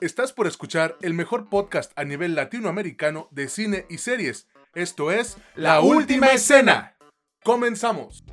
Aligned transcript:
Estás 0.00 0.32
por 0.32 0.46
escuchar 0.46 0.96
el 1.02 1.12
mejor 1.12 1.50
podcast 1.50 1.92
a 1.94 2.04
nivel 2.04 2.34
latinoamericano 2.34 3.28
de 3.32 3.48
cine 3.48 3.84
y 3.90 3.98
series. 3.98 4.48
Esto 4.74 5.10
es 5.10 5.36
La 5.54 5.82
Última 5.82 6.28
Escena. 6.28 6.96
Comenzamos. 7.44 8.24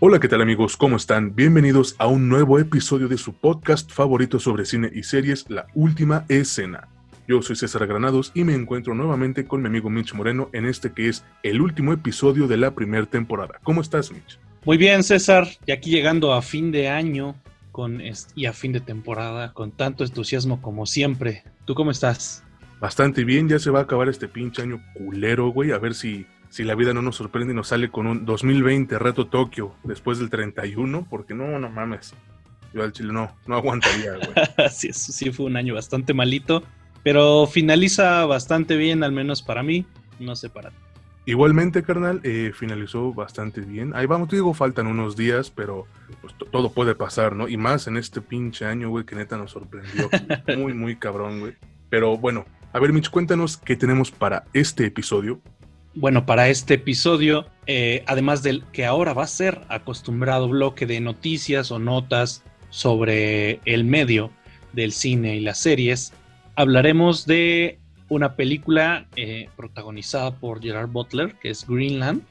Hola, 0.00 0.18
¿qué 0.18 0.26
tal 0.26 0.42
amigos? 0.42 0.76
¿Cómo 0.76 0.96
están? 0.96 1.36
Bienvenidos 1.36 1.94
a 1.98 2.08
un 2.08 2.28
nuevo 2.28 2.58
episodio 2.58 3.06
de 3.06 3.18
su 3.18 3.34
podcast 3.34 3.92
favorito 3.92 4.40
sobre 4.40 4.64
cine 4.64 4.90
y 4.92 5.04
series, 5.04 5.48
La 5.48 5.68
Última 5.74 6.24
Escena. 6.28 6.88
Yo 7.28 7.40
soy 7.40 7.54
César 7.54 7.86
Granados 7.86 8.32
y 8.34 8.42
me 8.42 8.54
encuentro 8.54 8.96
nuevamente 8.96 9.46
con 9.46 9.62
mi 9.62 9.68
amigo 9.68 9.90
Mitch 9.90 10.12
Moreno 10.12 10.50
en 10.52 10.66
este 10.66 10.92
que 10.92 11.08
es 11.08 11.24
el 11.44 11.60
último 11.60 11.92
episodio 11.92 12.48
de 12.48 12.56
la 12.56 12.74
primera 12.74 13.06
temporada. 13.06 13.60
¿Cómo 13.62 13.80
estás, 13.80 14.10
Mitch? 14.10 14.40
Muy 14.64 14.78
bien, 14.78 15.02
César. 15.02 15.46
Y 15.66 15.72
aquí 15.72 15.90
llegando 15.90 16.32
a 16.32 16.40
fin 16.40 16.72
de 16.72 16.88
año 16.88 17.36
con 17.70 18.00
y 18.34 18.46
a 18.46 18.52
fin 18.52 18.72
de 18.72 18.80
temporada 18.80 19.52
con 19.52 19.72
tanto 19.72 20.04
entusiasmo 20.04 20.62
como 20.62 20.86
siempre. 20.86 21.42
¿Tú 21.66 21.74
cómo 21.74 21.90
estás? 21.90 22.42
Bastante 22.80 23.24
bien, 23.24 23.48
ya 23.48 23.58
se 23.58 23.70
va 23.70 23.80
a 23.80 23.82
acabar 23.82 24.08
este 24.08 24.26
pinche 24.26 24.62
año 24.62 24.82
culero, 24.94 25.48
güey. 25.48 25.72
A 25.72 25.78
ver 25.78 25.94
si, 25.94 26.26
si 26.48 26.64
la 26.64 26.74
vida 26.74 26.94
no 26.94 27.02
nos 27.02 27.16
sorprende 27.16 27.52
y 27.52 27.56
nos 27.56 27.68
sale 27.68 27.90
con 27.90 28.06
un 28.06 28.24
2020 28.24 28.98
reto 28.98 29.26
Tokio 29.26 29.74
después 29.84 30.18
del 30.18 30.30
31, 30.30 31.06
porque 31.10 31.34
no, 31.34 31.58
no 31.58 31.68
mames. 31.68 32.14
Yo 32.72 32.82
al 32.82 32.92
Chile 32.92 33.12
no, 33.12 33.36
no 33.46 33.56
aguantaría, 33.56 34.14
güey. 34.14 34.68
sí, 34.70 34.92
sí 34.94 35.30
fue 35.30 35.46
un 35.46 35.56
año 35.56 35.74
bastante 35.74 36.14
malito, 36.14 36.62
pero 37.02 37.46
finaliza 37.46 38.24
bastante 38.24 38.76
bien, 38.76 39.04
al 39.04 39.12
menos 39.12 39.42
para 39.42 39.62
mí. 39.62 39.84
No 40.18 40.36
sé 40.36 40.48
para 40.48 40.70
ti. 40.70 40.76
Igualmente, 41.26 41.82
carnal, 41.82 42.20
eh, 42.22 42.52
finalizó 42.54 43.14
bastante 43.14 43.62
bien. 43.62 43.92
Ahí 43.94 44.04
vamos, 44.04 44.28
te 44.28 44.36
digo, 44.36 44.52
faltan 44.52 44.86
unos 44.86 45.16
días, 45.16 45.50
pero 45.50 45.86
pues, 46.20 46.34
todo 46.50 46.70
puede 46.70 46.94
pasar, 46.94 47.34
¿no? 47.34 47.48
Y 47.48 47.56
más 47.56 47.86
en 47.86 47.96
este 47.96 48.20
pinche 48.20 48.66
año, 48.66 48.90
güey, 48.90 49.06
que 49.06 49.16
neta 49.16 49.38
nos 49.38 49.52
sorprendió. 49.52 50.10
muy, 50.58 50.74
muy 50.74 50.96
cabrón, 50.96 51.40
güey. 51.40 51.54
Pero 51.88 52.18
bueno, 52.18 52.44
a 52.74 52.78
ver, 52.78 52.92
Mitch, 52.92 53.08
cuéntanos 53.08 53.56
qué 53.56 53.74
tenemos 53.74 54.10
para 54.10 54.44
este 54.52 54.84
episodio. 54.84 55.40
Bueno, 55.94 56.26
para 56.26 56.48
este 56.48 56.74
episodio, 56.74 57.46
eh, 57.66 58.02
además 58.06 58.42
del 58.42 58.64
que 58.72 58.84
ahora 58.84 59.14
va 59.14 59.22
a 59.22 59.28
ser 59.28 59.62
acostumbrado 59.68 60.48
bloque 60.48 60.84
de 60.84 61.00
noticias 61.00 61.70
o 61.70 61.78
notas 61.78 62.42
sobre 62.68 63.60
el 63.64 63.84
medio 63.84 64.30
del 64.72 64.92
cine 64.92 65.36
y 65.36 65.40
las 65.40 65.58
series, 65.58 66.12
hablaremos 66.56 67.26
de 67.26 67.78
una 68.08 68.36
película 68.36 69.06
eh, 69.16 69.48
protagonizada 69.56 70.32
por 70.36 70.62
Gerard 70.62 70.88
Butler, 70.88 71.34
que 71.34 71.50
es 71.50 71.66
Greenland. 71.66 72.22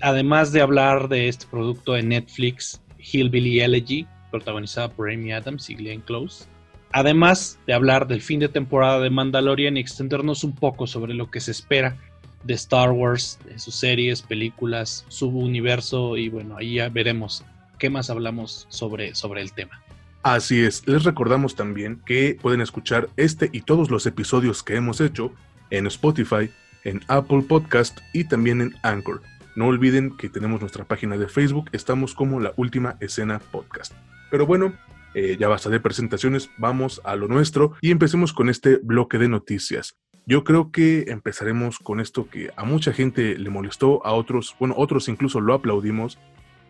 Además 0.00 0.52
de 0.52 0.60
hablar 0.60 1.08
de 1.08 1.28
este 1.28 1.46
producto 1.46 1.96
en 1.96 2.08
Netflix, 2.08 2.82
Hillbilly 2.98 3.60
Elegy, 3.60 4.06
protagonizada 4.30 4.88
por 4.88 5.10
Amy 5.10 5.32
Adams 5.32 5.70
y 5.70 5.74
Glenn 5.74 6.00
Close. 6.00 6.46
Además 6.92 7.58
de 7.66 7.72
hablar 7.72 8.06
del 8.06 8.20
fin 8.20 8.40
de 8.40 8.48
temporada 8.48 9.00
de 9.00 9.10
Mandalorian 9.10 9.76
y 9.76 9.80
extendernos 9.80 10.44
un 10.44 10.54
poco 10.54 10.86
sobre 10.86 11.14
lo 11.14 11.30
que 11.30 11.40
se 11.40 11.52
espera 11.52 11.96
de 12.44 12.54
Star 12.54 12.90
Wars, 12.90 13.38
sus 13.56 13.74
series, 13.74 14.20
películas, 14.22 15.04
su 15.08 15.28
universo 15.28 16.16
y 16.16 16.28
bueno, 16.28 16.56
ahí 16.58 16.74
ya 16.74 16.88
veremos 16.88 17.44
qué 17.78 17.88
más 17.88 18.10
hablamos 18.10 18.66
sobre, 18.68 19.14
sobre 19.14 19.42
el 19.42 19.52
tema. 19.52 19.81
Así 20.22 20.60
es, 20.60 20.86
les 20.86 21.02
recordamos 21.02 21.56
también 21.56 22.00
que 22.06 22.38
pueden 22.40 22.60
escuchar 22.60 23.08
este 23.16 23.50
y 23.52 23.62
todos 23.62 23.90
los 23.90 24.06
episodios 24.06 24.62
que 24.62 24.76
hemos 24.76 25.00
hecho 25.00 25.32
en 25.70 25.88
Spotify, 25.88 26.48
en 26.84 27.00
Apple 27.08 27.42
Podcast 27.42 27.98
y 28.12 28.22
también 28.22 28.60
en 28.60 28.72
Anchor. 28.84 29.20
No 29.56 29.66
olviden 29.66 30.16
que 30.16 30.28
tenemos 30.28 30.60
nuestra 30.60 30.84
página 30.84 31.16
de 31.18 31.26
Facebook, 31.26 31.70
estamos 31.72 32.14
como 32.14 32.38
la 32.38 32.52
última 32.56 32.96
escena 33.00 33.40
podcast. 33.40 33.94
Pero 34.30 34.46
bueno, 34.46 34.72
eh, 35.14 35.36
ya 35.40 35.48
basta 35.48 35.70
de 35.70 35.80
presentaciones, 35.80 36.50
vamos 36.56 37.00
a 37.02 37.16
lo 37.16 37.26
nuestro 37.26 37.72
y 37.80 37.90
empecemos 37.90 38.32
con 38.32 38.48
este 38.48 38.76
bloque 38.76 39.18
de 39.18 39.28
noticias. 39.28 39.96
Yo 40.24 40.44
creo 40.44 40.70
que 40.70 41.06
empezaremos 41.08 41.80
con 41.80 41.98
esto 41.98 42.30
que 42.30 42.52
a 42.54 42.62
mucha 42.62 42.92
gente 42.92 43.36
le 43.36 43.50
molestó, 43.50 44.06
a 44.06 44.12
otros, 44.12 44.54
bueno, 44.60 44.76
otros 44.78 45.08
incluso 45.08 45.40
lo 45.40 45.52
aplaudimos, 45.52 46.20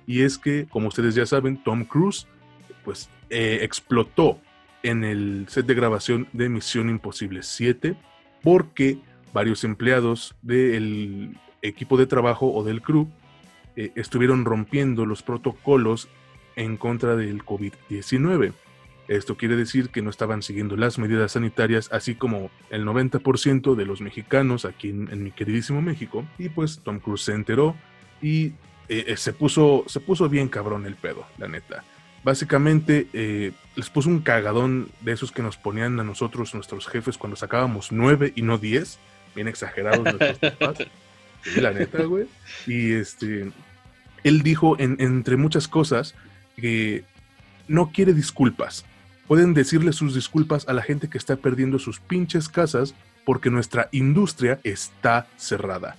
y 0.06 0.22
es 0.22 0.38
que, 0.38 0.66
como 0.70 0.88
ustedes 0.88 1.14
ya 1.14 1.26
saben, 1.26 1.62
Tom 1.62 1.84
Cruise 1.84 2.26
pues 2.84 3.08
eh, 3.30 3.60
explotó 3.62 4.40
en 4.82 5.04
el 5.04 5.46
set 5.48 5.66
de 5.66 5.74
grabación 5.74 6.28
de 6.32 6.48
Misión 6.48 6.88
Imposible 6.88 7.42
7 7.42 7.96
porque 8.42 8.98
varios 9.32 9.64
empleados 9.64 10.34
del 10.42 11.36
equipo 11.62 11.96
de 11.96 12.06
trabajo 12.06 12.52
o 12.52 12.64
del 12.64 12.82
crew 12.82 13.08
eh, 13.76 13.92
estuvieron 13.94 14.44
rompiendo 14.44 15.06
los 15.06 15.22
protocolos 15.22 16.08
en 16.56 16.76
contra 16.76 17.16
del 17.16 17.44
COVID-19. 17.44 18.52
Esto 19.08 19.36
quiere 19.36 19.56
decir 19.56 19.90
que 19.90 20.02
no 20.02 20.10
estaban 20.10 20.42
siguiendo 20.42 20.76
las 20.76 20.98
medidas 20.98 21.32
sanitarias, 21.32 21.88
así 21.92 22.14
como 22.14 22.50
el 22.70 22.84
90% 22.84 23.74
de 23.74 23.86
los 23.86 24.00
mexicanos 24.00 24.64
aquí 24.64 24.90
en, 24.90 25.24
mi 25.24 25.30
queridísimo 25.32 25.82
México. 25.82 26.24
Y 26.38 26.48
pues 26.50 26.80
Tom 26.80 27.00
Cruise 27.00 27.22
se 27.22 27.32
enteró 27.32 27.74
y 28.20 28.52
eh, 28.88 29.14
se, 29.16 29.32
puso, 29.32 29.84
se 29.86 30.00
puso 30.00 30.28
bien 30.28 30.48
cabrón 30.48 30.86
el 30.86 30.96
pedo, 30.96 31.26
la 31.38 31.48
neta. 31.48 31.84
Básicamente 32.24 33.08
eh, 33.12 33.52
les 33.74 33.90
puso 33.90 34.08
un 34.08 34.20
cagadón 34.20 34.88
de 35.00 35.12
esos 35.12 35.32
que 35.32 35.42
nos 35.42 35.56
ponían 35.56 35.98
a 35.98 36.04
nosotros, 36.04 36.54
nuestros 36.54 36.86
jefes, 36.86 37.18
cuando 37.18 37.36
sacábamos 37.36 37.90
nueve 37.90 38.32
y 38.36 38.42
no 38.42 38.58
diez. 38.58 38.98
Bien 39.34 39.48
exagerados 39.48 40.04
nuestros 40.04 40.38
papás. 40.58 40.86
la 41.56 41.72
neta, 41.72 42.02
güey. 42.04 42.26
Y 42.66 42.92
este, 42.92 43.50
él 44.22 44.42
dijo, 44.42 44.76
entre 44.78 45.36
muchas 45.36 45.66
cosas, 45.66 46.14
que 46.56 47.04
no 47.66 47.90
quiere 47.90 48.12
disculpas. 48.12 48.84
Pueden 49.26 49.54
decirle 49.54 49.92
sus 49.92 50.14
disculpas 50.14 50.68
a 50.68 50.72
la 50.72 50.82
gente 50.82 51.08
que 51.08 51.18
está 51.18 51.36
perdiendo 51.36 51.78
sus 51.78 52.00
pinches 52.00 52.48
casas 52.48 52.94
porque 53.24 53.50
nuestra 53.50 53.88
industria 53.92 54.60
está 54.64 55.26
cerrada. 55.36 55.96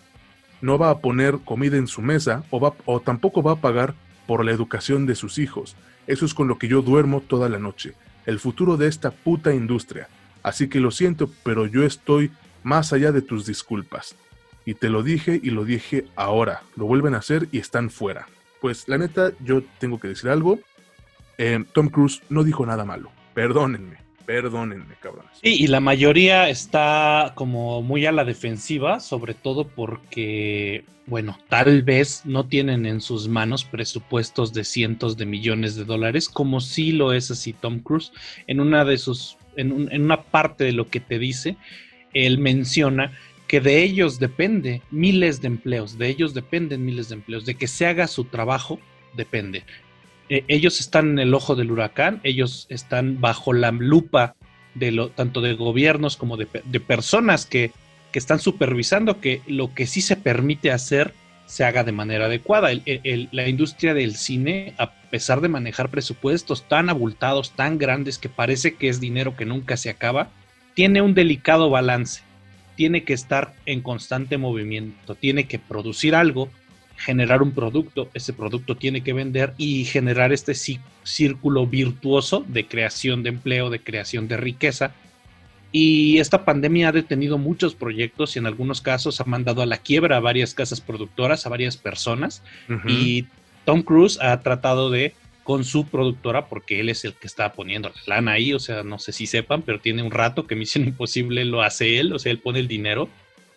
No 0.61 0.77
va 0.77 0.89
a 0.89 0.99
poner 0.99 1.39
comida 1.39 1.77
en 1.77 1.87
su 1.87 2.01
mesa 2.01 2.43
o, 2.49 2.59
va, 2.59 2.73
o 2.85 2.99
tampoco 2.99 3.41
va 3.41 3.53
a 3.53 3.61
pagar 3.61 3.95
por 4.27 4.45
la 4.45 4.51
educación 4.51 5.05
de 5.05 5.15
sus 5.15 5.37
hijos. 5.37 5.75
Eso 6.07 6.25
es 6.25 6.33
con 6.33 6.47
lo 6.47 6.57
que 6.57 6.67
yo 6.67 6.81
duermo 6.81 7.21
toda 7.21 7.49
la 7.49 7.59
noche, 7.59 7.93
el 8.25 8.39
futuro 8.39 8.77
de 8.77 8.87
esta 8.87 9.11
puta 9.11 9.53
industria. 9.53 10.07
Así 10.41 10.67
que 10.67 10.79
lo 10.79 10.91
siento, 10.91 11.29
pero 11.43 11.65
yo 11.65 11.83
estoy 11.83 12.31
más 12.63 12.93
allá 12.93 13.11
de 13.11 13.21
tus 13.21 13.45
disculpas. 13.45 14.15
Y 14.65 14.75
te 14.75 14.89
lo 14.89 15.03
dije 15.03 15.39
y 15.41 15.49
lo 15.49 15.65
dije 15.65 16.05
ahora. 16.15 16.63
Lo 16.75 16.85
vuelven 16.85 17.15
a 17.15 17.19
hacer 17.19 17.47
y 17.51 17.59
están 17.59 17.89
fuera. 17.89 18.27
Pues 18.61 18.87
la 18.87 18.97
neta, 18.97 19.31
yo 19.39 19.61
tengo 19.79 19.99
que 19.99 20.07
decir 20.07 20.29
algo. 20.29 20.59
Eh, 21.37 21.63
Tom 21.73 21.89
Cruise 21.89 22.21
no 22.29 22.43
dijo 22.43 22.65
nada 22.65 22.85
malo. 22.85 23.11
Perdónenme. 23.33 23.97
Perdónenme, 24.25 24.95
cabrones. 25.01 25.31
Sí, 25.41 25.63
y 25.63 25.67
la 25.67 25.79
mayoría 25.79 26.49
está 26.49 27.33
como 27.35 27.81
muy 27.81 28.05
a 28.05 28.11
la 28.11 28.23
defensiva, 28.23 28.99
sobre 28.99 29.33
todo 29.33 29.67
porque, 29.67 30.85
bueno, 31.05 31.37
tal 31.49 31.83
vez 31.83 32.21
no 32.25 32.45
tienen 32.45 32.85
en 32.85 33.01
sus 33.01 33.27
manos 33.27 33.65
presupuestos 33.65 34.53
de 34.53 34.63
cientos 34.63 35.17
de 35.17 35.25
millones 35.25 35.75
de 35.75 35.85
dólares, 35.85 36.29
como 36.29 36.61
sí 36.61 36.93
lo 36.93 37.11
es 37.11 37.31
así 37.31 37.53
Tom 37.53 37.79
Cruise. 37.79 38.13
En 38.47 38.59
una 38.59 38.85
de 38.85 38.97
sus, 38.97 39.37
en, 39.57 39.91
en 39.91 40.03
una 40.03 40.21
parte 40.23 40.63
de 40.63 40.71
lo 40.71 40.89
que 40.89 41.01
te 41.01 41.19
dice, 41.19 41.57
él 42.13 42.37
menciona 42.37 43.11
que 43.47 43.59
de 43.59 43.83
ellos 43.83 44.19
depende 44.19 44.81
miles 44.89 45.41
de 45.41 45.47
empleos, 45.47 45.97
de 45.97 46.07
ellos 46.07 46.33
dependen 46.33 46.85
miles 46.85 47.09
de 47.09 47.15
empleos, 47.15 47.45
de 47.45 47.55
que 47.55 47.67
se 47.67 47.85
haga 47.85 48.07
su 48.07 48.23
trabajo 48.25 48.79
depende. 49.15 49.63
Eh, 50.29 50.43
ellos 50.47 50.79
están 50.79 51.11
en 51.11 51.19
el 51.19 51.33
ojo 51.33 51.55
del 51.55 51.71
huracán, 51.71 52.19
ellos 52.23 52.65
están 52.69 53.19
bajo 53.19 53.53
la 53.53 53.71
lupa 53.71 54.35
de 54.75 55.09
tanto 55.15 55.41
de 55.41 55.53
gobiernos 55.53 56.17
como 56.17 56.37
de, 56.37 56.45
personas 56.45 57.45
que, 57.45 57.71
están 58.13 58.39
supervisando 58.39 59.19
que 59.19 59.41
lo 59.47 59.73
que 59.73 59.87
sí 59.87 59.99
se 60.01 60.15
permite 60.15 60.71
hacer 60.71 61.15
se 61.47 61.65
haga 61.65 61.83
de 61.83 61.91
manera 61.91 62.25
adecuada. 62.25 62.69
la 63.31 63.47
industria 63.49 63.95
del 63.95 64.15
cine, 64.15 64.75
a 64.77 64.91
pesar 65.09 65.41
de 65.41 65.49
manejar 65.49 65.89
presupuestos 65.89 66.67
tan 66.67 66.89
abultados, 66.89 67.51
tan 67.51 67.79
grandes, 67.79 68.19
que 68.19 68.29
parece 68.29 68.75
que 68.75 68.87
es 68.87 68.99
dinero 68.99 69.35
que 69.35 69.45
nunca 69.45 69.77
se 69.77 69.89
acaba, 69.89 70.29
tiene 70.75 71.01
un 71.01 71.15
delicado 71.15 71.71
balance. 71.71 72.21
Tiene 72.75 73.03
que 73.03 73.13
estar 73.13 73.53
en 73.65 73.81
constante 73.81 74.37
movimiento, 74.37 75.15
tiene 75.15 75.45
que 75.45 75.59
producir 75.59 76.15
algo 76.15 76.49
generar 77.05 77.41
un 77.41 77.51
producto, 77.51 78.09
ese 78.13 78.33
producto 78.33 78.75
tiene 78.75 79.03
que 79.03 79.13
vender 79.13 79.53
y 79.57 79.85
generar 79.85 80.31
este 80.31 80.53
círculo 81.03 81.67
virtuoso 81.67 82.45
de 82.47 82.65
creación 82.65 83.23
de 83.23 83.29
empleo, 83.29 83.69
de 83.69 83.81
creación 83.81 84.27
de 84.27 84.37
riqueza. 84.37 84.93
Y 85.71 86.19
esta 86.19 86.45
pandemia 86.45 86.89
ha 86.89 86.91
detenido 86.91 87.37
muchos 87.37 87.75
proyectos 87.75 88.35
y 88.35 88.39
en 88.39 88.45
algunos 88.45 88.79
casos 88.81 89.19
ha 89.19 89.25
mandado 89.25 89.61
a 89.61 89.65
la 89.65 89.79
quiebra 89.79 90.17
a 90.17 90.21
varias 90.21 90.53
casas 90.53 90.81
productoras, 90.81 91.45
a 91.45 91.49
varias 91.49 91.77
personas. 91.77 92.43
Y 92.87 93.25
Tom 93.65 93.81
Cruise 93.81 94.19
ha 94.21 94.39
tratado 94.41 94.89
de, 94.89 95.13
con 95.43 95.65
su 95.65 95.87
productora, 95.87 96.47
porque 96.47 96.79
él 96.79 96.89
es 96.89 97.03
el 97.05 97.15
que 97.15 97.27
está 97.27 97.53
poniendo 97.53 97.89
la 97.89 98.15
lana 98.15 98.33
ahí, 98.33 98.53
o 98.53 98.59
sea, 98.59 98.83
no 98.83 98.99
sé 98.99 99.11
si 99.11 99.25
sepan, 99.25 99.63
pero 99.63 99.79
tiene 99.79 100.03
un 100.03 100.11
rato 100.11 100.47
que 100.47 100.55
Misión 100.55 100.85
Imposible 100.85 101.43
lo 101.43 101.63
hace 101.63 101.99
él, 101.99 102.13
o 102.13 102.19
sea, 102.19 102.31
él 102.31 102.39
pone 102.39 102.59
el 102.59 102.67
dinero 102.67 103.09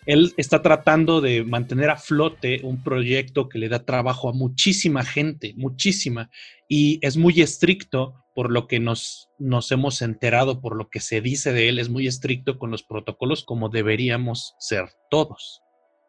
él 0.07 0.33
está 0.37 0.61
tratando 0.61 1.19
de 1.19 1.43
mantener 1.43 1.89
a 1.89 1.97
flote 1.97 2.61
un 2.63 2.81
proyecto 2.81 3.49
que 3.49 3.59
le 3.59 3.67
da 3.67 3.83
trabajo 3.83 4.29
a 4.29 4.33
muchísima 4.33 5.03
gente, 5.03 5.53
muchísima, 5.57 6.31
y 6.69 6.97
es 7.05 7.17
muy 7.17 7.41
estricto 7.41 8.15
por 8.33 8.49
lo 8.49 8.67
que 8.67 8.79
nos, 8.79 9.29
hemos 9.69 10.01
enterado, 10.01 10.61
por 10.61 10.77
lo 10.77 10.89
que 10.89 11.01
se 11.01 11.19
dice 11.19 11.51
de 11.51 11.67
él, 11.67 11.77
es 11.77 11.89
muy 11.89 12.07
estricto 12.07 12.57
con 12.57 12.71
los 12.71 12.83
protocolos 12.83 13.43
como 13.43 13.67
deberíamos 13.67 14.55
ser 14.59 14.85
todos. 15.09 15.61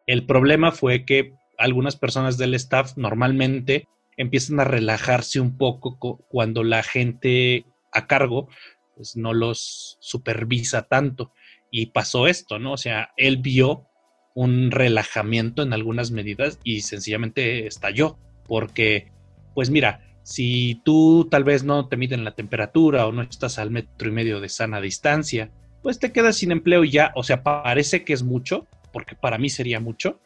El 0.07 0.25
problema 0.25 0.71
fue 0.71 1.03
que 1.03 1.33
algunas 1.57 1.97
personas 1.97 2.37
del 2.37 2.53
staff 2.53 2.95
normalmente 2.95 3.85
empiezan 4.15 4.61
a 4.61 4.63
relajarse 4.63 5.41
un 5.41 5.57
poco 5.57 5.97
cuando 6.29 6.63
la 6.63 6.83
gente 6.83 7.65
a 7.91 8.07
cargo 8.07 8.47
pues 8.95 9.17
no 9.17 9.33
los 9.33 9.97
supervisa 9.99 10.83
tanto. 10.83 11.33
Y 11.71 11.87
pasó 11.87 12.27
esto, 12.27 12.59
¿no? 12.59 12.73
O 12.73 12.77
sea, 12.77 13.11
él 13.15 13.37
vio 13.37 13.88
un 14.33 14.71
relajamiento 14.71 15.63
en 15.63 15.73
algunas 15.73 16.11
medidas 16.11 16.59
y 16.63 16.81
sencillamente 16.81 17.67
estalló. 17.67 18.17
Porque, 18.47 19.11
pues 19.53 19.69
mira, 19.69 20.01
si 20.23 20.81
tú 20.83 21.27
tal 21.29 21.43
vez 21.43 21.63
no 21.63 21.87
te 21.87 21.97
miden 21.97 22.23
la 22.23 22.35
temperatura 22.35 23.07
o 23.07 23.11
no 23.11 23.21
estás 23.21 23.59
al 23.59 23.71
metro 23.71 24.09
y 24.09 24.11
medio 24.11 24.39
de 24.39 24.49
sana 24.49 24.81
distancia, 24.81 25.51
pues 25.81 25.99
te 25.99 26.11
quedas 26.11 26.37
sin 26.37 26.51
empleo 26.51 26.83
y 26.83 26.91
ya, 26.91 27.11
o 27.15 27.23
sea, 27.23 27.43
parece 27.43 28.03
que 28.03 28.13
es 28.13 28.23
mucho, 28.23 28.67
porque 28.91 29.15
para 29.15 29.37
mí 29.37 29.49
sería 29.49 29.79
mucho, 29.79 30.19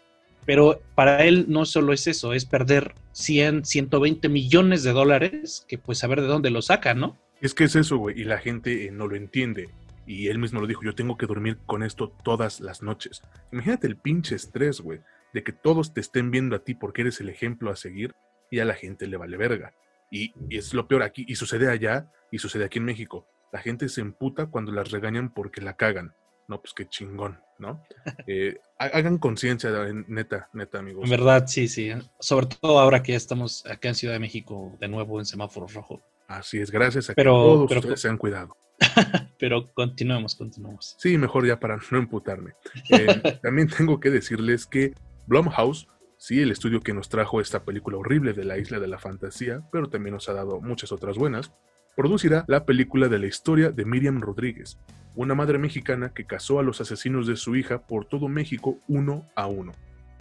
pero 0.45 0.81
para 0.95 1.23
él 1.25 1.45
no 1.47 1.65
solo 1.65 1.93
es 1.93 2.07
eso, 2.07 2.33
es 2.33 2.45
perder 2.45 2.95
100, 3.13 3.65
120 3.65 4.29
millones 4.29 4.83
de 4.83 4.91
dólares, 4.91 5.65
que 5.67 5.77
pues 5.77 6.03
a 6.03 6.07
ver 6.07 6.21
de 6.21 6.27
dónde 6.27 6.49
lo 6.49 6.61
saca, 6.61 6.93
¿no? 6.93 7.17
Es 7.41 7.53
que 7.53 7.65
es 7.65 7.75
eso, 7.75 7.97
güey, 7.97 8.19
y 8.19 8.23
la 8.23 8.39
gente 8.39 8.85
eh, 8.85 8.91
no 8.91 9.07
lo 9.07 9.15
entiende. 9.15 9.69
Y 10.05 10.27
él 10.27 10.39
mismo 10.39 10.59
lo 10.59 10.67
dijo, 10.67 10.83
yo 10.83 10.95
tengo 10.95 11.17
que 11.17 11.25
dormir 11.25 11.57
con 11.65 11.83
esto 11.83 12.09
todas 12.23 12.59
las 12.59 12.81
noches. 12.81 13.21
Imagínate 13.51 13.87
el 13.87 13.97
pinche 13.97 14.35
estrés, 14.35 14.81
güey, 14.81 14.99
de 15.33 15.43
que 15.43 15.53
todos 15.53 15.93
te 15.93 16.01
estén 16.01 16.31
viendo 16.31 16.55
a 16.55 16.59
ti 16.59 16.75
porque 16.75 17.01
eres 17.01 17.19
el 17.21 17.29
ejemplo 17.29 17.71
a 17.71 17.75
seguir 17.75 18.13
y 18.51 18.59
a 18.59 18.65
la 18.65 18.75
gente 18.75 19.07
le 19.07 19.17
vale 19.17 19.37
verga. 19.37 19.73
Y, 20.11 20.31
es 20.49 20.73
lo 20.73 20.87
peor 20.87 21.01
aquí, 21.01 21.25
y 21.27 21.35
sucede 21.35 21.71
allá, 21.71 22.11
y 22.31 22.37
sucede 22.37 22.65
aquí 22.65 22.77
en 22.77 22.85
México. 22.85 23.27
La 23.51 23.59
gente 23.59 23.89
se 23.89 24.01
emputa 24.01 24.47
cuando 24.47 24.71
las 24.71 24.91
regañan 24.91 25.33
porque 25.33 25.61
la 25.61 25.75
cagan. 25.75 26.13
No, 26.47 26.61
pues 26.61 26.73
qué 26.73 26.87
chingón, 26.87 27.39
¿no? 27.57 27.83
Eh, 28.27 28.59
hagan 28.77 29.17
conciencia, 29.17 29.71
neta, 30.07 30.49
neta, 30.53 30.79
amigos. 30.79 31.05
En 31.05 31.09
verdad, 31.09 31.47
sí, 31.47 31.67
sí. 31.67 31.91
Sobre 32.19 32.45
todo 32.45 32.79
ahora 32.79 33.01
que 33.01 33.13
ya 33.13 33.17
estamos 33.17 33.65
acá 33.65 33.89
en 33.89 33.95
Ciudad 33.95 34.13
de 34.13 34.19
México 34.19 34.77
de 34.79 34.87
nuevo 34.87 35.19
en 35.19 35.25
semáforo 35.25 35.67
rojo. 35.67 36.03
Así 36.27 36.59
es, 36.59 36.71
gracias 36.71 37.09
a 37.09 37.15
que 37.15 37.23
todos 37.23 37.71
ustedes 37.71 38.01
se 38.01 38.09
han 38.09 38.17
cuidado. 38.17 38.55
pero 39.39 39.71
continuemos, 39.73 40.35
continuemos. 40.35 40.95
Sí, 40.97 41.17
mejor 41.17 41.45
ya 41.45 41.59
para 41.59 41.77
no 41.91 41.97
emputarme. 41.97 42.53
Eh, 42.89 43.39
también 43.43 43.67
tengo 43.67 43.99
que 43.99 44.09
decirles 44.09 44.65
que 44.65 44.93
Blumhouse, 45.27 45.87
sí, 46.17 46.41
el 46.41 46.51
estudio 46.51 46.81
que 46.81 46.93
nos 46.93 47.09
trajo 47.09 47.39
esta 47.39 47.63
película 47.63 47.97
horrible 47.97 48.33
de 48.33 48.45
la 48.45 48.57
isla 48.57 48.79
de 48.79 48.87
la 48.87 48.97
fantasía, 48.97 49.61
pero 49.71 49.89
también 49.89 50.13
nos 50.13 50.29
ha 50.29 50.33
dado 50.33 50.61
muchas 50.61 50.91
otras 50.91 51.17
buenas, 51.17 51.51
producirá 51.95 52.45
la 52.47 52.65
película 52.65 53.07
de 53.07 53.19
la 53.19 53.27
historia 53.27 53.69
de 53.69 53.85
Miriam 53.85 54.19
Rodríguez, 54.19 54.79
una 55.15 55.35
madre 55.35 55.59
mexicana 55.59 56.13
que 56.13 56.25
cazó 56.25 56.59
a 56.59 56.63
los 56.63 56.81
asesinos 56.81 57.27
de 57.27 57.35
su 57.35 57.55
hija 57.55 57.85
por 57.85 58.05
todo 58.05 58.27
México 58.27 58.79
uno 58.87 59.29
a 59.35 59.47
uno. 59.47 59.73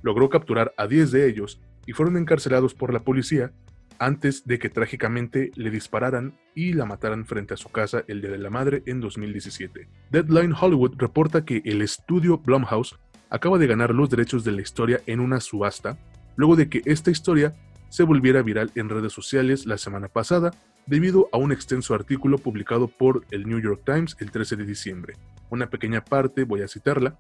Logró 0.03 0.29
capturar 0.29 0.75
a 0.77 0.87
10 0.87 1.13
de 1.13 1.29
ellos 1.29 1.61
y 1.87 1.93
fueron 1.93 2.17
encarcelados 2.17 2.75
por 2.75 2.93
la 2.93 3.01
policía 3.01 3.53
antes 3.99 4.47
de 4.47 4.59
que 4.59 4.69
trágicamente 4.69 5.51
le 5.55 5.71
dispararan 5.71 6.35
y 6.55 6.73
la 6.73 6.85
mataran 6.85 7.25
frente 7.27 7.55
a 7.55 7.57
su 7.57 7.71
casa 7.71 8.05
el 8.09 8.21
Día 8.21 8.31
de 8.31 8.39
la 8.39 8.51
Madre 8.51 8.83
en 8.87 9.01
2017. 9.01 9.89
Deadline 10.11 10.55
Hollywood 10.59 10.95
reporta 10.99 11.45
que 11.45 11.63
el 11.65 11.83
estudio 11.83 12.39
Blumhouse 12.39 12.99
acaba 13.31 13.59
de 13.59 13.67
ganar 13.67 13.95
los 13.95 14.11
derechos 14.11 14.45
de 14.45 14.53
la 14.53 14.63
historia 14.63 15.01
en 15.07 15.21
una 15.21 15.41
subasta, 15.41 15.99
luego 16.37 16.57
de 16.57 16.69
que 16.69 16.83
esta 16.85 17.11
historia 17.11 17.55
se 17.89 18.03
volviera 18.03 18.43
viral 18.43 18.71
en 18.75 18.89
redes 18.89 19.13
sociales 19.13 19.67
la 19.67 19.79
semana 19.79 20.09
pasada 20.09 20.53
debido 20.87 21.29
a 21.33 21.37
un 21.37 21.53
extenso 21.53 21.95
artículo 21.95 22.39
publicado 22.39 22.89
por 22.89 23.25
el 23.31 23.47
New 23.47 23.61
York 23.61 23.83
Times 23.85 24.17
el 24.21 24.31
13 24.31 24.57
de 24.57 24.65
diciembre. 24.65 25.15
Una 25.51 25.71
pequeña 25.71 26.05
parte, 26.05 26.45
voy 26.45 26.63
a 26.63 26.69
citarla, 26.69 27.19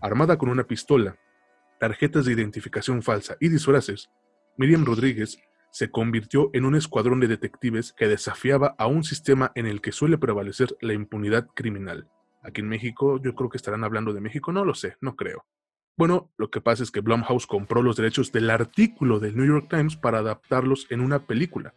armada 0.00 0.38
con 0.38 0.48
una 0.48 0.64
pistola, 0.64 1.16
tarjetas 1.78 2.26
de 2.26 2.32
identificación 2.32 3.02
falsa 3.02 3.36
y 3.40 3.48
disfraces, 3.48 4.10
Miriam 4.56 4.84
Rodríguez 4.84 5.38
se 5.70 5.90
convirtió 5.90 6.50
en 6.52 6.64
un 6.64 6.74
escuadrón 6.74 7.20
de 7.20 7.28
detectives 7.28 7.92
que 7.92 8.08
desafiaba 8.08 8.74
a 8.78 8.86
un 8.86 9.04
sistema 9.04 9.52
en 9.54 9.66
el 9.66 9.80
que 9.80 9.92
suele 9.92 10.18
prevalecer 10.18 10.76
la 10.80 10.94
impunidad 10.94 11.48
criminal. 11.54 12.08
Aquí 12.42 12.60
en 12.60 12.68
México, 12.68 13.20
yo 13.22 13.34
creo 13.34 13.50
que 13.50 13.56
estarán 13.56 13.84
hablando 13.84 14.12
de 14.12 14.20
México, 14.20 14.52
no 14.52 14.64
lo 14.64 14.74
sé, 14.74 14.96
no 15.00 15.16
creo. 15.16 15.44
Bueno, 15.96 16.30
lo 16.38 16.50
que 16.50 16.60
pasa 16.60 16.82
es 16.82 16.90
que 16.90 17.00
Blumhouse 17.00 17.46
compró 17.46 17.82
los 17.82 17.96
derechos 17.96 18.32
del 18.32 18.48
artículo 18.48 19.20
del 19.20 19.36
New 19.36 19.46
York 19.46 19.66
Times 19.68 19.96
para 19.96 20.18
adaptarlos 20.18 20.86
en 20.90 21.00
una 21.00 21.26
película. 21.26 21.74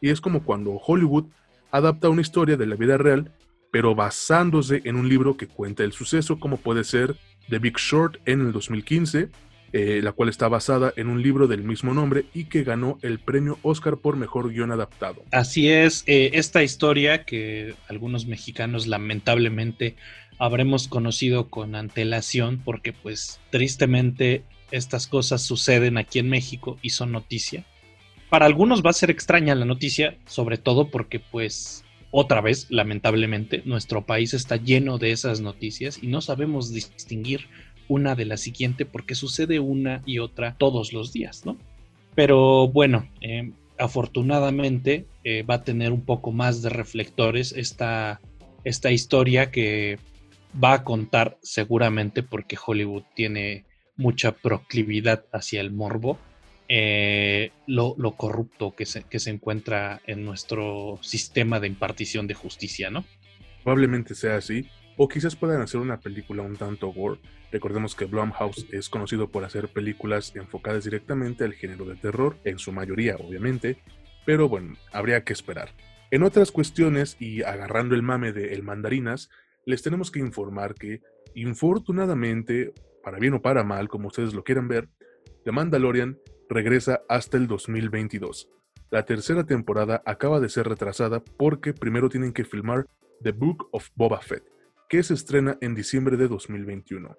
Y 0.00 0.10
es 0.10 0.20
como 0.20 0.44
cuando 0.44 0.72
Hollywood 0.72 1.26
adapta 1.72 2.08
una 2.08 2.20
historia 2.20 2.56
de 2.56 2.66
la 2.66 2.76
vida 2.76 2.96
real, 2.96 3.32
pero 3.72 3.96
basándose 3.96 4.82
en 4.84 4.94
un 4.94 5.08
libro 5.08 5.36
que 5.36 5.48
cuenta 5.48 5.82
el 5.82 5.90
suceso, 5.90 6.38
como 6.38 6.58
puede 6.58 6.84
ser 6.84 7.16
The 7.48 7.58
Big 7.58 7.76
Short 7.76 8.18
en 8.24 8.42
el 8.42 8.52
2015, 8.52 9.30
eh, 9.76 10.00
la 10.00 10.12
cual 10.12 10.28
está 10.28 10.46
basada 10.46 10.92
en 10.96 11.08
un 11.08 11.20
libro 11.20 11.48
del 11.48 11.64
mismo 11.64 11.94
nombre 11.94 12.26
y 12.32 12.44
que 12.44 12.62
ganó 12.62 12.96
el 13.02 13.18
premio 13.18 13.58
Oscar 13.62 13.96
por 13.96 14.16
mejor 14.16 14.52
guion 14.52 14.70
adaptado. 14.70 15.24
Así 15.32 15.68
es, 15.68 16.04
eh, 16.06 16.30
esta 16.34 16.62
historia 16.62 17.24
que 17.24 17.74
algunos 17.88 18.26
mexicanos 18.26 18.86
lamentablemente 18.86 19.96
habremos 20.38 20.86
conocido 20.86 21.50
con 21.50 21.74
antelación 21.74 22.62
porque 22.64 22.92
pues 22.92 23.40
tristemente 23.50 24.44
estas 24.70 25.08
cosas 25.08 25.42
suceden 25.42 25.98
aquí 25.98 26.20
en 26.20 26.28
México 26.28 26.78
y 26.80 26.90
son 26.90 27.10
noticia. 27.10 27.64
Para 28.30 28.46
algunos 28.46 28.80
va 28.80 28.90
a 28.90 28.92
ser 28.92 29.10
extraña 29.10 29.56
la 29.56 29.64
noticia, 29.64 30.16
sobre 30.24 30.56
todo 30.56 30.88
porque 30.88 31.18
pues 31.18 31.84
otra 32.16 32.40
vez, 32.40 32.68
lamentablemente, 32.70 33.62
nuestro 33.64 34.06
país 34.06 34.34
está 34.34 34.54
lleno 34.54 34.98
de 34.98 35.10
esas 35.10 35.40
noticias 35.40 36.00
y 36.00 36.06
no 36.06 36.20
sabemos 36.20 36.72
distinguir 36.72 37.48
una 37.88 38.14
de 38.14 38.24
la 38.24 38.36
siguiente 38.36 38.86
porque 38.86 39.14
sucede 39.14 39.60
una 39.60 40.02
y 40.06 40.18
otra 40.18 40.56
todos 40.56 40.92
los 40.92 41.12
días, 41.12 41.44
¿no? 41.44 41.56
Pero 42.14 42.68
bueno, 42.68 43.08
eh, 43.20 43.52
afortunadamente 43.78 45.06
eh, 45.24 45.42
va 45.42 45.56
a 45.56 45.64
tener 45.64 45.92
un 45.92 46.04
poco 46.04 46.32
más 46.32 46.62
de 46.62 46.70
reflectores 46.70 47.52
esta, 47.52 48.20
esta 48.64 48.92
historia 48.92 49.50
que 49.50 49.98
va 50.62 50.74
a 50.74 50.84
contar 50.84 51.38
seguramente 51.42 52.22
porque 52.22 52.56
Hollywood 52.64 53.02
tiene 53.14 53.64
mucha 53.96 54.32
proclividad 54.32 55.24
hacia 55.32 55.60
el 55.60 55.72
morbo, 55.72 56.18
eh, 56.68 57.50
lo, 57.66 57.94
corrupto 58.16 58.74
que 58.74 58.86
se, 58.86 59.04
que 59.04 59.18
se 59.18 59.30
encuentra 59.30 60.00
en 60.06 60.24
nuestro 60.24 60.98
sistema 61.02 61.60
de 61.60 61.68
impartición 61.68 62.26
de 62.26 62.34
justicia, 62.34 62.90
¿no? 62.90 63.04
Probablemente 63.62 64.14
sea 64.14 64.36
así, 64.36 64.68
o 64.96 65.08
quizás 65.08 65.36
puedan 65.36 65.60
hacer 65.60 65.80
una 65.80 66.00
película 66.00 66.42
un 66.42 66.56
tanto 66.56 66.88
gore. 66.88 67.20
Recordemos 67.50 67.94
que 67.94 68.04
Blumhouse 68.04 68.66
es 68.72 68.88
conocido 68.88 69.28
por 69.28 69.44
hacer 69.44 69.68
películas 69.68 70.34
enfocadas 70.36 70.84
directamente 70.84 71.44
al 71.44 71.54
género 71.54 71.84
de 71.84 71.96
terror, 71.96 72.36
en 72.44 72.58
su 72.58 72.72
mayoría 72.72 73.16
obviamente, 73.16 73.78
pero 74.24 74.48
bueno, 74.48 74.74
habría 74.92 75.24
que 75.24 75.32
esperar. 75.32 75.70
En 76.10 76.22
otras 76.22 76.52
cuestiones 76.52 77.16
y 77.18 77.42
agarrando 77.42 77.94
el 77.94 78.02
mame 78.02 78.32
de 78.32 78.54
El 78.54 78.62
Mandarinas, 78.62 79.30
les 79.66 79.82
tenemos 79.82 80.10
que 80.10 80.20
informar 80.20 80.74
que, 80.74 81.00
infortunadamente, 81.34 82.72
para 83.02 83.18
bien 83.18 83.34
o 83.34 83.42
para 83.42 83.64
mal, 83.64 83.88
como 83.88 84.08
ustedes 84.08 84.34
lo 84.34 84.44
quieran 84.44 84.68
ver, 84.68 84.88
The 85.44 85.52
Mandalorian 85.52 86.18
regresa 86.48 87.02
hasta 87.08 87.36
el 87.36 87.46
2022. 87.46 88.48
La 88.90 89.04
tercera 89.04 89.44
temporada 89.44 90.02
acaba 90.06 90.40
de 90.40 90.48
ser 90.48 90.68
retrasada 90.68 91.20
porque 91.20 91.72
primero 91.72 92.08
tienen 92.08 92.32
que 92.32 92.44
filmar 92.44 92.86
The 93.22 93.32
Book 93.32 93.68
of 93.72 93.88
Boba 93.94 94.20
Fett, 94.20 94.44
que 94.88 95.02
se 95.02 95.14
estrena 95.14 95.56
en 95.60 95.74
diciembre 95.74 96.16
de 96.16 96.28
2021. 96.28 97.16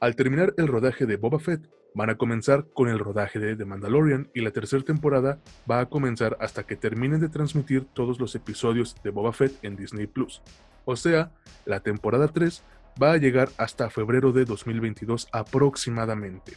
Al 0.00 0.16
terminar 0.16 0.54
el 0.56 0.68
rodaje 0.68 1.06
de 1.06 1.16
Boba 1.16 1.38
Fett, 1.38 1.68
van 1.94 2.10
a 2.10 2.16
comenzar 2.16 2.66
con 2.74 2.88
el 2.88 2.98
rodaje 2.98 3.38
de 3.38 3.56
The 3.56 3.64
Mandalorian 3.64 4.28
y 4.34 4.40
la 4.40 4.50
tercera 4.50 4.82
temporada 4.82 5.38
va 5.70 5.80
a 5.80 5.86
comenzar 5.86 6.36
hasta 6.40 6.64
que 6.64 6.76
terminen 6.76 7.20
de 7.20 7.28
transmitir 7.28 7.86
todos 7.94 8.18
los 8.18 8.34
episodios 8.34 8.96
de 9.02 9.10
Boba 9.10 9.32
Fett 9.32 9.52
en 9.62 9.76
Disney 9.76 10.06
Plus. 10.06 10.42
O 10.84 10.96
sea, 10.96 11.30
la 11.64 11.80
temporada 11.80 12.28
3 12.28 12.62
va 13.00 13.12
a 13.12 13.16
llegar 13.16 13.48
hasta 13.56 13.90
febrero 13.90 14.32
de 14.32 14.44
2022 14.44 15.28
aproximadamente. 15.32 16.54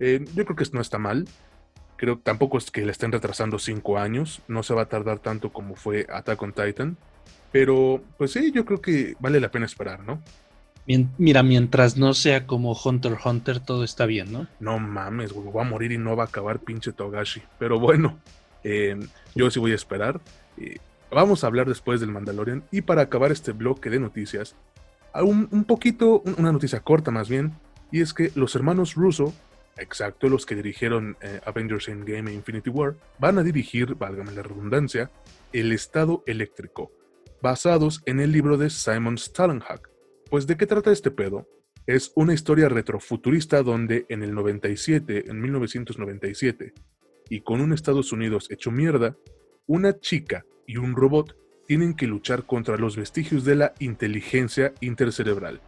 Eh, 0.00 0.24
yo 0.34 0.44
creo 0.44 0.56
que 0.56 0.64
esto 0.64 0.76
no 0.76 0.82
está 0.82 0.98
mal. 0.98 1.26
Creo 1.96 2.18
tampoco 2.18 2.58
es 2.58 2.70
que 2.70 2.84
le 2.84 2.90
estén 2.90 3.12
retrasando 3.12 3.58
5 3.58 3.98
años. 3.98 4.42
No 4.48 4.62
se 4.62 4.74
va 4.74 4.82
a 4.82 4.88
tardar 4.88 5.20
tanto 5.20 5.52
como 5.52 5.76
fue 5.76 6.06
Attack 6.10 6.42
on 6.42 6.52
Titan. 6.52 6.96
Pero, 7.54 8.02
pues 8.18 8.32
sí, 8.32 8.50
yo 8.50 8.64
creo 8.64 8.80
que 8.80 9.14
vale 9.20 9.38
la 9.38 9.48
pena 9.48 9.64
esperar, 9.64 10.00
¿no? 10.00 10.20
Mira, 11.18 11.44
mientras 11.44 11.96
no 11.96 12.12
sea 12.12 12.48
como 12.48 12.72
Hunter 12.72 13.16
Hunter, 13.24 13.60
todo 13.60 13.84
está 13.84 14.06
bien, 14.06 14.32
¿no? 14.32 14.48
No 14.58 14.80
mames, 14.80 15.32
güey, 15.32 15.52
va 15.52 15.62
a 15.62 15.64
morir 15.64 15.92
y 15.92 15.98
no 15.98 16.16
va 16.16 16.24
a 16.24 16.26
acabar 16.26 16.58
pinche 16.58 16.90
Togashi. 16.90 17.42
Pero 17.60 17.78
bueno, 17.78 18.18
eh, 18.64 18.98
yo 19.36 19.52
sí 19.52 19.60
voy 19.60 19.70
a 19.70 19.76
esperar. 19.76 20.20
Eh, 20.58 20.78
vamos 21.12 21.44
a 21.44 21.46
hablar 21.46 21.68
después 21.68 22.00
del 22.00 22.10
Mandalorian. 22.10 22.64
Y 22.72 22.80
para 22.80 23.02
acabar 23.02 23.30
este 23.30 23.52
bloque 23.52 23.88
de 23.88 24.00
noticias, 24.00 24.56
un, 25.14 25.46
un 25.52 25.62
poquito, 25.62 26.24
una 26.36 26.50
noticia 26.50 26.80
corta 26.80 27.12
más 27.12 27.28
bien, 27.28 27.52
Y 27.92 28.00
es 28.00 28.14
que 28.14 28.32
los 28.34 28.56
hermanos 28.56 28.96
Russo, 28.96 29.32
exacto 29.76 30.28
los 30.28 30.44
que 30.44 30.56
dirigieron 30.56 31.16
eh, 31.20 31.40
Avengers 31.46 31.86
Endgame 31.86 32.32
e 32.32 32.34
Infinity 32.34 32.70
War, 32.70 32.96
van 33.20 33.38
a 33.38 33.44
dirigir, 33.44 33.94
válgame 33.94 34.32
la 34.32 34.42
redundancia, 34.42 35.12
El 35.52 35.70
Estado 35.70 36.24
Eléctrico, 36.26 36.90
basados 37.44 38.00
en 38.06 38.20
el 38.20 38.32
libro 38.32 38.56
de 38.56 38.70
Simon 38.70 39.18
Stallenhack. 39.18 39.90
Pues 40.30 40.46
¿de 40.46 40.56
qué 40.56 40.66
trata 40.66 40.90
este 40.90 41.10
pedo? 41.10 41.46
Es 41.86 42.10
una 42.14 42.32
historia 42.32 42.70
retrofuturista 42.70 43.62
donde 43.62 44.06
en 44.08 44.22
el 44.22 44.34
97, 44.34 45.30
en 45.30 45.42
1997, 45.42 46.72
y 47.28 47.42
con 47.42 47.60
un 47.60 47.74
Estados 47.74 48.12
Unidos 48.12 48.50
hecho 48.50 48.70
mierda, 48.70 49.14
una 49.66 50.00
chica 50.00 50.46
y 50.66 50.78
un 50.78 50.96
robot 50.96 51.36
tienen 51.66 51.92
que 51.92 52.06
luchar 52.06 52.46
contra 52.46 52.78
los 52.78 52.96
vestigios 52.96 53.44
de 53.44 53.56
la 53.56 53.74
inteligencia 53.78 54.72
intercerebral. 54.80 55.60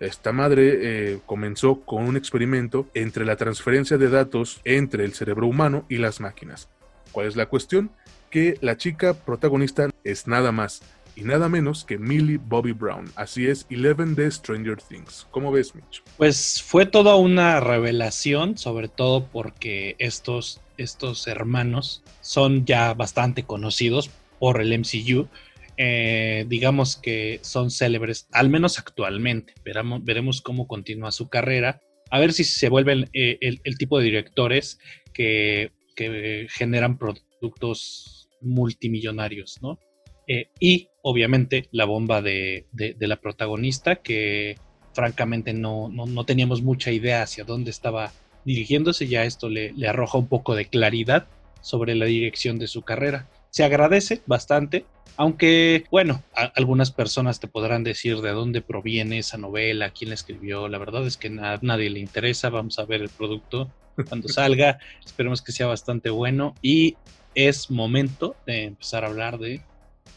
Esta 0.00 0.30
madre 0.30 1.12
eh, 1.14 1.20
comenzó 1.24 1.86
con 1.86 2.04
un 2.06 2.18
experimento 2.18 2.86
entre 2.92 3.24
la 3.24 3.36
transferencia 3.36 3.96
de 3.96 4.10
datos 4.10 4.60
entre 4.64 5.06
el 5.06 5.14
cerebro 5.14 5.46
humano 5.46 5.86
y 5.88 5.96
las 5.96 6.20
máquinas. 6.20 6.68
¿Cuál 7.12 7.28
es 7.28 7.36
la 7.36 7.46
cuestión? 7.46 7.92
Que 8.28 8.58
la 8.60 8.76
chica 8.76 9.14
protagonista 9.14 9.88
es 10.02 10.26
nada 10.26 10.52
más 10.52 10.82
y 11.16 11.22
nada 11.22 11.48
menos 11.48 11.84
que 11.84 11.98
Millie 11.98 12.38
Bobby 12.38 12.72
Brown. 12.72 13.10
Así 13.16 13.46
es, 13.46 13.66
Eleven 13.70 14.14
de 14.14 14.30
Stranger 14.30 14.76
Things. 14.76 15.26
¿Cómo 15.30 15.52
ves, 15.52 15.74
Mitch? 15.74 16.02
Pues 16.16 16.62
fue 16.62 16.86
toda 16.86 17.16
una 17.16 17.60
revelación, 17.60 18.58
sobre 18.58 18.88
todo 18.88 19.26
porque 19.26 19.96
estos, 19.98 20.60
estos 20.76 21.26
hermanos 21.26 22.02
son 22.20 22.64
ya 22.64 22.94
bastante 22.94 23.44
conocidos 23.44 24.10
por 24.38 24.60
el 24.60 24.78
MCU. 24.78 25.28
Eh, 25.76 26.44
digamos 26.48 26.96
que 26.96 27.40
son 27.42 27.70
célebres, 27.70 28.28
al 28.32 28.48
menos 28.48 28.78
actualmente. 28.78 29.54
Veremos, 29.64 30.04
veremos 30.04 30.40
cómo 30.42 30.66
continúa 30.66 31.12
su 31.12 31.28
carrera. 31.28 31.80
A 32.10 32.18
ver 32.18 32.32
si 32.32 32.44
se 32.44 32.68
vuelven 32.68 33.08
eh, 33.12 33.38
el, 33.40 33.78
tipo 33.78 33.98
de 33.98 34.04
directores 34.04 34.78
que, 35.12 35.72
que 35.96 36.46
generan 36.50 36.98
productos 36.98 38.28
multimillonarios, 38.40 39.58
¿no? 39.62 39.78
Eh, 40.26 40.48
y 40.58 40.88
obviamente 41.02 41.68
la 41.70 41.84
bomba 41.84 42.22
de, 42.22 42.66
la 42.98 43.16
protagonista, 43.16 43.96
que 43.96 44.56
francamente 44.94 45.52
no, 45.52 45.90
teníamos 46.26 46.62
mucha 46.62 46.90
idea 46.90 47.22
hacia 47.22 47.44
dónde 47.44 47.70
estaba 47.70 48.12
dirigiéndose, 48.44 49.06
ya 49.06 49.24
esto 49.24 49.48
le, 49.48 49.74
arroja 49.86 50.18
un 50.18 50.28
poco 50.28 50.54
de 50.54 50.66
claridad 50.66 51.26
sobre 51.60 51.94
la 51.94 52.06
dirección 52.06 52.58
de 52.58 52.66
su 52.66 52.82
carrera. 52.82 53.28
Se 53.50 53.64
agradece 53.64 54.22
bastante, 54.26 54.84
aunque, 55.16 55.84
bueno, 55.90 56.22
algunas 56.54 56.90
personas 56.90 57.38
te 57.38 57.46
podrán 57.46 57.84
decir 57.84 58.20
de 58.20 58.30
dónde 58.30 58.62
proviene 58.62 59.18
esa 59.18 59.38
novela, 59.38 59.90
quién 59.90 60.10
la 60.10 60.14
escribió. 60.14 60.68
La 60.68 60.78
verdad 60.78 61.06
es 61.06 61.16
que 61.16 61.28
a 61.28 61.58
nadie 61.62 61.88
le 61.88 62.00
interesa. 62.00 62.50
Vamos 62.50 62.80
a 62.80 62.84
ver 62.84 63.00
el 63.00 63.10
producto 63.10 63.70
cuando 64.08 64.28
salga. 64.28 64.80
Esperemos 65.04 65.40
que 65.40 65.52
sea 65.52 65.66
bastante 65.66 66.10
bueno. 66.10 66.54
Y 66.62 66.96
es 67.36 67.70
momento 67.70 68.34
de 68.44 68.64
empezar 68.64 69.04
a 69.04 69.08
hablar 69.08 69.38
de 69.38 69.60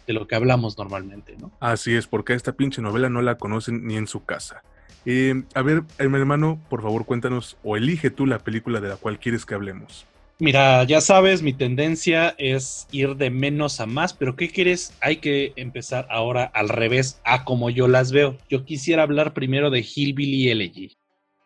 de 0.06 0.13
lo 0.13 0.27
que 0.27 0.36
hablamos 0.36 0.77
normalmente, 0.77 1.36
¿no? 1.39 1.51
Así 1.60 1.96
es, 1.96 2.08
porque 2.08 2.34
esta 2.34 2.53
pinche 2.53 2.82
novela 2.82 3.10
no 3.10 3.22
la 3.22 3.38
conocen 3.38 3.86
ni 3.86 3.98
en 3.98 4.08
su 4.08 4.24
casa. 4.25 4.63
Eh, 5.06 5.44
a 5.53 5.62
ver, 5.62 5.84
mi 6.00 6.17
hermano, 6.17 6.60
por 6.70 6.82
favor 6.82 7.06
cuéntanos 7.06 7.58
o 7.63 7.77
elige 7.77 8.10
tú 8.10 8.25
la 8.25 8.39
película 8.39 8.82
de 8.82 8.89
la 8.89 8.98
cual 8.98 9.20
quieres 9.20 9.46
que 9.46 9.53
hablemos. 9.53 10.06
Mira, 10.39 10.84
ya 10.84 11.01
sabes, 11.01 11.41
mi 11.41 11.51
tendencia 11.51 12.36
es 12.38 12.88
ir 12.91 13.15
de 13.15 13.32
menos 13.32 13.79
a 13.79 13.88
más, 13.88 14.13
pero 14.13 14.36
¿qué 14.36 14.50
quieres? 14.50 14.94
Hay 15.01 15.17
que 15.17 15.53
empezar 15.56 16.06
ahora 16.12 16.44
al 16.44 16.70
revés, 16.70 17.20
a 17.25 17.44
como 17.44 17.72
yo 17.72 17.88
las 17.88 18.12
veo. 18.12 18.38
Yo 18.48 18.63
quisiera 18.63 19.01
hablar 19.01 19.34
primero 19.34 19.72
de 19.72 19.79
Hillbilly 19.79 20.50
Elegy. 20.50 20.96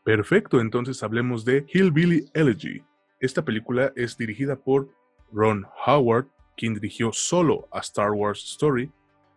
Perfecto, 0.03 0.59
entonces 0.59 1.03
hablemos 1.03 1.45
de 1.45 1.65
Hillbilly 1.71 2.25
Elegy. 2.33 2.83
Esta 3.21 3.45
película 3.45 3.93
es 3.95 4.17
dirigida 4.17 4.57
por 4.57 4.89
Ron 5.31 5.65
Howard, 5.85 6.27
quien 6.61 6.75
dirigió 6.75 7.11
solo 7.11 7.67
a 7.71 7.79
Star 7.79 8.11
Wars 8.11 8.43
Story, 8.43 8.91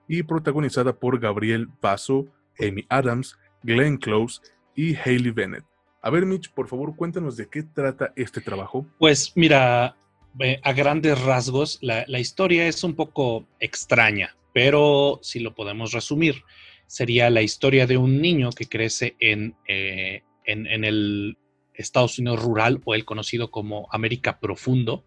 y 0.06 0.22
protagonizada 0.24 0.94
por 0.94 1.18
Gabriel 1.18 1.68
Basso, 1.80 2.26
Amy 2.60 2.84
Adams, 2.90 3.38
Glenn 3.62 3.96
Close 3.96 4.42
y 4.76 4.94
Hayley 4.94 5.30
Bennett. 5.30 5.64
A 6.02 6.10
ver, 6.10 6.26
Mitch, 6.26 6.50
por 6.50 6.68
favor, 6.68 6.94
cuéntanos 6.94 7.38
de 7.38 7.48
qué 7.48 7.62
trata 7.62 8.12
este 8.14 8.42
trabajo. 8.42 8.86
Pues 8.98 9.32
mira, 9.36 9.96
eh, 10.38 10.60
a 10.62 10.72
grandes 10.74 11.18
rasgos, 11.22 11.78
la, 11.80 12.04
historia 12.18 12.68
es 12.68 12.84
un 12.84 12.94
poco 12.94 13.46
extraña, 13.58 14.36
pero 14.52 15.18
si 15.22 15.40
lo 15.40 15.54
podemos 15.54 15.92
resumir, 15.92 16.42
sería 16.86 17.30
la 17.30 17.40
historia 17.40 17.86
de 17.86 17.96
un 17.96 18.20
niño 18.20 18.50
que 18.50 18.66
crece 18.66 19.16
en, 19.18 19.56
eh, 19.66 20.24
en, 20.44 20.66
en 20.66 20.84
el 20.84 21.38
Estados 21.72 22.18
Unidos 22.18 22.42
rural 22.42 22.82
o 22.84 22.94
el 22.94 23.06
conocido 23.06 23.50
como 23.50 23.88
América 23.90 24.40
Profundo, 24.40 25.04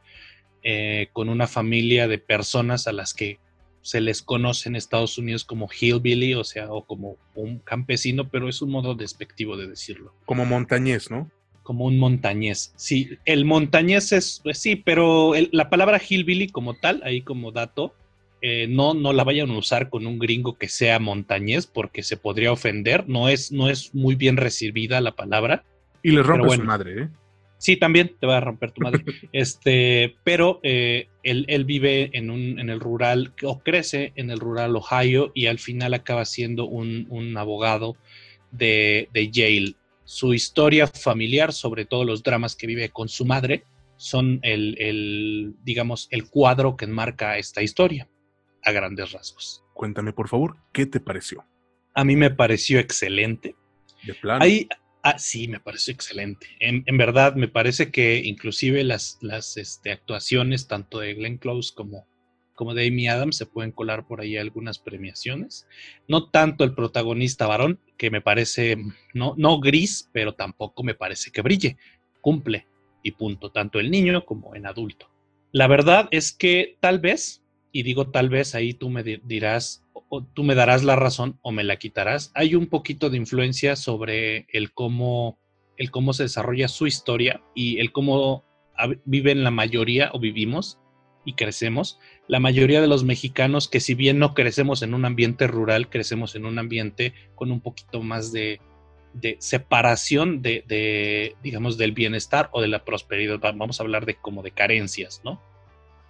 eh, 0.64 1.08
con 1.14 1.30
una 1.30 1.48
familia 1.48 2.08
de 2.08 2.18
personas 2.18 2.88
a 2.88 2.94
las 2.94 3.14
que 3.14 3.40
se 3.82 4.02
les 4.02 4.22
conoce 4.22 4.68
en 4.68 4.76
Estados 4.76 5.18
Unidos 5.18 5.46
como 5.46 5.70
hillbilly, 5.70 6.34
o 6.34 6.44
sea, 6.44 6.72
o 6.72 6.86
como 6.86 7.16
un 7.36 7.60
campesino, 7.60 8.30
pero 8.30 8.50
es 8.50 8.62
un 8.62 8.70
modo 8.70 8.96
despectivo 8.96 9.56
de 9.56 9.68
decirlo. 9.68 10.14
Como 10.26 10.46
montañés, 10.46 11.10
¿no? 11.10 11.32
Como 11.64 11.86
un 11.86 11.98
montañés. 11.98 12.74
Sí, 12.76 13.18
el 13.24 13.46
montañés 13.46 14.12
es, 14.12 14.42
pues 14.44 14.58
sí, 14.58 14.76
pero 14.76 15.32
la 15.52 15.70
palabra 15.70 16.02
hillbilly 16.06 16.50
como 16.50 16.74
tal, 16.74 17.02
ahí 17.06 17.22
como 17.22 17.54
dato, 17.54 17.94
eh, 18.42 18.68
no, 18.70 18.94
no 18.94 19.14
la 19.14 19.24
vayan 19.24 19.50
a 19.50 19.58
usar 19.58 19.90
con 19.90 20.06
un 20.06 20.20
gringo 20.20 20.58
que 20.58 20.68
sea 20.70 21.00
montañés 21.00 21.66
porque 21.66 22.04
se 22.04 22.18
podría 22.18 22.52
ofender. 22.52 23.08
No 23.08 23.30
es, 23.30 23.52
no 23.52 23.70
es 23.70 23.96
muy 23.96 24.16
bien 24.16 24.38
recibida 24.38 25.02
la 25.02 25.16
palabra. 25.16 25.64
Y 26.04 26.12
le 26.12 26.24
rompe 26.24 26.56
su 26.56 26.64
madre, 26.64 27.04
¿eh? 27.04 27.10
Sí, 27.58 27.76
también 27.76 28.16
te 28.20 28.28
va 28.28 28.38
a 28.38 28.42
romper 28.42 28.72
tu 28.72 28.82
madre. 28.82 29.04
este, 29.32 30.16
pero 30.24 30.60
eh, 30.64 31.08
él, 31.24 31.66
vive 31.66 32.12
en, 32.14 32.30
un, 32.30 32.60
en 32.60 32.70
el 32.70 32.80
rural, 32.80 33.34
o 33.44 33.60
crece 33.60 34.14
en 34.16 34.30
el 34.30 34.40
rural 34.40 34.76
Ohio, 34.76 35.32
y 35.34 35.48
al 35.48 35.60
final 35.60 35.94
acaba 35.94 36.26
siendo 36.26 36.66
un, 36.66 37.36
abogado 37.38 37.98
de, 38.52 39.10
Yale. 39.32 39.76
Su 40.04 40.34
historia 40.34 40.88
familiar, 40.88 41.52
sobre 41.52 41.86
todo 41.86 42.06
los 42.06 42.24
dramas 42.24 42.56
que 42.56 42.68
vive 42.68 42.90
con 42.90 43.10
su 43.10 43.26
madre, 43.26 43.64
son 43.98 44.40
el, 44.44 44.78
el, 44.80 45.56
digamos, 45.64 46.08
el 46.12 46.30
cuadro 46.30 46.78
que 46.78 46.86
enmarca 46.86 47.38
esta 47.38 47.62
historia, 47.62 48.08
a 48.64 48.72
grandes 48.72 49.12
rasgos. 49.12 49.64
Cuéntame, 49.74 50.14
por 50.14 50.30
favor, 50.30 50.58
¿qué 50.72 50.86
te 50.86 51.00
pareció? 51.00 51.44
A 51.94 52.06
mí 52.06 52.16
me 52.16 52.30
pareció 52.30 52.80
excelente. 52.80 53.56
De 54.04 54.14
plano. 54.14 54.44
Hay, 54.44 54.70
Ah, 55.04 55.18
sí, 55.20 55.48
me 55.48 55.60
parece 55.60 55.92
excelente. 55.92 56.48
En, 56.60 56.84
verdad, 56.98 57.36
me 57.36 57.48
parece 57.48 57.92
que 57.92 58.18
inclusive 58.18 58.84
las, 58.84 59.18
las 59.22 59.58
este, 59.58 59.92
actuaciones 59.92 60.68
tanto 60.68 61.00
de 61.00 61.14
Glenn 61.14 61.38
Close 61.38 61.74
como, 61.74 62.08
como 62.56 62.74
de 62.74 62.88
Amy 62.88 63.08
Adams 63.08 63.38
se 63.38 63.46
pueden 63.46 63.72
colar 63.72 64.06
por 64.08 64.20
ahí 64.20 64.36
algunas 64.38 64.80
premiaciones. 64.80 65.68
No 66.08 66.30
tanto 66.30 66.64
el 66.64 66.74
protagonista 66.74 67.48
varón, 67.48 67.80
que 67.98 68.12
me 68.12 68.22
parece 68.22 68.78
no, 69.14 69.34
no 69.38 69.60
gris, 69.60 70.10
pero 70.12 70.34
tampoco 70.34 70.84
me 70.84 70.96
parece 70.96 71.32
que 71.32 71.42
brille. 71.42 71.78
Cumple 72.22 72.68
y 73.04 73.12
punto, 73.12 73.52
tanto 73.52 73.80
el 73.80 73.90
niño 73.90 74.26
como 74.26 74.56
en 74.56 74.66
adulto. 74.66 75.10
La 75.54 75.68
verdad 75.68 76.10
es 76.12 76.34
que 76.34 76.78
tal 76.82 77.00
vez, 77.00 77.44
y 77.78 77.84
digo 77.84 78.10
tal 78.10 78.30
vez, 78.30 78.56
ahí 78.56 78.74
tú 78.74 78.90
me 78.90 79.04
dirás 79.04 79.86
o 80.10 80.24
tú 80.24 80.44
me 80.44 80.56
darás 80.56 80.84
la 80.84 80.96
razón 80.96 81.38
o 81.44 81.52
me 81.52 81.64
la 81.64 81.78
quitarás. 81.78 82.32
Hay 82.34 82.56
un 82.56 82.66
poquito 82.66 83.12
de 83.12 83.18
influencia 83.18 83.76
sobre 83.76 84.48
el 84.52 84.74
cómo, 84.74 85.38
el 85.78 85.92
cómo 85.92 86.14
se 86.14 86.24
desarrolla 86.24 86.70
su 86.70 86.88
historia 86.88 87.44
y 87.54 87.78
el 87.78 87.92
cómo 87.92 88.46
viven 89.06 89.44
la 89.44 89.52
mayoría 89.52 90.10
o 90.12 90.20
vivimos 90.20 90.80
y 91.24 91.34
crecemos. 91.34 92.00
La 92.28 92.40
mayoría 92.40 92.82
de 92.82 92.88
los 92.88 93.04
mexicanos 93.04 93.68
que 93.68 93.80
si 93.80 93.94
bien 93.94 94.18
no 94.18 94.34
crecemos 94.34 94.82
en 94.82 94.96
un 94.96 95.06
ambiente 95.06 95.46
rural, 95.46 95.88
crecemos 95.88 96.34
en 96.34 96.48
un 96.48 96.58
ambiente 96.58 97.14
con 97.36 97.52
un 97.52 97.62
poquito 97.62 98.02
más 98.02 98.32
de, 98.32 98.60
separación 99.38 100.42
de, 100.42 100.64
de, 100.68 101.36
digamos, 101.44 101.78
del 101.78 101.92
bienestar 101.92 102.50
o 102.54 102.60
de 102.60 102.70
la 102.70 102.84
prosperidad. 102.84 103.40
Vamos 103.40 103.80
a 103.80 103.84
hablar 103.84 104.08
de 104.08 104.16
como 104.16 104.42
de 104.42 104.50
carencias, 104.50 105.22
¿no? 105.24 105.40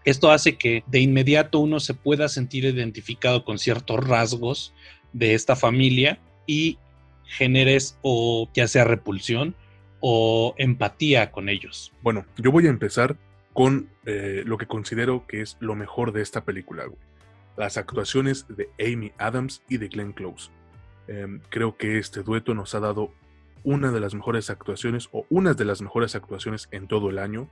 Esto 0.06 0.32
hace 0.32 0.58
que 0.58 0.84
de 0.88 1.00
inmediato 1.00 1.60
uno 1.60 1.80
se 1.80 1.94
pueda 1.94 2.30
sentir 2.30 2.66
identificado 2.66 3.44
con 3.44 3.60
ciertos 3.60 4.06
rasgos 4.08 4.74
de 5.13 5.34
esta 5.34 5.56
familia 5.56 6.20
y 6.46 6.77
generes 7.25 7.98
o 8.01 8.50
ya 8.54 8.68
sea 8.68 8.86
repulsión 8.86 9.56
o 10.00 10.54
empatía 10.58 11.32
con 11.32 11.50
ellos. 11.50 11.92
Bueno, 12.01 12.25
yo 12.38 12.51
voy 12.51 12.68
a 12.68 12.70
empezar 12.70 13.18
con 13.54 13.89
eh, 14.06 14.44
lo 14.46 14.58
que 14.58 14.68
considero 14.68 15.25
que 15.27 15.42
es 15.42 15.58
lo 15.60 15.75
mejor 15.75 16.13
de 16.13 16.22
esta 16.22 16.46
película, 16.46 16.86
las 17.58 17.77
actuaciones 17.77 18.46
de 18.48 18.70
Amy 18.80 19.12
Adams 19.18 19.63
y 19.68 19.77
de 19.77 19.88
Glenn 19.88 20.13
Close. 20.13 20.51
Em, 21.08 21.42
creo 21.50 21.75
que 21.75 21.98
este 21.98 22.22
dueto 22.22 22.54
nos 22.54 22.75
ha 22.75 22.80
dado 22.80 23.12
una 23.63 23.92
de 23.92 24.00
las 24.00 24.13
mejores 24.13 24.50
actuaciones 24.50 25.10
o 25.12 25.25
unas 25.30 25.58
de 25.58 25.66
las 25.66 25.82
mejores 25.82 26.16
actuaciones 26.16 26.68
en 26.72 26.88
todo 26.88 27.10
el 27.10 27.18
año. 27.18 27.50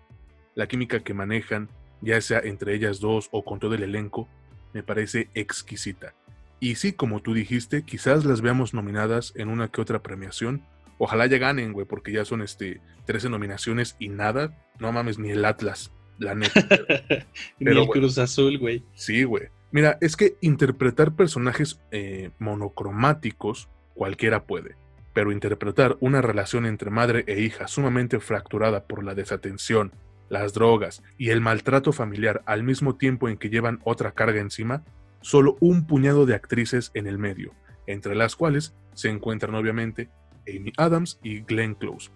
La 0.53 0.67
química 0.67 0.99
que 1.01 1.13
manejan, 1.13 1.69
ya 2.05 2.21
sea 2.21 2.39
entre 2.39 2.73
ellas 2.73 2.99
dos 3.01 3.27
o 3.31 3.43
con 3.43 3.59
todo 3.59 3.75
el 3.75 3.83
elenco, 3.83 4.29
me 4.73 4.83
parece 4.83 5.29
exquisita. 5.33 6.13
Y 6.61 6.75
sí, 6.75 6.93
como 6.93 7.21
tú 7.21 7.33
dijiste, 7.33 7.83
quizás 7.83 8.23
las 8.23 8.41
veamos 8.41 8.73
nominadas 8.73 9.33
en 9.35 9.49
una 9.49 9.67
que 9.67 9.81
otra 9.81 10.01
premiación, 10.01 10.63
Ojalá 10.97 11.25
ya 11.25 11.37
ganen, 11.37 11.73
güey, 11.73 11.85
porque 11.85 12.11
ya 12.11 12.25
son 12.25 12.41
este 12.41 12.81
13 13.05 13.29
nominaciones 13.29 13.95
y 13.99 14.09
nada. 14.09 14.57
No 14.79 14.91
mames, 14.91 15.19
ni 15.19 15.29
el 15.31 15.43
Atlas, 15.43 15.91
la 16.17 16.35
neta. 16.35 16.61
ni 17.59 17.71
el 17.71 17.87
Cruz 17.87 18.17
Azul, 18.17 18.57
güey. 18.57 18.83
Sí, 18.93 19.23
güey. 19.23 19.49
Mira, 19.71 19.97
es 19.99 20.15
que 20.15 20.37
interpretar 20.41 21.15
personajes 21.15 21.81
eh, 21.91 22.31
monocromáticos 22.39 23.67
cualquiera 23.93 24.45
puede, 24.45 24.77
pero 25.13 25.33
interpretar 25.33 25.97
una 25.99 26.21
relación 26.21 26.65
entre 26.65 26.91
madre 26.91 27.25
e 27.27 27.41
hija 27.41 27.67
sumamente 27.67 28.19
fracturada 28.21 28.85
por 28.85 29.03
la 29.03 29.15
desatención, 29.15 29.91
las 30.29 30.53
drogas 30.53 31.03
y 31.17 31.29
el 31.29 31.41
maltrato 31.41 31.91
familiar 31.91 32.41
al 32.45 32.63
mismo 32.63 32.95
tiempo 32.95 33.29
en 33.29 33.37
que 33.37 33.49
llevan 33.49 33.79
otra 33.83 34.11
carga 34.11 34.39
encima, 34.39 34.83
solo 35.21 35.57
un 35.59 35.85
puñado 35.85 36.25
de 36.25 36.35
actrices 36.35 36.91
en 36.93 37.07
el 37.07 37.17
medio, 37.17 37.53
entre 37.87 38.15
las 38.15 38.35
cuales 38.35 38.75
se 38.93 39.09
encuentran 39.09 39.55
obviamente 39.55 40.09
Amy 40.47 40.73
Adams 40.77 41.19
y 41.23 41.41
Glenn 41.41 41.75
Close. 41.75 42.11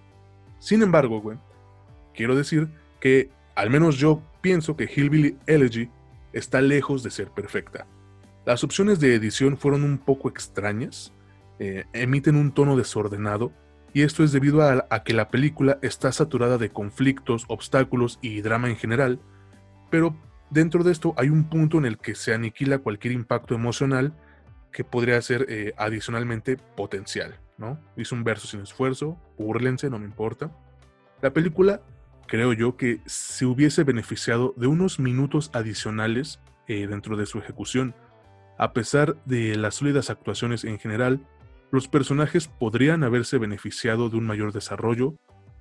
Sin 0.60 0.82
embargo, 0.82 1.22
güey, 1.22 1.38
quiero 2.14 2.36
decir 2.36 2.70
que 3.00 3.30
al 3.56 3.70
menos 3.70 3.98
yo 3.98 4.22
pienso 4.42 4.76
que 4.76 4.90
Hillbilly 4.94 5.38
Elegy 5.48 5.90
está 6.34 6.62
lejos 6.62 7.04
de 7.04 7.12
ser 7.12 7.30
perfecta. 7.30 7.88
Las 8.46 8.64
opciones 8.64 9.00
de 9.00 9.16
edición 9.16 9.58
fueron 9.58 9.84
un 9.84 9.98
poco 9.98 10.30
extrañas, 10.30 11.14
eh, 11.60 11.86
emiten 11.94 12.36
un 12.36 12.52
tono 12.52 12.78
desordenado, 12.78 13.52
y 13.94 14.04
esto 14.04 14.24
es 14.24 14.32
debido 14.32 14.62
a, 14.62 15.04
que 15.04 15.14
la 15.14 15.30
película 15.30 15.80
está 15.82 16.12
saturada 16.12 16.58
de 16.58 16.70
conflictos, 16.70 17.46
obstáculos 17.48 18.20
y 18.22 18.42
drama 18.42 18.70
en 18.70 18.78
general, 18.78 19.20
pero 19.90 20.16
dentro 20.50 20.84
de 20.84 20.92
esto 20.92 21.14
hay 21.18 21.30
un 21.30 21.50
punto 21.50 21.78
en 21.78 21.86
el 21.86 21.98
que 21.98 22.16
se 22.16 22.34
aniquila 22.34 22.80
cualquier 22.80 23.14
impacto 23.14 23.56
emocional 23.56 24.14
que 24.72 24.84
podría 24.84 25.22
ser 25.22 25.48
eh, 25.50 25.74
adicionalmente 25.78 26.58
potencial, 26.58 27.40
¿no? 27.58 27.80
Hice 27.98 28.14
un 28.14 28.24
verso 28.24 28.48
sin 28.48 28.62
esfuerzo, 28.62 29.18
burlense, 29.38 29.90
no 29.90 29.98
me 29.98 30.06
importa. 30.06 30.52
La 31.22 31.34
película, 31.34 31.82
creo 32.28 32.54
yo, 32.54 32.78
que 32.78 33.02
se 33.08 33.46
hubiese 33.46 33.84
beneficiado 33.84 34.54
de 34.58 34.68
unos 34.68 35.00
minutos 35.00 35.50
adicionales 35.54 36.40
eh, 36.68 36.86
dentro 36.86 37.18
de 37.18 37.26
su 37.26 37.40
ejecución. 37.40 37.96
A 38.60 38.74
pesar 38.74 39.16
de 39.26 39.56
las 39.56 39.76
sólidas 39.76 40.12
actuaciones 40.12 40.64
en 40.64 40.78
general, 40.78 41.26
los 41.72 41.88
personajes 41.88 42.48
podrían 42.48 43.04
haberse 43.04 43.38
beneficiado 43.38 44.10
de 44.10 44.18
un 44.18 44.26
mayor 44.26 44.54
desarrollo. 44.54 45.16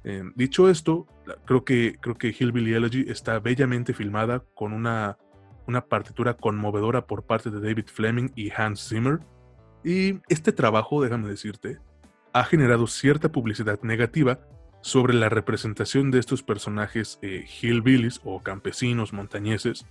Eh, 0.04 0.22
dicho 0.34 0.68
esto, 0.68 1.06
creo 1.44 1.64
que, 1.64 1.96
creo 2.00 2.16
que 2.16 2.34
Hillbilly 2.38 2.74
Elegy 2.74 3.06
está 3.08 3.38
bellamente 3.40 3.92
filmada 3.94 4.44
con 4.54 4.72
una, 4.72 5.18
una 5.66 5.84
partitura 5.84 6.34
conmovedora 6.34 7.06
por 7.06 7.24
parte 7.24 7.50
de 7.50 7.60
David 7.60 7.86
Fleming 7.92 8.30
y 8.34 8.50
Hans 8.50 8.88
Zimmer. 8.88 9.20
Y 9.84 10.20
este 10.28 10.52
trabajo, 10.52 11.02
déjame 11.02 11.28
decirte, 11.28 11.78
ha 12.32 12.44
generado 12.44 12.86
cierta 12.86 13.30
publicidad 13.30 13.80
negativa 13.82 14.40
sobre 14.80 15.14
la 15.14 15.28
representación 15.28 16.10
de 16.10 16.20
estos 16.20 16.42
personajes 16.42 17.18
eh, 17.22 17.44
hillbillies 17.60 18.20
o 18.24 18.42
campesinos 18.42 19.12
montañeses, 19.12 19.86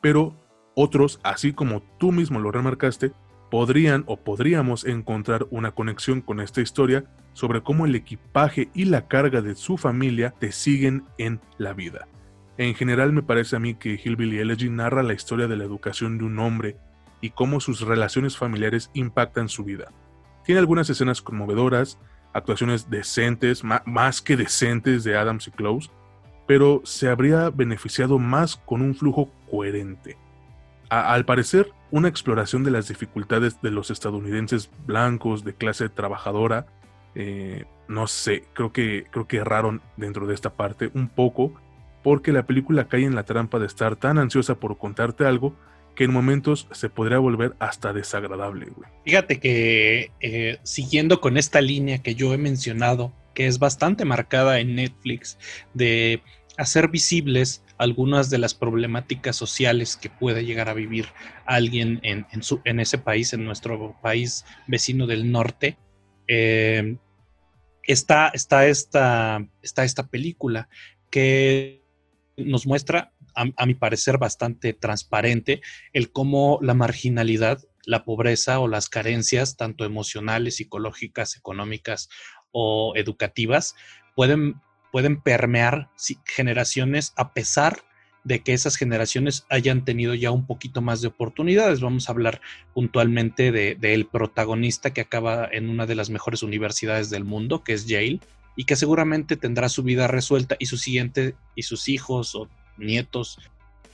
pero 0.00 0.34
otros, 0.74 1.20
así 1.22 1.52
como 1.52 1.82
tú 1.98 2.10
mismo 2.10 2.40
lo 2.40 2.50
remarcaste, 2.50 3.12
podrían 3.50 4.04
o 4.06 4.16
podríamos 4.16 4.84
encontrar 4.84 5.46
una 5.50 5.72
conexión 5.72 6.20
con 6.20 6.40
esta 6.40 6.60
historia 6.60 7.04
sobre 7.32 7.62
cómo 7.62 7.86
el 7.86 7.94
equipaje 7.94 8.70
y 8.74 8.84
la 8.84 9.08
carga 9.08 9.40
de 9.42 9.54
su 9.54 9.76
familia 9.76 10.34
te 10.38 10.52
siguen 10.52 11.04
en 11.18 11.40
la 11.58 11.72
vida. 11.72 12.06
En 12.58 12.74
general 12.74 13.12
me 13.12 13.22
parece 13.22 13.56
a 13.56 13.58
mí 13.58 13.74
que 13.74 14.00
Hillbilly 14.02 14.38
Elegy 14.38 14.70
narra 14.70 15.02
la 15.02 15.14
historia 15.14 15.48
de 15.48 15.56
la 15.56 15.64
educación 15.64 16.18
de 16.18 16.24
un 16.24 16.38
hombre 16.38 16.76
y 17.20 17.30
cómo 17.30 17.60
sus 17.60 17.80
relaciones 17.80 18.36
familiares 18.36 18.90
impactan 18.94 19.48
su 19.48 19.64
vida. 19.64 19.92
Tiene 20.44 20.58
algunas 20.58 20.88
escenas 20.90 21.22
conmovedoras, 21.22 21.98
actuaciones 22.32 22.88
decentes, 22.90 23.62
más 23.84 24.22
que 24.22 24.36
decentes 24.36 25.04
de 25.04 25.16
Adams 25.16 25.48
y 25.48 25.50
Close, 25.50 25.90
pero 26.46 26.82
se 26.84 27.08
habría 27.08 27.50
beneficiado 27.50 28.18
más 28.18 28.56
con 28.56 28.82
un 28.82 28.94
flujo 28.94 29.30
coherente 29.50 30.16
al 30.90 31.24
parecer, 31.24 31.72
una 31.90 32.08
exploración 32.08 32.64
de 32.64 32.70
las 32.70 32.88
dificultades 32.88 33.60
de 33.62 33.70
los 33.70 33.90
estadounidenses 33.90 34.70
blancos 34.86 35.44
de 35.44 35.54
clase 35.54 35.88
trabajadora, 35.88 36.66
eh, 37.14 37.64
no 37.88 38.06
sé, 38.06 38.44
creo 38.52 38.72
que, 38.72 39.06
creo 39.10 39.26
que 39.26 39.38
erraron 39.38 39.80
dentro 39.96 40.26
de 40.26 40.34
esta 40.34 40.50
parte 40.50 40.90
un 40.94 41.08
poco, 41.08 41.52
porque 42.02 42.32
la 42.32 42.46
película 42.46 42.88
cae 42.88 43.04
en 43.04 43.14
la 43.14 43.24
trampa 43.24 43.58
de 43.58 43.66
estar 43.66 43.96
tan 43.96 44.18
ansiosa 44.18 44.54
por 44.54 44.78
contarte 44.78 45.24
algo 45.24 45.54
que 45.94 46.04
en 46.04 46.12
momentos 46.12 46.66
se 46.70 46.88
podría 46.88 47.18
volver 47.18 47.54
hasta 47.58 47.92
desagradable. 47.92 48.68
Fíjate 49.04 49.40
que 49.40 50.12
eh, 50.20 50.58
siguiendo 50.62 51.20
con 51.20 51.36
esta 51.36 51.60
línea 51.60 51.98
que 51.98 52.14
yo 52.14 52.32
he 52.32 52.38
mencionado, 52.38 53.12
que 53.34 53.46
es 53.46 53.58
bastante 53.58 54.04
marcada 54.04 54.60
en 54.60 54.76
Netflix, 54.76 55.38
de 55.74 56.22
hacer 56.56 56.88
visibles 56.88 57.62
algunas 57.80 58.28
de 58.28 58.36
las 58.36 58.52
problemáticas 58.52 59.36
sociales 59.36 59.96
que 59.96 60.10
puede 60.10 60.44
llegar 60.44 60.68
a 60.68 60.74
vivir 60.74 61.06
alguien 61.46 61.98
en, 62.02 62.42
su, 62.42 62.60
en 62.64 62.78
ese 62.78 62.98
país, 62.98 63.32
en 63.32 63.42
nuestro 63.46 63.98
país 64.02 64.44
vecino 64.66 65.06
del 65.06 65.32
norte. 65.32 65.78
Eh, 66.28 66.98
está, 67.82 68.28
está, 68.34 68.66
esta, 68.66 69.48
está 69.62 69.84
esta 69.84 70.08
película 70.08 70.68
que 71.10 71.82
nos 72.36 72.66
muestra, 72.66 73.14
a, 73.34 73.64
mi 73.64 73.74
parecer, 73.74 74.18
bastante 74.18 74.74
transparente 74.74 75.62
el 75.94 76.12
cómo 76.12 76.58
la 76.60 76.74
marginalidad, 76.74 77.62
la 77.86 78.04
pobreza 78.04 78.60
o 78.60 78.68
las 78.68 78.90
carencias, 78.90 79.56
tanto 79.56 79.86
emocionales, 79.86 80.56
psicológicas, 80.56 81.34
económicas 81.34 82.10
o 82.52 82.92
educativas, 82.94 83.74
pueden 84.14 84.60
pueden 84.90 85.20
permear 85.20 85.88
generaciones 86.24 87.12
a 87.16 87.32
pesar 87.32 87.82
de 88.24 88.40
que 88.40 88.52
esas 88.52 88.76
generaciones 88.76 89.46
hayan 89.48 89.84
tenido 89.84 90.14
ya 90.14 90.30
un 90.30 90.46
poquito 90.46 90.82
más 90.82 91.00
de 91.00 91.08
oportunidades. 91.08 91.80
Vamos 91.80 92.08
a 92.08 92.12
hablar 92.12 92.40
puntualmente 92.74 93.50
del 93.50 93.80
de, 93.80 94.08
protagonista 94.10 94.92
que 94.92 95.00
acaba 95.00 95.48
en 95.50 95.70
una 95.70 95.86
de 95.86 95.94
las 95.94 96.10
mejores 96.10 96.42
universidades 96.42 97.10
del 97.10 97.24
mundo, 97.24 97.64
que 97.64 97.72
es 97.72 97.86
Yale, 97.86 98.20
y 98.56 98.64
que 98.64 98.76
seguramente 98.76 99.36
tendrá 99.36 99.68
su 99.68 99.82
vida 99.82 100.06
resuelta 100.06 100.56
y 100.58 100.66
su 100.66 100.76
siguiente 100.76 101.34
y 101.54 101.62
sus 101.62 101.88
hijos 101.88 102.34
o 102.34 102.48
nietos 102.76 103.38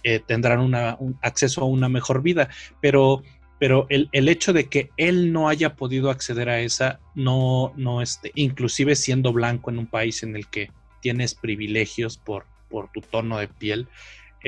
eh, 0.03 0.21
tendrán 0.25 0.61
una, 0.61 0.97
un 0.99 1.19
acceso 1.23 1.61
a 1.61 1.67
una 1.67 1.89
mejor 1.89 2.23
vida. 2.23 2.49
Pero, 2.81 3.23
pero 3.61 3.87
el, 3.91 4.09
el, 4.13 4.29
hecho 4.29 4.53
de 4.53 4.69
que 4.69 4.91
él 4.97 5.33
no 5.33 5.49
haya 5.49 5.77
podido 5.77 6.11
acceder 6.11 6.49
a 6.49 6.61
esa, 6.61 6.99
no, 7.15 7.73
no 7.77 8.03
este, 8.03 8.33
inclusive 8.35 8.97
siendo 8.97 9.33
blanco 9.33 9.71
en 9.71 9.79
un 9.79 9.87
país 9.87 10.23
en 10.23 10.35
el 10.35 10.49
que 10.49 10.71
tienes 11.01 11.35
privilegios 11.35 12.17
por, 12.19 12.45
por 12.69 12.91
tu 12.91 13.01
tono 13.01 13.39
de 13.39 13.49
piel, 13.49 13.89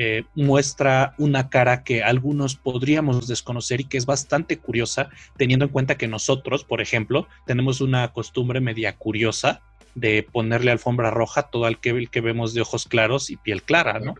eh, 0.01 0.23
muestra 0.33 1.13
una 1.17 1.49
cara 1.49 1.83
que 1.83 2.03
algunos 2.03 2.55
podríamos 2.55 3.27
desconocer 3.27 3.81
y 3.81 3.83
que 3.83 3.97
es 3.97 4.05
bastante 4.05 4.57
curiosa, 4.57 5.09
teniendo 5.35 5.65
en 5.65 5.71
cuenta 5.71 5.97
que 5.97 6.07
nosotros, 6.07 6.63
por 6.63 6.79
ejemplo, 6.79 7.27
tenemos 7.45 7.81
una 7.81 8.13
costumbre 8.13 8.61
media 8.61 8.95
curiosa 8.95 9.61
de 9.95 10.23
ponerle 10.23 10.71
alfombra 10.71 11.11
roja 11.11 11.43
todo 11.43 11.65
al 11.65 11.79
que, 11.79 12.07
que 12.07 12.21
vemos 12.21 12.53
de 12.53 12.61
ojos 12.61 12.85
claros 12.87 13.29
y 13.29 13.35
piel 13.35 13.63
clara, 13.63 13.99
¿no? 13.99 14.15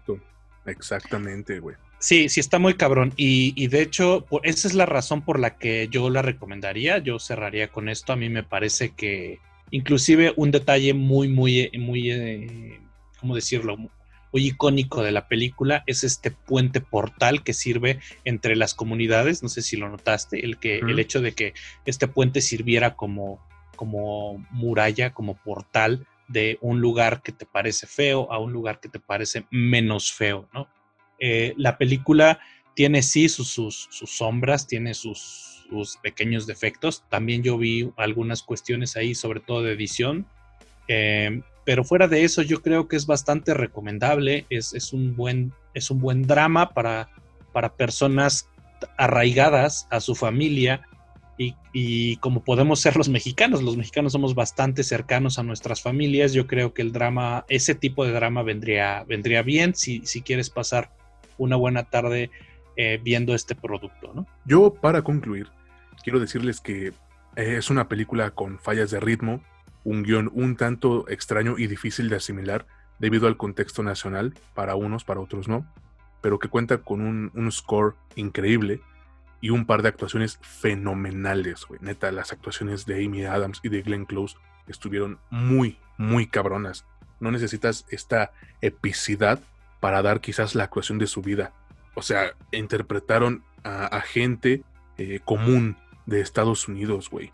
Exactamente, 0.66 1.60
güey. 1.60 1.78
Sí, 2.00 2.30
sí 2.30 2.40
está 2.40 2.60
muy 2.60 2.74
cabrón. 2.74 3.14
Y, 3.16 3.54
y, 3.56 3.68
de 3.68 3.82
hecho, 3.82 4.26
esa 4.44 4.68
es 4.68 4.74
la 4.74 4.86
razón 4.86 5.22
por 5.22 5.40
la 5.40 5.58
que 5.58 5.88
yo 5.90 6.10
la 6.10 6.22
recomendaría. 6.22 6.98
Yo 6.98 7.20
cerraría 7.20 7.70
con 7.70 7.90
esto. 7.90 8.14
A 8.14 8.16
mí 8.16 8.30
me 8.30 8.44
parece 8.44 8.92
que 8.92 9.40
Inclusive 9.72 10.34
un 10.36 10.52
detalle 10.52 10.94
muy, 10.94 11.28
muy, 11.28 11.72
muy, 11.78 12.12
eh, 12.12 12.80
¿cómo 13.20 13.36
decirlo? 13.36 13.78
Muy 13.78 13.90
icónico 14.34 15.02
de 15.04 15.12
la 15.12 15.28
película 15.28 15.84
es 15.88 16.04
este 16.04 16.32
puente 16.32 16.82
portal 16.82 17.44
que 17.44 17.54
sirve 17.54 18.00
entre 18.26 18.56
las 18.56 18.74
comunidades. 18.74 19.42
No 19.44 19.50
sé 19.50 19.62
si 19.62 19.78
lo 19.78 19.90
notaste, 19.90 20.46
el 20.46 20.58
que 20.58 20.80
el 20.80 21.00
hecho 21.00 21.22
de 21.22 21.34
que 21.34 21.54
este 21.86 22.08
puente 22.08 22.42
sirviera 22.42 22.96
como, 22.96 23.46
como 23.76 24.46
muralla, 24.52 25.14
como 25.14 25.36
portal 25.36 26.06
de 26.28 26.60
un 26.62 26.80
lugar 26.80 27.24
que 27.24 27.32
te 27.32 27.46
parece 27.46 27.88
feo 27.88 28.32
a 28.32 28.38
un 28.38 28.54
lugar 28.54 28.80
que 28.80 28.88
te 28.88 29.00
parece 29.00 29.46
menos 29.50 30.12
feo, 30.12 30.48
¿no? 30.54 30.68
Eh, 31.20 31.54
la 31.58 31.78
película 31.78 32.40
tiene 32.76 33.02
sí 33.02 33.28
sus, 33.28 33.50
sus, 33.50 33.90
sus 33.92 34.12
sombras, 34.12 34.68
tiene 34.68 34.94
sus, 34.94 35.59
sus 35.70 35.98
pequeños 35.98 36.48
defectos. 36.48 37.04
También 37.10 37.44
yo 37.44 37.58
vi 37.58 37.92
algunas 37.98 38.44
cuestiones 38.44 38.96
ahí, 38.98 39.16
sobre 39.16 39.40
todo 39.40 39.64
de 39.64 39.74
edición. 39.74 40.26
Eh, 40.88 41.42
pero 41.66 41.84
fuera 41.84 42.08
de 42.08 42.24
eso, 42.24 42.42
yo 42.42 42.62
creo 42.62 42.88
que 42.88 42.96
es 42.96 43.06
bastante 43.06 43.54
recomendable. 43.54 44.46
Es, 44.50 44.74
es, 44.74 44.92
un, 44.92 45.16
buen, 45.16 45.54
es 45.74 45.92
un 45.92 46.00
buen 46.00 46.24
drama 46.24 46.72
para, 46.72 47.10
para 47.54 47.76
personas 47.76 48.50
arraigadas 48.98 49.88
a 49.92 50.00
su 50.00 50.16
familia. 50.16 50.82
Y, 51.38 51.56
y, 51.72 52.18
como 52.18 52.44
podemos 52.44 52.82
ser 52.82 52.98
los 52.98 53.08
mexicanos, 53.08 53.64
los 53.64 53.78
mexicanos 53.78 54.12
somos 54.12 54.36
bastante 54.36 54.84
cercanos 54.84 55.40
a 55.40 55.44
nuestras 55.44 55.82
familias. 55.82 56.34
Yo 56.34 56.48
creo 56.48 56.74
que 56.74 56.82
el 56.82 56.92
drama, 56.92 57.46
ese 57.48 57.76
tipo 57.76 58.04
de 58.04 58.12
drama 58.12 58.44
vendría, 58.44 59.06
vendría 59.08 59.42
bien 59.42 59.76
si, 59.76 60.06
si 60.06 60.22
quieres 60.22 60.50
pasar 60.50 60.92
una 61.38 61.56
buena 61.56 61.84
tarde 61.84 62.30
eh, 62.76 63.00
viendo 63.02 63.36
este 63.36 63.56
producto. 63.56 64.12
¿no? 64.14 64.26
Yo, 64.46 64.74
para 64.74 65.02
concluir, 65.02 65.48
quiero 66.10 66.20
decirles 66.20 66.60
que 66.60 66.88
eh, 66.88 66.94
es 67.36 67.70
una 67.70 67.88
película 67.88 68.32
con 68.32 68.58
fallas 68.58 68.90
de 68.90 69.00
ritmo, 69.00 69.44
un 69.84 70.02
guion 70.02 70.32
un 70.34 70.56
tanto 70.56 71.08
extraño 71.08 71.60
y 71.60 71.68
difícil 71.68 72.10
de 72.10 72.16
asimilar 72.16 72.66
debido 72.98 73.28
al 73.28 73.38
contexto 73.38 73.84
nacional, 73.84 74.34
para 74.56 74.74
unos, 74.74 75.04
para 75.04 75.20
otros 75.20 75.48
no, 75.48 75.72
pero 76.22 76.40
que 76.40 76.48
cuenta 76.48 76.80
con 76.80 77.02
un, 77.02 77.52
score 77.52 77.94
increíble 78.16 78.82
y 79.40 79.52
un 79.52 79.68
par 79.68 79.84
de 79.84 79.90
actuaciones 79.90 80.40
fenomenales, 80.42 81.68
güey. 81.68 81.80
Neta, 81.80 82.12
las 82.12 82.34
actuaciones 82.34 82.88
de 82.88 83.06
Amy 83.06 83.26
Adams 83.26 83.60
y 83.62 83.70
de 83.70 83.84
Glenn 83.84 84.06
Close 84.06 84.36
estuvieron 84.68 85.20
muy, 85.30 85.78
muy 86.00 86.26
cabronas. 86.26 86.88
No 87.20 87.30
necesitas 87.30 87.86
esta 87.92 88.32
epicidad 88.62 89.40
para 89.80 90.02
dar 90.02 90.22
quizás 90.22 90.56
la 90.56 90.64
actuación 90.64 90.98
de 90.98 91.06
su 91.06 91.22
vida. 91.22 91.54
O 91.94 92.02
sea, 92.02 92.34
interpretaron 92.52 93.44
a, 93.64 94.02
gente 94.02 94.64
eh, 94.98 95.20
común 95.24 95.78
de 96.10 96.22
Estados 96.22 96.68
Unidos, 96.68 97.10
güey. 97.10 97.32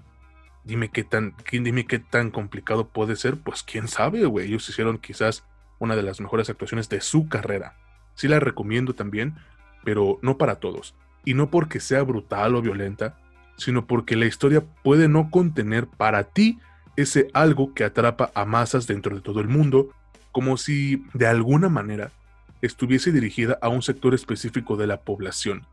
Dime 0.63 0.89
qué 0.89 1.03
tan, 1.03 1.35
dime 1.51 1.85
qué 1.85 1.99
tan 1.99 2.31
complicado 2.31 2.87
puede 2.87 3.15
ser. 3.15 3.37
Pues 3.37 3.63
quién 3.63 3.87
sabe, 3.87 4.25
güey. 4.25 4.47
Ellos 4.47 4.67
hicieron 4.69 4.97
quizás 4.97 5.43
una 5.79 5.95
de 5.95 6.03
las 6.03 6.19
mejores 6.19 6.49
actuaciones 6.49 6.89
de 6.89 7.01
su 7.01 7.27
carrera. 7.29 7.75
Sí 8.15 8.27
la 8.27 8.39
recomiendo 8.39 8.93
también, 8.93 9.35
pero 9.83 10.19
no 10.21 10.37
para 10.37 10.55
todos. 10.55 10.95
Y 11.23 11.33
no 11.33 11.49
porque 11.49 11.79
sea 11.79 12.03
brutal 12.03 12.55
o 12.55 12.61
violenta, 12.61 13.17
sino 13.57 13.85
porque 13.85 14.15
la 14.15 14.25
historia 14.25 14.63
puede 14.83 15.07
no 15.07 15.29
contener 15.29 15.87
para 15.87 16.23
ti 16.23 16.59
ese 16.95 17.27
algo 17.33 17.73
que 17.73 17.83
atrapa 17.83 18.31
a 18.33 18.45
masas 18.45 18.87
dentro 18.87 19.15
de 19.15 19.21
todo 19.21 19.41
el 19.41 19.47
mundo, 19.47 19.89
como 20.31 20.57
si 20.57 21.05
de 21.13 21.27
alguna 21.27 21.69
manera 21.69 22.11
estuviese 22.61 23.11
dirigida 23.11 23.57
a 23.61 23.69
un 23.69 23.81
sector 23.81 24.13
específico 24.13 24.77
de 24.77 24.87
la 24.87 25.01
población, 25.01 25.65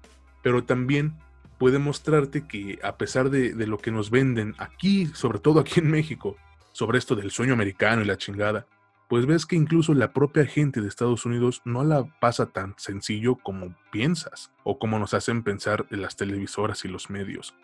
pero 0.42 0.64
también 0.64 1.14
puede 1.62 1.78
mostrarte 1.78 2.44
que 2.48 2.80
a 2.82 2.96
pesar 2.96 3.30
de, 3.30 3.54
lo 3.68 3.78
que 3.78 3.92
nos 3.92 4.10
venden 4.10 4.56
aquí, 4.58 5.06
sobre 5.14 5.38
todo 5.38 5.60
aquí 5.60 5.78
en 5.78 5.92
México, 5.92 6.36
sobre 6.72 6.98
esto 6.98 7.14
del 7.14 7.30
sueño 7.30 7.52
americano 7.52 8.02
y 8.02 8.04
la 8.04 8.18
chingada, 8.18 8.66
pues 9.08 9.26
ves 9.26 9.46
que 9.46 9.54
incluso 9.54 9.94
la 9.94 10.12
propia 10.12 10.44
gente 10.44 10.80
de 10.80 10.88
Estados 10.88 11.24
Unidos 11.24 11.62
no 11.64 11.84
la 11.84 12.02
pasa 12.18 12.46
tan 12.46 12.74
sencillo 12.78 13.36
como 13.36 13.76
piensas 13.92 14.50
o 14.64 14.80
como 14.80 14.98
nos 14.98 15.14
hacen 15.14 15.44
pensar 15.44 15.86
en 15.92 16.02
las 16.02 16.16
televisoras 16.16 16.84
y 16.84 16.88
los 16.88 17.10
medios. 17.10 17.54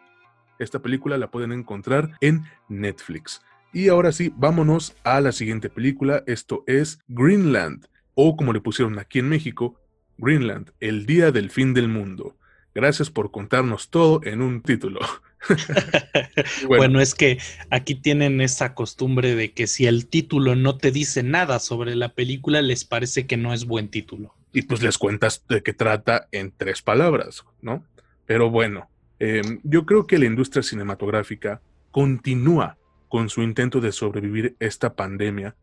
Esta 0.60 0.78
película 0.78 1.18
la 1.18 1.32
pueden 1.32 1.50
encontrar 1.50 2.10
en 2.20 2.44
Netflix. 2.68 3.42
Y 3.72 3.88
ahora 3.88 4.12
sí, 4.12 4.32
vámonos 4.36 4.94
a 5.02 5.20
la 5.20 5.32
siguiente 5.32 5.70
película. 5.70 6.22
Esto 6.28 6.62
es 6.68 7.00
Greenland, 7.08 7.88
o 8.14 8.36
como 8.36 8.52
le 8.52 8.60
pusieron 8.60 8.96
aquí 9.00 9.18
en 9.18 9.28
México, 9.28 9.74
Greenland, 10.18 10.70
el 10.78 11.04
día 11.04 11.32
del 11.32 11.50
fin 11.50 11.74
del 11.74 11.88
mundo. 11.88 12.36
Gracias 12.74 13.10
por 13.10 13.30
contarnos 13.30 13.90
todo 13.90 14.20
en 14.24 14.42
un 14.42 14.62
título. 14.62 15.00
bueno. 16.68 17.00
es 17.00 17.14
que 17.14 17.38
aquí 17.70 17.94
tienen 17.94 18.40
esa 18.40 18.74
costumbre 18.74 19.34
de 19.34 19.52
que 19.52 19.66
si 19.66 19.86
el 19.86 20.06
título 20.06 20.56
no 20.56 20.76
te 20.76 20.90
dice 20.90 21.22
nada 21.22 21.58
sobre 21.58 21.96
la 21.96 22.14
película, 22.14 22.62
les 22.62 22.84
parece 22.84 23.26
que 23.26 23.36
no 23.36 23.52
es 23.52 23.64
buen 23.64 23.88
título. 23.88 24.34
Y 24.52 24.62
pues 24.62 24.82
les 24.82 24.98
cuentas 24.98 25.44
de 25.48 25.62
qué 25.62 25.72
trata 25.72 26.28
en 26.32 26.52
tres 26.56 26.82
palabras, 26.82 27.44
¿no? 27.60 27.84
Pero 28.26 28.50
bueno, 28.50 28.88
em, 29.18 29.60
yo 29.62 29.86
creo 29.86 30.06
que 30.06 30.18
la 30.18 30.26
industria 30.26 30.62
cinematográfica 30.62 31.60
continúa 31.90 32.76
con 33.08 33.30
su 33.30 33.42
intento 33.42 33.80
de 33.80 33.92
sobrevivir 33.92 34.56
esta 34.60 34.94
pandemia 34.94 35.56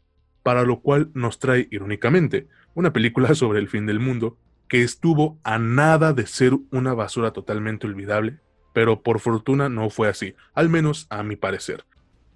para 0.43 0.63
lo 0.63 0.81
cual 0.81 1.09
nos 1.13 1.39
trae, 1.39 1.67
irónicamente, 1.71 2.47
una 2.75 2.93
película 2.93 3.33
sobre 3.35 3.59
el 3.59 3.67
fin 3.67 3.85
del 3.85 3.99
mundo 3.99 4.37
que 4.67 4.81
estuvo 4.81 5.37
a 5.43 5.59
nada 5.59 6.13
de 6.13 6.27
ser 6.27 6.53
una 6.71 6.93
basura 6.93 7.31
totalmente 7.31 7.87
olvidable, 7.87 8.39
pero 8.73 9.01
por 9.01 9.19
fortuna 9.19 9.69
no 9.69 9.89
fue 9.89 10.09
así, 10.09 10.35
al 10.53 10.69
menos 10.69 11.07
a 11.09 11.23
mi 11.23 11.35
parecer. 11.35 11.85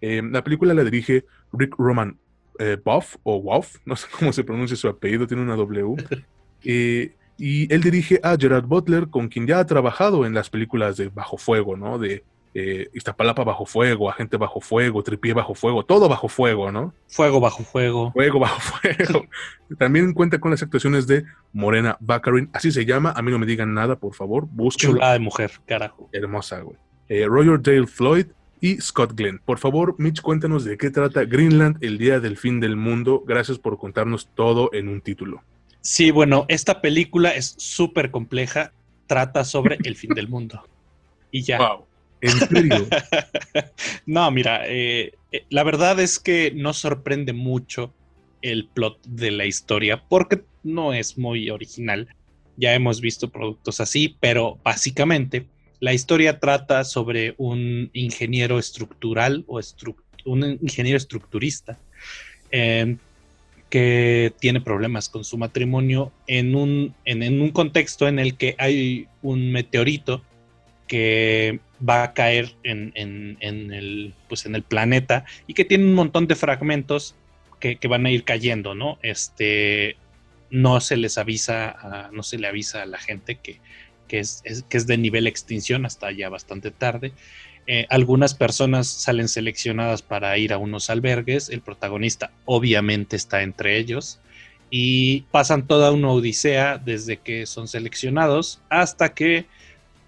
Eh, 0.02 0.22
la 0.24 0.44
película 0.44 0.74
la 0.74 0.84
dirige 0.84 1.26
Rick 1.52 1.76
Roman 1.78 2.18
eh, 2.60 2.78
Buff, 2.84 3.15
o 3.24 3.38
Woff, 3.38 3.78
no 3.86 3.96
sé 3.96 4.08
cómo 4.18 4.34
se 4.34 4.44
pronuncia 4.44 4.78
su 4.78 4.88
apellido, 4.88 5.28
tiene 5.28 5.44
una 5.44 5.56
W. 5.56 5.96
Eh, 6.65 7.15
y 7.38 7.74
él 7.74 7.80
dirige 7.80 8.20
a 8.22 8.36
Gerard 8.38 8.65
Butler, 8.65 9.08
con 9.08 9.30
quien 9.30 9.48
ya 9.48 9.60
ha 9.60 9.65
trabajado 9.65 10.26
en 10.26 10.34
las 10.34 10.50
películas 10.50 10.98
de 10.98 11.08
Bajo 11.08 11.38
Fuego, 11.38 11.78
¿no? 11.78 11.98
De 11.98 12.26
eh, 12.53 12.89
Iztapalapa 12.93 13.43
bajo 13.43 13.65
fuego, 13.65 14.09
Agente 14.09 14.38
bajo 14.38 14.59
fuego, 14.59 15.03
Tripié 15.03 15.33
bajo 15.33 15.53
fuego, 15.53 15.83
todo 15.83 16.09
bajo 16.09 16.27
fuego, 16.27 16.71
¿no? 16.71 16.93
Fuego 17.07 17.39
bajo 17.39 17.63
fuego. 17.63 18.12
Fuego 18.12 18.39
bajo 18.39 18.59
fuego. 18.59 19.25
También 19.77 20.13
cuenta 20.13 20.39
con 20.39 20.51
las 20.51 20.63
actuaciones 20.63 21.07
de 21.07 21.25
Morena 21.53 21.97
Baccarin, 21.99 22.49
así 22.53 22.71
se 22.71 22.85
llama, 22.85 23.13
a 23.15 23.21
mí 23.21 23.31
no 23.31 23.39
me 23.39 23.45
digan 23.45 23.73
nada, 23.73 23.97
por 23.97 24.13
favor, 24.13 24.47
busquen. 24.49 24.91
Chulada 24.91 25.13
de 25.13 25.19
mujer, 25.19 25.51
carajo. 25.65 26.09
Hermosa, 26.12 26.62
güey. 26.62 26.77
Eh, 27.07 27.25
Roger 27.25 27.62
Dale 27.62 27.88
Floyd 27.88 28.27
y 28.62 28.77
Scott 28.81 29.13
Glenn. 29.15 29.39
Por 29.45 29.57
favor, 29.57 29.95
Mitch, 29.97 30.21
cuéntanos 30.21 30.63
de 30.63 30.77
qué 30.77 30.91
trata 30.91 31.25
Greenland, 31.25 31.77
el 31.81 31.97
día 31.97 32.19
del 32.19 32.38
fin 32.38 32.59
del 32.59 32.75
mundo. 32.75 33.23
Gracias 33.25 33.57
por 33.57 33.77
contarnos 33.77 34.29
todo 34.35 34.69
en 34.73 34.89
un 34.89 35.01
título. 35.01 35.43
Sí, 35.81 36.12
bueno, 36.12 36.45
esta 36.49 36.81
película 36.81 37.31
es 37.31 37.55
súper 37.57 38.12
compleja, 38.12 38.73
trata 39.07 39.43
sobre 39.45 39.77
el 39.83 39.95
fin 39.95 40.12
del 40.13 40.27
mundo. 40.27 40.63
Y 41.31 41.43
ya. 41.43 41.57
Wow. 41.57 41.85
¿En 42.21 42.32
serio? 42.32 42.88
no, 44.05 44.29
mira, 44.32 44.67
eh, 44.67 45.13
eh, 45.32 45.43
la 45.49 45.63
verdad 45.63 45.99
es 45.99 46.19
que 46.19 46.51
no 46.53 46.73
sorprende 46.73 47.34
mucho 47.34 47.93
el 48.41 48.67
plot 48.67 49.01
de 49.05 49.32
la 49.32 49.45
historia 49.45 50.03
porque 50.08 50.41
no 50.63 50.93
es 50.93 51.17
muy 51.17 51.49
original. 51.49 52.08
Ya 52.58 52.73
hemos 52.73 52.99
visto 52.99 53.29
productos 53.29 53.79
así, 53.79 54.17
pero 54.19 54.60
básicamente 54.63 55.45
la 55.79 55.93
historia 55.93 56.39
trata 56.39 56.84
sobre 56.84 57.36
un 57.38 57.89
ingeniero 57.93 58.60
estructural 58.60 59.45
o 59.47 59.62
un 60.25 60.60
ingeniero 60.62 60.97
estructurista 60.97 61.79
em, 62.51 62.97
que 63.69 64.34
tiene 64.39 64.60
problemas 64.60 65.08
con 65.08 65.23
su 65.23 65.38
matrimonio 65.38 66.12
en 66.27 66.55
un, 66.55 66.93
en 67.05 67.41
un 67.41 67.51
contexto 67.51 68.08
en 68.08 68.19
el 68.19 68.36
que 68.36 68.55
hay 68.58 69.08
un 69.21 69.51
meteorito 69.51 70.21
que 70.89 71.60
va 71.88 72.04
a 72.04 72.13
caer 72.13 72.56
en, 72.63 72.91
el, 73.39 74.13
pues 74.28 74.45
en 74.45 74.56
el 74.56 74.63
planeta 74.63 75.23
y 75.47 75.54
que 75.54 75.63
tiene 75.63 75.86
un 75.86 75.93
montón 75.93 76.28
de 76.28 76.36
fragmentos 76.36 77.15
que, 77.60 77.78
van 77.88 78.06
a 78.06 78.12
ir 78.12 78.23
cayendo, 78.23 78.73
¿no? 78.73 78.97
Este, 79.04 79.95
no 80.49 80.82
se 80.82 80.97
les 80.97 81.17
avisa, 81.17 82.10
no 82.12 82.23
se 82.23 82.39
le 82.39 82.47
avisa 82.47 82.82
a 82.82 82.86
la 82.88 82.97
gente 82.97 83.36
que, 83.36 83.60
es, 84.10 84.43
que 84.67 84.78
es 84.78 84.88
de 84.88 84.97
nivel 84.97 85.28
extinción 85.28 85.86
hasta 85.86 86.12
ya 86.12 86.28
bastante 86.28 86.71
tarde. 86.71 87.13
Eh, 87.67 87.86
algunas 87.89 88.34
personas 88.34 88.88
salen 88.88 89.28
seleccionadas 89.28 90.02
para 90.02 90.36
ir 90.39 90.54
a 90.54 90.58
unos 90.58 90.89
albergues, 90.89 91.49
el 91.49 91.62
protagonista 91.62 92.32
obviamente 92.45 93.15
está 93.15 93.43
entre 93.43 93.78
ellos 93.78 94.19
y 94.71 95.21
pasan 95.32 95.67
toda 95.67 95.91
una 95.91 96.10
odisea 96.10 96.80
desde 96.80 97.17
que 97.17 97.45
son 97.45 97.67
seleccionados 97.67 98.60
hasta 98.69 99.13
que 99.13 99.45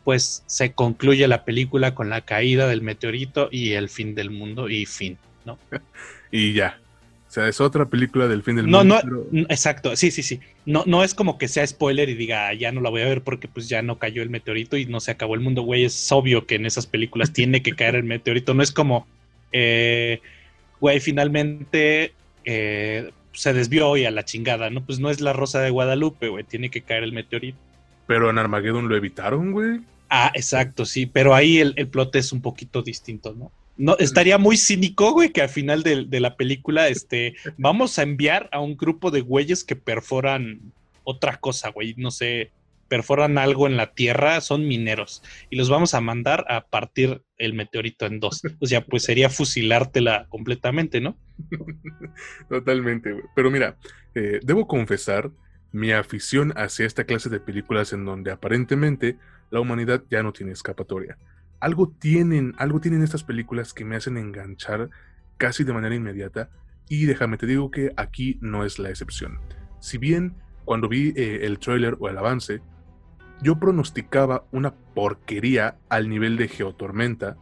pues 0.04 0.44
se 0.48 0.74
concluye 0.74 1.28
la 1.28 1.46
película 1.46 1.94
con 1.94 2.10
la 2.10 2.22
caída 2.22 2.68
del 2.68 2.82
meteorito 2.82 3.50
y 3.52 3.74
el 3.74 3.90
fin 3.90 4.16
del 4.16 4.32
mundo 4.32 4.70
y 4.70 4.86
fin, 4.86 5.18
¿no? 5.46 5.58
y 6.32 6.54
ya. 6.54 6.80
O 7.32 7.34
sea, 7.34 7.48
es 7.48 7.62
otra 7.62 7.86
película 7.86 8.28
del 8.28 8.44
fin 8.44 8.58
del 8.58 8.68
mundo. 8.68 8.84
No, 8.84 9.02
no, 9.32 9.46
exacto, 9.48 9.96
sí, 9.96 10.12
sí, 10.12 10.22
sí. 10.22 10.42
No, 10.66 10.84
no 10.86 11.02
es 11.02 11.14
como 11.14 11.38
que 11.38 11.48
sea 11.48 11.66
spoiler 11.66 12.10
y 12.10 12.16
diga, 12.16 12.50
ah, 12.50 12.54
ya 12.54 12.74
no 12.74 12.82
la 12.82 12.90
voy 12.90 13.04
a 13.04 13.06
ver 13.06 13.22
porque 13.22 13.48
pues 13.48 13.70
ya 13.70 13.82
no 13.82 13.98
cayó 13.98 14.22
el 14.22 14.30
meteorito 14.30 14.76
y 14.76 14.86
no 14.86 15.00
se 15.00 15.12
acabó 15.12 15.36
el 15.36 15.40
mundo, 15.40 15.62
güey. 15.62 15.86
Es 15.86 16.12
obvio 16.12 16.46
que 16.46 16.56
en 16.56 16.66
esas 16.66 16.88
películas 16.88 17.32
tiene 17.34 17.62
que 17.62 17.72
caer 17.72 17.96
el 17.96 18.04
meteorito. 18.04 18.54
No 18.54 18.64
es 18.64 18.74
como, 18.74 19.08
eh, 19.54 20.20
güey, 20.82 21.00
finalmente 21.00 22.14
eh, 22.44 23.12
se 23.32 23.54
desvió 23.54 23.88
hoy 23.88 24.04
a 24.04 24.12
la 24.12 24.26
chingada, 24.26 24.70
¿no? 24.70 24.84
Pues 24.86 25.00
no 25.00 25.10
es 25.10 25.22
la 25.22 25.32
rosa 25.32 25.62
de 25.62 25.70
Guadalupe, 25.70 26.28
güey, 26.28 26.44
tiene 26.44 26.70
que 26.70 26.82
caer 26.82 27.04
el 27.04 27.14
meteorito. 27.14 27.58
Pero 28.12 28.30
en 28.30 28.38
Armageddon 28.38 28.90
lo 28.90 28.98
evitaron, 28.98 29.54
güey. 29.54 29.80
Ah, 30.10 30.34
exacto, 30.36 30.84
sí, 30.84 31.06
pero 31.06 31.34
ahí 31.34 31.60
el, 31.60 31.74
el 31.78 31.88
plot 31.88 32.14
es 32.18 32.34
un 32.34 32.42
poquito 32.42 32.82
distinto, 32.82 33.34
¿no? 33.34 33.54
No, 33.78 33.96
estaría 34.00 34.38
muy 34.38 34.58
cínico, 34.58 35.14
güey, 35.14 35.30
que 35.30 35.42
al 35.42 35.48
final 35.48 35.82
de, 35.82 36.20
la 36.20 36.36
película, 36.36 36.90
este, 36.90 37.36
vamos 37.58 37.98
a 37.98 38.04
enviar 38.04 38.50
a 38.52 38.60
un 38.60 38.76
grupo 38.76 39.12
de 39.12 39.22
güeyes 39.22 39.64
que 39.64 39.78
perforan 39.78 40.74
otra 41.06 41.38
cosa, 41.38 41.70
güey, 41.70 41.96
no 41.96 42.12
sé, 42.12 42.52
perforan 42.90 43.38
algo 43.38 43.66
en 43.66 43.78
la 43.78 43.94
Tierra, 43.94 44.42
son 44.42 44.68
mineros, 44.68 45.24
y 45.50 45.56
los 45.56 45.70
vamos 45.70 45.94
a 45.94 46.02
mandar 46.02 46.44
a 46.50 46.68
partir 46.68 47.22
el 47.38 47.54
meteorito 47.54 48.08
en 48.08 48.20
dos. 48.20 48.42
O 48.60 48.66
sea, 48.66 48.84
pues 48.84 49.04
sería 49.04 49.30
fusilártela 49.30 50.26
completamente, 50.28 51.00
¿no? 51.00 51.16
Totalmente, 52.50 53.14
güey. 53.14 53.24
Pero 53.38 53.50
mira, 53.50 53.78
eh, 54.16 54.42
debo 54.44 54.68
confesar 54.68 55.32
mi 55.72 55.92
afición 55.92 56.54
hacia 56.56 56.86
esta 56.86 57.06
clase 57.06 57.30
de 57.30 57.40
películas 57.40 57.94
en 57.94 58.06
donde 58.06 58.32
aparentemente 58.32 59.18
la 59.50 59.60
humanidad 59.60 60.04
ya 60.10 60.24
no 60.24 60.34
tiene 60.34 60.52
escapatoria. 60.52 61.18
Algo 61.60 61.90
tienen, 61.90 62.54
algo 62.58 62.80
tienen 62.80 63.04
estas 63.04 63.24
películas 63.24 63.74
que 63.74 63.86
me 63.86 63.96
hacen 63.96 64.18
enganchar 64.18 64.90
casi 65.38 65.64
de 65.64 65.74
manera 65.74 65.96
inmediata 65.96 66.50
y 66.90 67.06
déjame 67.06 67.38
te 67.38 67.46
digo 67.46 67.72
que 67.72 67.94
aquí 67.96 68.38
no 68.42 68.66
es 68.66 68.80
la 68.80 68.90
excepción. 68.90 69.40
Si 69.80 69.98
bien 69.98 70.36
cuando 70.66 70.88
vi 70.88 71.14
eh, 71.16 71.40
el 71.44 71.60
trailer 71.60 71.98
o 72.00 72.10
el 72.10 72.18
avance, 72.18 72.62
yo 73.42 73.60
pronosticaba 73.60 74.46
una 74.52 74.76
porquería 74.76 75.78
al 75.90 76.10
nivel 76.10 76.38
de 76.38 76.48
Geotormenta, 76.48 77.38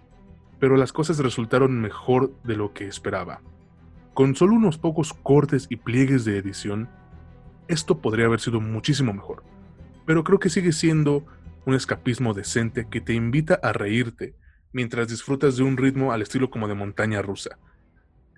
pero 0.59 0.77
las 0.77 0.93
cosas 0.93 1.19
resultaron 1.19 1.81
mejor 1.81 2.33
de 2.43 2.55
lo 2.55 2.73
que 2.73 2.87
esperaba. 2.87 3.41
Con 4.13 4.35
solo 4.35 4.53
unos 4.53 4.77
pocos 4.77 5.13
cortes 5.13 5.67
y 5.69 5.77
pliegues 5.77 6.25
de 6.25 6.37
edición, 6.37 6.89
esto 7.69 8.01
podría 8.01 8.25
haber 8.25 8.41
sido 8.41 8.59
muchísimo 8.59 9.13
mejor, 9.13 9.43
pero 10.05 10.23
creo 10.23 10.39
que 10.39 10.49
sigue 10.49 10.73
siendo 10.73 11.25
un 11.65 11.75
escapismo 11.75 12.33
decente 12.33 12.87
que 12.89 12.99
te 12.99 13.13
invita 13.13 13.59
a 13.61 13.71
reírte 13.71 14.35
mientras 14.73 15.07
disfrutas 15.07 15.55
de 15.55 15.63
un 15.63 15.77
ritmo 15.77 16.11
al 16.11 16.21
estilo 16.21 16.49
como 16.49 16.67
de 16.67 16.73
montaña 16.73 17.21
rusa. 17.21 17.57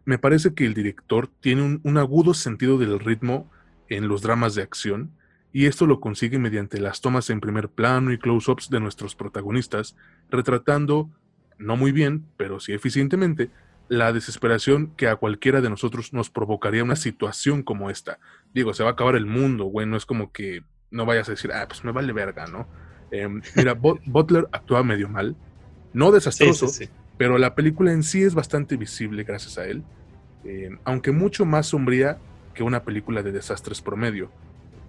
Me 0.06 0.18
parece 0.18 0.54
que 0.54 0.66
el 0.66 0.74
director 0.74 1.30
tiene 1.40 1.62
un, 1.64 1.82
un 1.84 1.98
agudo 1.98 2.34
sentido 2.34 2.78
del 2.78 3.00
ritmo 3.00 3.50
en 3.88 4.08
los 4.08 4.22
dramas 4.22 4.54
de 4.54 4.64
acción, 4.64 5.12
y 5.54 5.66
esto 5.66 5.86
lo 5.86 6.00
consigue 6.00 6.40
mediante 6.40 6.80
las 6.80 7.02
tomas 7.02 7.30
en 7.30 7.42
primer 7.42 7.70
plano 7.70 8.12
y 8.12 8.18
close-ups 8.18 8.70
de 8.70 8.80
nuestros 8.80 9.16
protagonistas, 9.16 9.96
retratando, 10.30 11.10
no 11.58 11.76
muy 11.76 11.92
bien, 11.92 12.26
pero 12.38 12.60
sí 12.60 12.74
eficientemente, 12.74 13.50
la 13.92 14.14
desesperación 14.14 14.94
que 14.96 15.10
a 15.10 15.18
cualquiera 15.18 15.60
de 15.60 15.70
nosotros 15.70 16.14
nos 16.14 16.30
provocaría 16.30 16.84
una 16.84 16.96
situación 16.96 17.62
como 17.62 17.90
esta. 17.90 18.20
Digo, 18.54 18.74
se 18.74 18.84
va 18.84 18.90
a 18.90 18.94
acabar 18.94 19.16
el 19.16 19.26
mundo, 19.26 19.66
güey, 19.66 19.88
no 19.88 19.98
es 19.98 20.06
como 20.06 20.32
que 20.32 20.64
no 20.90 21.06
vayas 21.06 21.30
a 21.30 21.32
decir, 21.32 21.52
ah, 21.54 21.66
pues 21.68 21.84
me 21.84 21.92
vale 21.92 22.12
verga, 22.14 22.48
¿no? 22.48 22.68
Em, 23.12 23.42
mira, 23.56 23.74
Butler 24.06 24.48
actúa 24.52 24.84
medio 24.84 25.08
mal, 25.08 25.36
no 25.94 26.12
desastroso, 26.12 26.68
pero 27.18 27.38
la 27.38 27.56
película 27.56 27.92
en 27.92 28.04
sí 28.04 28.24
es 28.24 28.34
bastante 28.34 28.78
visible 28.78 29.24
gracias 29.24 29.58
a 29.58 29.66
él, 29.66 29.84
em, 30.44 30.80
aunque 30.84 31.12
mucho 31.12 31.46
más 31.46 31.68
sombría 31.68 32.20
que 32.54 32.64
una 32.64 32.84
película 32.84 33.24
de 33.24 33.32
desastres 33.32 33.82
promedio. 33.82 34.32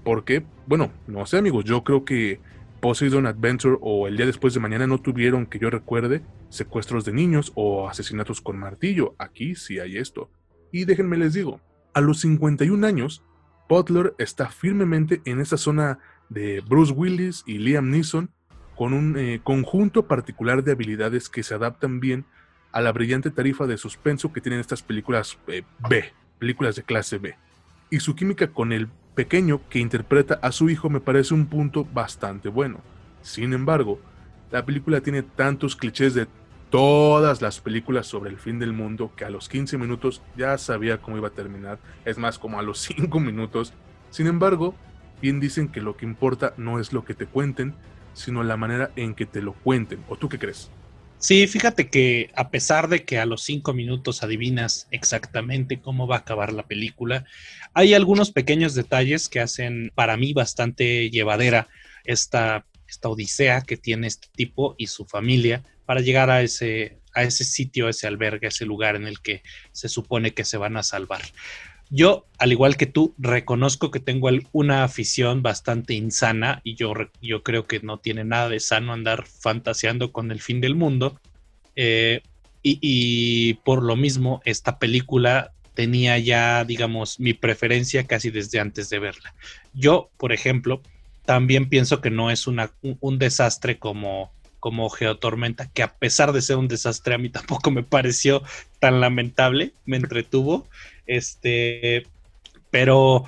Porque, 0.04 0.44
bueno, 0.66 0.90
no 1.06 1.26
sé 1.26 1.38
amigos, 1.38 1.64
yo 1.64 1.84
creo 1.84 2.04
que 2.04 2.40
Poseidon 2.80 3.26
Adventure 3.26 3.78
o 3.80 4.08
El 4.08 4.16
día 4.16 4.26
después 4.26 4.54
de 4.54 4.58
mañana 4.60 4.88
no 4.88 4.98
tuvieron, 4.98 5.46
que 5.46 5.60
yo 5.60 5.70
recuerde, 5.70 6.22
secuestros 6.48 7.04
de 7.04 7.12
niños 7.12 7.52
o 7.54 7.88
asesinatos 7.88 8.40
con 8.40 8.58
martillo. 8.58 9.14
Aquí 9.18 9.54
sí 9.54 9.78
hay 9.78 9.98
esto. 9.98 10.30
Y 10.72 10.84
déjenme 10.84 11.16
les 11.16 11.32
digo, 11.32 11.60
a 11.94 12.00
los 12.00 12.18
51 12.20 12.84
años, 12.84 13.22
Butler 13.72 14.14
está 14.18 14.50
firmemente 14.50 15.22
en 15.24 15.40
esa 15.40 15.56
zona 15.56 15.98
de 16.28 16.60
Bruce 16.60 16.92
Willis 16.92 17.42
y 17.46 17.56
Liam 17.56 17.88
Neeson 17.88 18.28
con 18.76 18.92
un 18.92 19.16
eh, 19.16 19.40
conjunto 19.42 20.06
particular 20.06 20.62
de 20.62 20.72
habilidades 20.72 21.30
que 21.30 21.42
se 21.42 21.54
adaptan 21.54 21.98
bien 21.98 22.26
a 22.70 22.82
la 22.82 22.92
brillante 22.92 23.30
tarifa 23.30 23.66
de 23.66 23.78
suspenso 23.78 24.30
que 24.30 24.42
tienen 24.42 24.60
estas 24.60 24.82
películas 24.82 25.38
eh, 25.46 25.62
B, 25.88 26.04
películas 26.38 26.76
de 26.76 26.82
clase 26.82 27.16
B. 27.16 27.34
Y 27.88 28.00
su 28.00 28.14
química 28.14 28.48
con 28.48 28.72
el 28.72 28.88
pequeño 29.14 29.66
que 29.70 29.78
interpreta 29.78 30.38
a 30.42 30.52
su 30.52 30.68
hijo 30.68 30.90
me 30.90 31.00
parece 31.00 31.32
un 31.32 31.46
punto 31.46 31.86
bastante 31.94 32.50
bueno. 32.50 32.82
Sin 33.22 33.54
embargo, 33.54 33.98
la 34.50 34.66
película 34.66 35.00
tiene 35.00 35.22
tantos 35.22 35.76
clichés 35.76 36.12
de 36.12 36.26
todas 36.72 37.42
las 37.42 37.60
películas 37.60 38.06
sobre 38.06 38.30
el 38.30 38.38
fin 38.38 38.58
del 38.58 38.72
mundo 38.72 39.12
que 39.14 39.26
a 39.26 39.30
los 39.30 39.50
15 39.50 39.76
minutos 39.76 40.22
ya 40.38 40.56
sabía 40.56 40.96
cómo 40.96 41.18
iba 41.18 41.28
a 41.28 41.32
terminar, 41.32 41.78
es 42.06 42.16
más 42.16 42.38
como 42.38 42.58
a 42.58 42.62
los 42.62 42.78
5 42.96 43.20
minutos. 43.20 43.74
Sin 44.10 44.26
embargo, 44.26 44.74
bien 45.20 45.38
dicen 45.38 45.68
que 45.68 45.82
lo 45.82 45.98
que 45.98 46.06
importa 46.06 46.54
no 46.56 46.80
es 46.80 46.94
lo 46.94 47.04
que 47.04 47.12
te 47.12 47.26
cuenten, 47.26 47.74
sino 48.14 48.42
la 48.42 48.56
manera 48.56 48.90
en 48.96 49.14
que 49.14 49.26
te 49.26 49.42
lo 49.42 49.52
cuenten. 49.52 50.02
¿O 50.08 50.16
tú 50.16 50.30
qué 50.30 50.38
crees? 50.38 50.70
Sí, 51.18 51.46
fíjate 51.46 51.90
que 51.90 52.30
a 52.34 52.50
pesar 52.50 52.88
de 52.88 53.04
que 53.04 53.18
a 53.18 53.26
los 53.26 53.42
cinco 53.42 53.74
minutos 53.74 54.22
adivinas 54.22 54.88
exactamente 54.90 55.80
cómo 55.80 56.06
va 56.06 56.16
a 56.16 56.20
acabar 56.20 56.54
la 56.54 56.66
película, 56.66 57.26
hay 57.74 57.92
algunos 57.92 58.32
pequeños 58.32 58.74
detalles 58.74 59.28
que 59.28 59.40
hacen 59.40 59.92
para 59.94 60.16
mí 60.16 60.32
bastante 60.32 61.10
llevadera 61.10 61.68
esta, 62.04 62.66
esta 62.88 63.10
odisea 63.10 63.60
que 63.60 63.76
tiene 63.76 64.06
este 64.06 64.28
tipo 64.34 64.74
y 64.78 64.86
su 64.86 65.04
familia 65.04 65.62
para 65.86 66.00
llegar 66.00 66.30
a 66.30 66.42
ese, 66.42 66.98
a 67.14 67.22
ese 67.22 67.44
sitio, 67.44 67.86
a 67.86 67.90
ese 67.90 68.06
albergue, 68.06 68.46
a 68.46 68.48
ese 68.48 68.66
lugar 68.66 68.96
en 68.96 69.06
el 69.06 69.20
que 69.20 69.42
se 69.72 69.88
supone 69.88 70.34
que 70.34 70.44
se 70.44 70.56
van 70.56 70.76
a 70.76 70.82
salvar. 70.82 71.22
Yo, 71.90 72.26
al 72.38 72.52
igual 72.52 72.78
que 72.78 72.86
tú, 72.86 73.14
reconozco 73.18 73.90
que 73.90 74.00
tengo 74.00 74.30
una 74.52 74.82
afición 74.82 75.42
bastante 75.42 75.92
insana 75.92 76.62
y 76.64 76.74
yo, 76.74 76.94
yo 77.20 77.42
creo 77.42 77.66
que 77.66 77.80
no 77.80 77.98
tiene 77.98 78.24
nada 78.24 78.48
de 78.48 78.60
sano 78.60 78.94
andar 78.94 79.26
fantaseando 79.26 80.10
con 80.10 80.30
el 80.30 80.40
fin 80.40 80.62
del 80.62 80.74
mundo. 80.74 81.20
Eh, 81.76 82.22
y, 82.62 83.54
por 83.64 83.82
lo 83.82 83.96
mismo, 83.96 84.40
esta 84.44 84.78
película 84.78 85.52
tenía 85.74 86.18
ya, 86.18 86.64
digamos, 86.64 87.18
mi 87.18 87.34
preferencia 87.34 88.06
casi 88.06 88.30
desde 88.30 88.60
antes 88.60 88.88
de 88.88 89.00
verla. 89.00 89.34
Yo, 89.74 90.10
por 90.16 90.32
ejemplo, 90.32 90.80
también 91.24 91.68
pienso 91.68 92.00
que 92.00 92.10
no 92.10 92.30
es 92.30 92.46
una, 92.46 92.70
un, 92.80 93.18
desastre 93.18 93.78
como, 93.78 94.32
como 94.62 94.88
Geotormenta, 94.90 95.68
que 95.72 95.82
a 95.82 95.92
pesar 95.96 96.32
de 96.32 96.40
ser 96.40 96.56
un 96.56 96.68
desastre, 96.68 97.14
a 97.16 97.18
mí 97.18 97.28
tampoco 97.30 97.72
me 97.72 97.82
pareció 97.82 98.44
tan 98.78 99.00
lamentable, 99.00 99.72
me 99.86 99.96
entretuvo. 99.96 100.68
Este, 101.04 102.06
pero, 102.70 103.24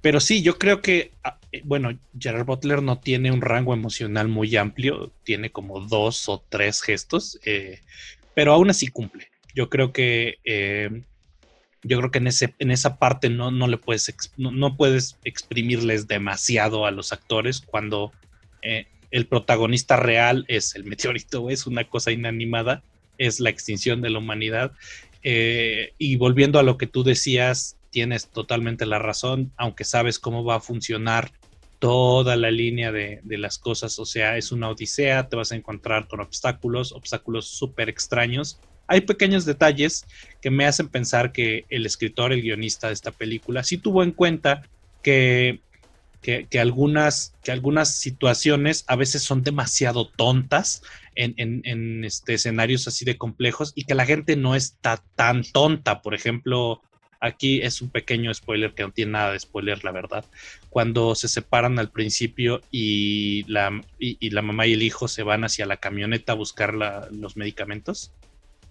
pero 0.00 0.20
sí, 0.20 0.40
yo 0.40 0.58
creo 0.58 0.80
que, 0.80 1.12
ah, 1.22 1.38
eh, 1.52 1.60
bueno, 1.66 1.90
Gerard 2.18 2.46
Butler 2.46 2.82
no 2.82 2.98
tiene 2.98 3.30
un 3.30 3.42
rango 3.42 3.74
emocional 3.74 4.28
muy 4.28 4.56
amplio, 4.56 5.12
tiene 5.22 5.50
como 5.50 5.80
dos 5.80 6.30
o 6.30 6.42
tres 6.48 6.80
gestos, 6.80 7.38
eh, 7.44 7.80
pero 8.32 8.54
aún 8.54 8.70
así 8.70 8.88
cumple. 8.88 9.28
Yo 9.54 9.68
creo 9.68 9.92
que, 9.92 10.38
eh, 10.44 11.02
yo 11.82 11.98
creo 11.98 12.10
que 12.10 12.18
en, 12.20 12.28
ese, 12.28 12.54
en 12.58 12.70
esa 12.70 12.96
parte 12.96 13.28
no, 13.28 13.50
no 13.50 13.68
le 13.68 13.76
puedes, 13.76 14.32
no, 14.38 14.76
puedes 14.78 15.18
exprimirles 15.24 16.08
demasiado 16.08 16.86
a 16.86 16.90
los 16.90 17.12
actores 17.12 17.60
cuando 17.60 18.12
el 19.10 19.26
protagonista 19.26 19.96
real 19.96 20.44
es 20.48 20.74
el 20.74 20.84
meteorito, 20.84 21.50
es 21.50 21.66
una 21.66 21.84
cosa 21.84 22.12
inanimada, 22.12 22.82
es 23.18 23.40
la 23.40 23.50
extinción 23.50 24.00
de 24.00 24.10
la 24.10 24.18
humanidad 24.18 24.72
eh, 25.22 25.92
y 25.98 26.16
volviendo 26.16 26.58
a 26.58 26.62
lo 26.62 26.78
que 26.78 26.86
tú 26.86 27.02
decías, 27.04 27.76
tienes 27.90 28.28
totalmente 28.28 28.86
la 28.86 28.98
razón, 28.98 29.52
aunque 29.56 29.84
sabes 29.84 30.18
cómo 30.18 30.44
va 30.44 30.56
a 30.56 30.60
funcionar 30.60 31.32
toda 31.78 32.36
la 32.36 32.50
línea 32.50 32.92
de, 32.92 33.20
las 33.24 33.58
cosas, 33.58 33.98
o 33.98 34.04
sea, 34.04 34.36
es 34.36 34.52
una 34.52 34.68
odisea, 34.68 35.28
te 35.28 35.36
vas 35.36 35.50
a 35.52 35.56
encontrar 35.56 36.08
con 36.08 36.20
obstáculos, 36.20 36.92
obstáculos 36.92 37.46
súper 37.46 37.88
extraños. 37.88 38.60
Hay 38.86 39.02
pequeños 39.02 39.46
detalles 39.46 40.06
que 40.42 40.50
me 40.50 40.66
hacen 40.66 40.88
pensar 40.88 41.32
que 41.32 41.64
el 41.70 41.86
escritor, 41.86 42.32
el 42.32 42.42
guionista 42.42 42.88
de 42.88 42.92
esta 42.92 43.12
película, 43.12 43.62
sí 43.62 43.78
tuvo 43.78 44.02
en 44.02 44.12
cuenta 44.12 44.62
que, 45.02 45.60
que, 46.22 46.46
algunas, 46.60 47.34
que 47.42 47.52
algunas 47.52 47.94
situaciones 47.94 48.84
a 48.88 48.96
veces 48.96 49.22
son 49.22 49.42
demasiado 49.42 50.06
tontas 50.08 50.82
en, 51.14 52.04
este, 52.04 52.34
escenarios 52.34 52.86
así 52.88 53.04
de 53.04 53.18
complejos 53.18 53.72
y 53.74 53.84
que 53.84 53.94
la 53.94 54.06
gente 54.06 54.36
no 54.36 54.54
está 54.54 55.02
tan 55.16 55.42
tonta. 55.44 56.02
Por 56.02 56.14
ejemplo, 56.14 56.82
aquí 57.20 57.60
es 57.62 57.80
un 57.80 57.90
pequeño 57.90 58.32
spoiler 58.34 58.74
que 58.74 58.82
no 58.82 58.92
tiene 58.92 59.12
nada 59.12 59.32
de 59.32 59.40
spoiler, 59.40 59.82
la 59.84 59.92
verdad. 59.92 60.24
Cuando 60.68 61.14
se 61.14 61.28
separan 61.28 61.78
al 61.78 61.90
principio 61.90 62.60
y 62.70 63.44
la, 63.48 63.80
y, 63.98 64.30
la 64.30 64.42
mamá 64.42 64.66
y 64.66 64.74
el 64.74 64.82
hijo 64.82 65.08
se 65.08 65.22
van 65.22 65.44
hacia 65.44 65.66
la 65.66 65.78
camioneta 65.78 66.32
a 66.32 66.36
buscar 66.36 66.74
los 66.74 67.36
medicamentos, 67.36 68.12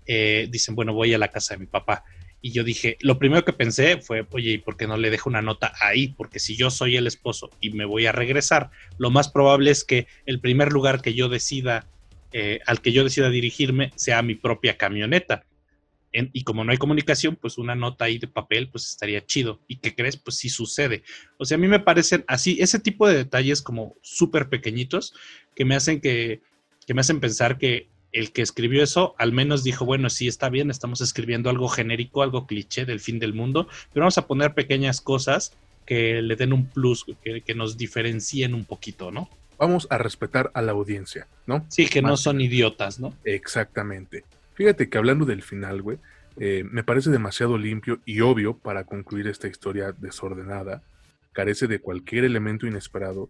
eh, 0.06 0.48
dicen, 0.50 0.76
bueno, 0.76 0.94
voy 0.94 1.14
a 1.14 1.20
la 1.20 1.28
casa 1.30 1.54
de 1.56 1.60
mi 1.60 1.66
papá. 1.68 2.04
Y 2.42 2.52
yo 2.52 2.64
dije, 2.64 2.98
lo 3.02 3.20
primero 3.20 3.44
que 3.44 3.54
pensé 3.54 4.02
fue, 4.02 4.26
oye, 4.32 4.52
¿y 4.52 4.58
por 4.58 4.78
qué 4.78 4.88
no 4.88 4.98
le 4.98 5.10
dejo 5.10 5.30
una 5.30 5.42
nota 5.42 5.74
ahí? 5.82 6.10
Porque 6.10 6.40
si 6.40 6.56
yo 6.56 6.72
soy 6.72 6.96
el 6.96 7.08
esposo 7.08 7.50
y 7.60 7.72
me 7.72 7.86
voy 7.86 8.06
a 8.06 8.12
regresar, 8.12 8.72
lo 8.98 9.12
más 9.12 9.30
probable 9.30 9.72
es 9.72 9.84
que 9.84 10.08
el 10.26 10.40
primer 10.40 10.72
lugar 10.72 11.02
que 11.02 11.14
yo 11.14 11.28
decida 11.28 11.88
eh, 12.32 12.60
al 12.68 12.82
que 12.82 12.92
yo 12.92 13.04
decida 13.04 13.30
dirigirme 13.30 13.92
sea 13.96 14.22
mi 14.22 14.36
propia 14.36 14.78
camioneta. 14.78 15.46
y 16.12 16.44
como 16.44 16.64
no 16.64 16.72
hay 16.72 16.78
comunicación, 16.78 17.36
pues 17.36 17.60
una 17.60 17.76
nota 17.76 18.06
ahí 18.06 18.18
de 18.18 18.28
papel, 18.28 18.70
pues 18.70 18.90
estaría 18.90 19.26
chido. 19.26 19.62
¿Y 19.68 19.78
qué 19.78 19.94
crees? 19.94 20.18
Pues 20.18 20.38
sí 20.38 20.50
sucede. 20.50 21.04
O 21.38 21.46
sea, 21.46 21.56
a 21.56 21.60
mí 21.60 21.68
me 21.68 21.80
parecen 21.80 22.24
así, 22.28 22.58
ese 22.60 22.80
tipo 22.80 23.08
de 23.08 23.16
detalles 23.16 23.62
como 23.62 23.96
súper 24.02 24.50
pequeñitos 24.50 25.14
que 25.56 25.66
me 25.66 25.76
hacen 25.76 26.02
que, 26.02 26.42
que 26.88 26.94
me 26.96 27.02
hacen 27.02 27.20
pensar 27.20 27.60
que 27.60 27.90
el 28.12 28.32
que 28.32 28.42
escribió 28.42 28.84
eso 28.84 29.16
al 29.18 29.32
menos 29.32 29.64
dijo, 29.64 29.86
bueno, 29.86 30.10
sí 30.10 30.28
está 30.28 30.50
bien, 30.50 30.70
estamos 30.72 31.02
escribiendo 31.02 31.50
algo 31.50 31.68
genérico, 31.68 32.24
algo 32.24 32.48
cliché 32.48 32.86
del 32.86 33.00
fin 33.00 33.20
del 33.20 33.34
mundo, 33.34 33.68
pero 33.94 34.04
vamos 34.04 34.18
a 34.18 34.28
poner 34.28 34.54
pequeñas 34.54 35.02
cosas 35.02 35.54
que 35.86 36.22
le 36.22 36.36
den 36.36 36.54
un 36.54 36.68
plus, 36.68 37.06
que, 37.24 37.42
que 37.42 37.56
nos 37.56 37.78
diferencien 37.78 38.54
un 38.54 38.66
poquito, 38.66 39.12
¿no? 39.12 39.30
vamos 39.60 39.88
a 39.92 39.98
respetar 39.98 40.50
a 40.54 40.62
la 40.62 40.72
audiencia, 40.72 41.28
¿no? 41.46 41.66
Sí, 41.68 41.88
que 41.88 42.02
no 42.02 42.18
son 42.18 42.42
idiotas, 42.42 43.00
¿no? 43.00 43.14
Exactamente. 43.26 44.24
Fíjate 44.54 44.90
que 44.90 44.98
hablando 44.98 45.26
del 45.26 45.44
final, 45.44 45.82
güey, 45.82 46.00
eh, 46.38 46.64
me 46.64 46.84
parece 46.84 47.10
demasiado 47.12 47.58
limpio 47.58 48.00
y 48.06 48.22
obvio 48.22 48.58
para 48.58 48.86
concluir 48.86 49.28
esta 49.28 49.48
historia 49.48 49.92
desordenada. 49.92 50.82
Carece 51.34 51.68
de 51.68 51.80
cualquier 51.80 52.24
elemento 52.24 52.66
inesperado 52.66 53.30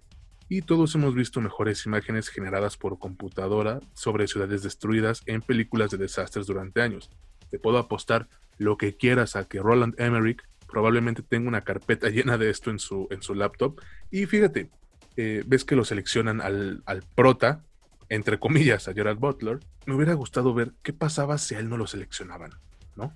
y 0.49 0.63
todos 0.63 0.95
hemos 0.95 1.13
visto 1.13 1.39
mejores 1.39 1.85
imágenes 1.85 2.27
generadas 2.27 2.75
por 2.75 2.97
computadora 2.97 3.79
sobre 3.93 4.27
ciudades 4.27 4.63
destruidas 4.63 5.21
en 5.27 5.43
películas 5.43 5.91
de 5.91 5.97
desastres 5.97 6.47
durante 6.47 6.81
años. 6.81 7.11
Te 7.51 7.59
puedo 7.59 7.77
apostar 7.77 8.27
lo 8.57 8.75
que 8.75 8.97
quieras 8.97 9.35
a 9.35 9.47
que 9.47 9.59
Roland 9.59 9.93
Emmerich 10.01 10.41
probablemente 10.67 11.21
tenga 11.21 11.47
una 11.47 11.61
carpeta 11.61 12.09
llena 12.09 12.39
de 12.39 12.49
esto 12.49 12.71
en 12.71 12.79
su, 12.79 13.07
en 13.11 13.21
su 13.21 13.35
laptop. 13.35 13.79
Y 14.09 14.25
fíjate, 14.25 14.71
eh, 15.17 15.43
ves 15.45 15.63
que 15.65 15.75
lo 15.75 15.85
seleccionan 15.85 16.41
al, 16.41 17.03
prota 17.13 17.63
entre 18.09 18.39
comillas, 18.39 18.87
a 18.87 18.93
Gerald 18.93 19.19
Butler, 19.19 19.59
me 19.85 19.93
hubiera 19.93 20.15
gustado 20.15 20.51
ver 20.55 20.73
qué 20.81 20.93
pasaba 20.93 21.37
si 21.37 21.53
a 21.53 21.59
él 21.59 21.69
no 21.69 21.77
lo 21.77 21.85
seleccionaban, 21.85 22.53
¿no? 22.95 23.13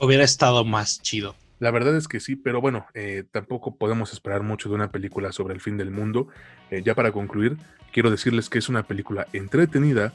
hubiera 0.00 0.24
estado 0.24 0.64
más 0.64 1.00
chido. 1.00 1.36
La 1.58 1.70
verdad 1.70 1.96
es 1.96 2.06
que 2.06 2.20
sí, 2.20 2.36
pero 2.36 2.60
bueno, 2.60 2.86
eh, 2.94 3.24
tampoco 3.30 3.76
podemos 3.76 4.12
esperar 4.12 4.42
mucho 4.42 4.68
de 4.68 4.74
una 4.74 4.90
película 4.90 5.32
sobre 5.32 5.54
el 5.54 5.60
fin 5.60 5.78
del 5.78 5.90
mundo. 5.90 6.28
Eh, 6.70 6.82
ya 6.84 6.94
para 6.94 7.12
concluir, 7.12 7.56
quiero 7.92 8.10
decirles 8.10 8.50
que 8.50 8.58
es 8.58 8.68
una 8.68 8.82
película 8.82 9.26
entretenida 9.32 10.12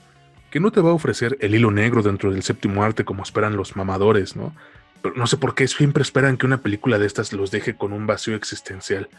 que 0.51 0.59
no 0.59 0.71
te 0.71 0.81
va 0.81 0.91
a 0.91 0.93
ofrecer 0.93 1.37
el 1.39 1.55
hilo 1.55 1.71
negro 1.71 2.03
dentro 2.03 2.31
del 2.31 2.43
séptimo 2.43 2.83
arte 2.83 3.05
como 3.05 3.23
esperan 3.23 3.55
los 3.55 3.75
mamadores, 3.75 4.35
¿no? 4.35 4.53
Pero 5.01 5.15
no 5.15 5.25
sé 5.25 5.37
por 5.37 5.55
qué 5.55 5.67
siempre 5.67 6.03
esperan 6.03 6.37
que 6.37 6.45
una 6.45 6.61
película 6.61 6.99
de 6.99 7.07
estas 7.07 7.33
los 7.33 7.49
deje 7.49 7.75
con 7.75 7.93
un 7.93 8.05
vacío 8.05 8.35
existencial. 8.35 9.09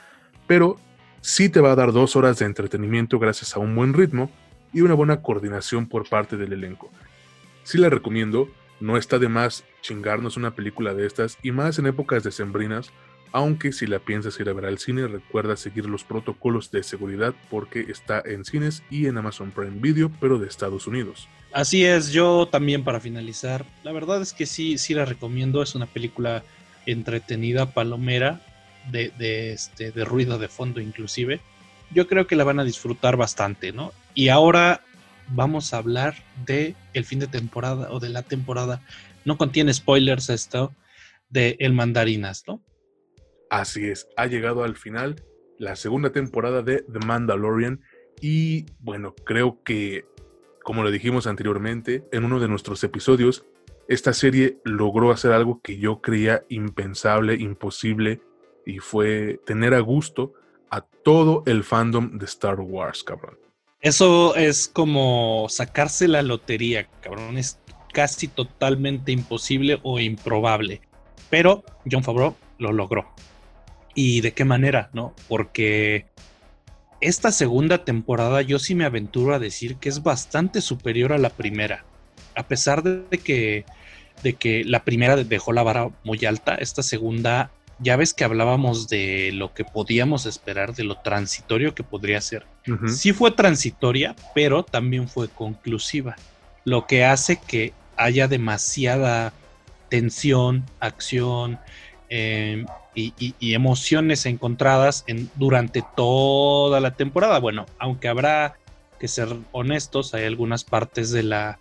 Pero 0.47 0.79
sí 1.23 1.49
te 1.49 1.61
va 1.61 1.73
a 1.73 1.77
dar 1.77 1.93
dos 1.93 2.15
horas 2.15 2.39
de 2.39 2.47
entretenimiento 2.47 3.19
gracias 3.19 3.57
a 3.57 3.61
un 3.61 3.75
buen 3.75 3.95
ritmo 3.95 4.31
y 4.73 4.83
una 4.83 4.95
buena 4.95 5.23
coordinación 5.23 5.89
por 5.89 6.09
parte 6.09 6.37
del 6.37 6.53
elenco. 6.53 6.91
Sí 7.65 7.79
la 7.79 7.89
recomiendo, 7.89 8.49
no 8.81 8.97
está 8.97 9.19
de 9.19 9.29
más 9.29 9.65
chingarnos 9.83 10.37
una 10.39 10.55
película 10.55 10.95
de 10.95 11.07
estas 11.07 11.39
y 11.43 11.53
más 11.53 11.79
en 11.79 11.87
épocas 11.87 12.23
decembrinas, 12.23 12.91
aunque 13.33 13.73
si 13.73 13.87
la 13.87 13.99
piensas 13.99 14.39
ir 14.41 14.49
a 14.49 14.53
ver 14.53 14.67
al 14.67 14.79
cine 14.79 15.07
recuerda 15.07 15.57
seguir 15.57 15.87
los 15.87 16.05
protocolos 16.05 16.71
de 16.71 16.83
seguridad 16.83 17.35
porque 17.51 17.81
está 17.81 18.23
en 18.25 18.45
cines 18.45 18.83
y 18.91 19.07
en 19.07 19.19
Amazon 19.19 19.51
Prime 19.51 19.81
Video, 19.81 20.11
pero 20.21 20.39
de 20.39 20.47
Estados 20.47 20.87
Unidos. 20.87 21.29
Así 21.53 21.85
es, 21.85 22.13
yo 22.13 22.49
también 22.51 22.85
para 22.85 23.01
finalizar, 23.01 23.67
la 23.83 23.93
verdad 23.93 24.23
es 24.23 24.33
que 24.33 24.47
sí, 24.47 24.79
sí 24.79 24.95
la 24.95 25.05
recomiendo, 25.05 25.63
es 25.63 25.75
una 25.75 25.87
película 25.87 26.43
entretenida, 26.87 27.73
palomera, 27.73 28.41
de, 28.91 29.13
de, 29.19 29.53
este, 29.53 29.93
de 29.93 30.05
ruido 30.05 30.39
de 30.39 30.49
fondo 30.49 30.81
inclusive. 30.81 31.41
Yo 31.91 32.09
creo 32.09 32.27
que 32.27 32.37
la 32.37 32.45
van 32.45 32.59
a 32.59 32.65
disfrutar 32.65 33.17
bastante, 33.17 33.73
¿no? 33.73 33.93
Y 34.15 34.29
ahora 34.29 34.83
vamos 35.29 35.73
a 35.73 35.79
hablar 35.79 36.17
de 36.45 36.75
el 36.95 37.05
fin 37.05 37.19
de 37.19 37.27
temporada 37.27 37.91
o 37.91 38.01
de 38.01 38.09
la 38.09 38.23
temporada. 38.23 38.81
No 39.25 39.37
contiene 39.37 39.73
spoilers 39.73 40.31
esto 40.31 40.75
de 41.29 41.57
El 41.61 41.73
Mandarinas, 41.73 42.45
¿no? 42.47 42.63
Así 43.51 43.87
es, 43.87 44.09
ha 44.17 44.27
llegado 44.27 44.65
al 44.65 44.77
final 44.77 45.23
la 45.59 45.77
segunda 45.77 46.11
temporada 46.11 46.63
de 46.63 46.85
The 46.91 47.07
Mandalorian 47.07 47.83
y 48.21 48.67
bueno, 48.81 49.15
creo 49.25 49.63
que 49.63 50.07
como 50.63 50.83
lo 50.83 50.91
dijimos 50.91 51.27
anteriormente 51.27 52.05
en 52.13 52.25
uno 52.25 52.41
de 52.41 52.49
nuestros 52.49 52.83
episodios, 52.85 53.45
esta 53.89 54.13
serie 54.13 54.59
logró 54.65 55.11
hacer 55.11 55.33
algo 55.33 55.61
que 55.61 55.79
yo 55.79 56.01
creía 56.01 56.45
impensable, 56.49 57.35
imposible 57.35 58.21
y 58.65 58.79
fue 58.79 59.41
tener 59.45 59.75
a 59.75 59.81
gusto 59.81 60.35
a 60.71 60.81
todo 60.81 61.43
el 61.47 61.65
fandom 61.65 62.19
de 62.19 62.25
Star 62.25 62.61
Wars, 62.61 63.03
cabrón. 63.03 63.39
Eso 63.81 64.37
es 64.37 64.69
como 64.69 65.47
sacarse 65.49 66.07
la 66.07 66.23
lotería, 66.23 66.89
cabrón. 67.01 67.37
Es 67.37 67.59
casi 67.93 68.29
totalmente 68.29 69.13
imposible 69.13 69.79
o 69.83 70.01
improbable. 70.01 70.81
Pero 71.31 71.65
John 71.91 72.03
Favreau 72.03 72.37
lo 72.59 72.73
logró. 72.73 73.07
¿Y 73.95 74.21
de 74.23 74.33
qué 74.33 74.45
manera? 74.45 74.91
¿No? 74.93 75.15
Porque 75.29 76.07
esta 77.01 77.33
segunda 77.33 77.85
temporada 77.85 78.43
yo 78.43 78.59
sí 78.59 78.75
me 78.75 78.85
aventuro 78.85 79.35
a 79.35 79.39
decir 79.39 79.77
que 79.77 79.89
es 79.89 80.03
bastante 80.03 80.61
superior 80.61 81.13
a 81.13 81.19
la 81.19 81.31
primera. 81.31 81.85
A 82.35 82.47
pesar 82.49 82.83
de 82.83 83.19
que, 83.19 83.65
de 84.23 84.35
que 84.35 84.65
la 84.65 84.85
primera 84.85 85.17
dejó 85.17 85.53
la 85.53 85.63
vara 85.63 85.91
muy 86.05 86.25
alta, 86.25 86.55
esta 86.55 86.83
segunda 86.83 87.51
ya 87.79 87.97
ves 87.97 88.15
que 88.15 88.25
hablábamos 88.25 88.89
de 88.89 89.33
lo 89.33 89.53
que 89.53 89.65
podíamos 89.65 90.27
esperar, 90.27 90.75
de 90.75 90.85
lo 90.85 90.97
transitorio 90.99 91.75
que 91.75 91.83
podría 91.83 92.21
ser. 92.21 92.47
Sí 92.87 93.13
fue 93.13 93.33
transitoria, 93.33 94.15
pero 94.35 94.63
también 94.63 95.09
fue 95.09 95.29
conclusiva, 95.29 96.15
lo 96.65 96.87
que 96.87 97.05
hace 97.05 97.37
que 97.37 97.73
haya 97.97 98.29
demasiada 98.29 99.33
tensión, 99.89 100.65
acción 100.81 101.59
em, 102.09 102.67
y, 102.95 103.55
emociones 103.55 104.27
encontradas 104.27 105.05
en, 105.07 105.31
durante 105.35 105.85
toda 105.97 106.81
la 106.81 106.95
temporada. 106.95 107.39
Bueno, 107.39 107.67
aunque 107.79 108.09
habrá 108.09 108.57
que 108.99 109.09
ser 109.09 109.29
honestos, 109.53 110.15
hay 110.15 110.25
algunas 110.25 110.65
partes 110.65 111.11
de 111.11 111.23
la 111.23 111.59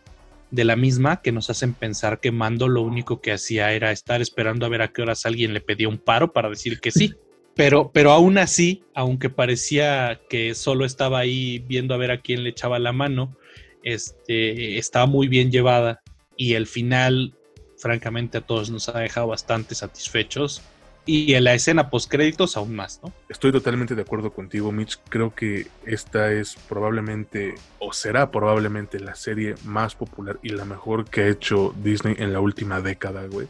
de 0.52 0.65
la 0.65 0.76
misma 0.76 1.22
que 1.22 1.32
nos 1.32 1.50
hacen 1.50 1.74
pensar 1.74 2.20
que 2.20 2.32
Mando 2.32 2.67
lo 2.67 2.82
único 2.82 3.22
que 3.22 3.32
hacía 3.32 3.72
era 3.72 3.91
estar 3.91 4.22
esperando 4.22 4.65
a 4.65 4.70
ver 4.70 4.82
a 4.82 4.89
qué 4.89 5.02
horas 5.02 5.26
alguien 5.26 5.54
le 5.54 5.62
pedía 5.62 5.88
un 5.88 5.98
paro 5.98 6.34
para 6.34 6.50
decir 6.50 6.80
que 6.80 6.91
sí. 6.91 7.13
Pero, 7.54 7.91
pero 7.91 8.12
aún 8.12 8.38
así, 8.38 8.82
aunque 8.96 9.30
parecía 9.30 10.22
que 10.30 10.56
solo 10.56 10.86
estaba 10.86 11.20
ahí 11.20 11.60
viendo 11.60 11.94
a 11.94 11.98
ver 11.98 12.10
a 12.10 12.22
quién 12.22 12.44
le 12.44 12.50
echaba 12.52 12.80
la 12.80 12.94
mano, 12.94 13.36
este, 13.84 14.78
estaba 14.78 15.06
muy 15.06 15.28
bien 15.28 15.52
llevada 15.52 16.02
y 16.42 16.56
el 16.56 16.66
final, 16.66 17.36
francamente, 17.78 18.40
a 18.40 18.42
todos 18.42 18.72
nos 18.72 18.90
ha 18.90 18.98
dejado 18.98 19.28
bastante 19.28 19.76
satisfechos 19.76 20.64
y 21.06 21.36
en 21.36 21.44
la 21.44 21.54
escena 21.54 21.92
post 21.92 22.10
créditos 22.10 22.58
aún 22.58 22.76
más, 22.76 23.00
¿no? 23.04 23.14
Estoy 23.30 23.52
totalmente 23.52 23.94
de 23.94 24.02
acuerdo 24.02 24.34
contigo, 24.34 24.72
Mitch. 24.72 25.00
Creo 25.08 25.36
que 25.36 25.68
esta 25.86 26.32
es 26.32 26.56
probablemente 26.68 27.54
o 27.78 27.94
será 27.94 28.32
probablemente 28.32 29.00
la 29.00 29.14
serie 29.14 29.54
más 29.66 29.94
popular 29.94 30.40
y 30.42 30.50
la 30.50 30.66
mejor 30.66 31.08
que 31.08 31.22
ha 31.22 31.28
hecho 31.28 31.76
Disney 31.84 32.16
en 32.18 32.34
la 32.34 32.40
última 32.40 32.82
década, 32.82 33.28
güey. 33.28 33.48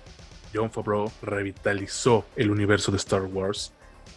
John 0.53 0.69
Favreau 0.69 1.09
revitalizó 1.21 2.25
el 2.35 2.51
universo 2.51 2.91
de 2.91 2.97
Star 2.97 3.21
Wars 3.21 3.71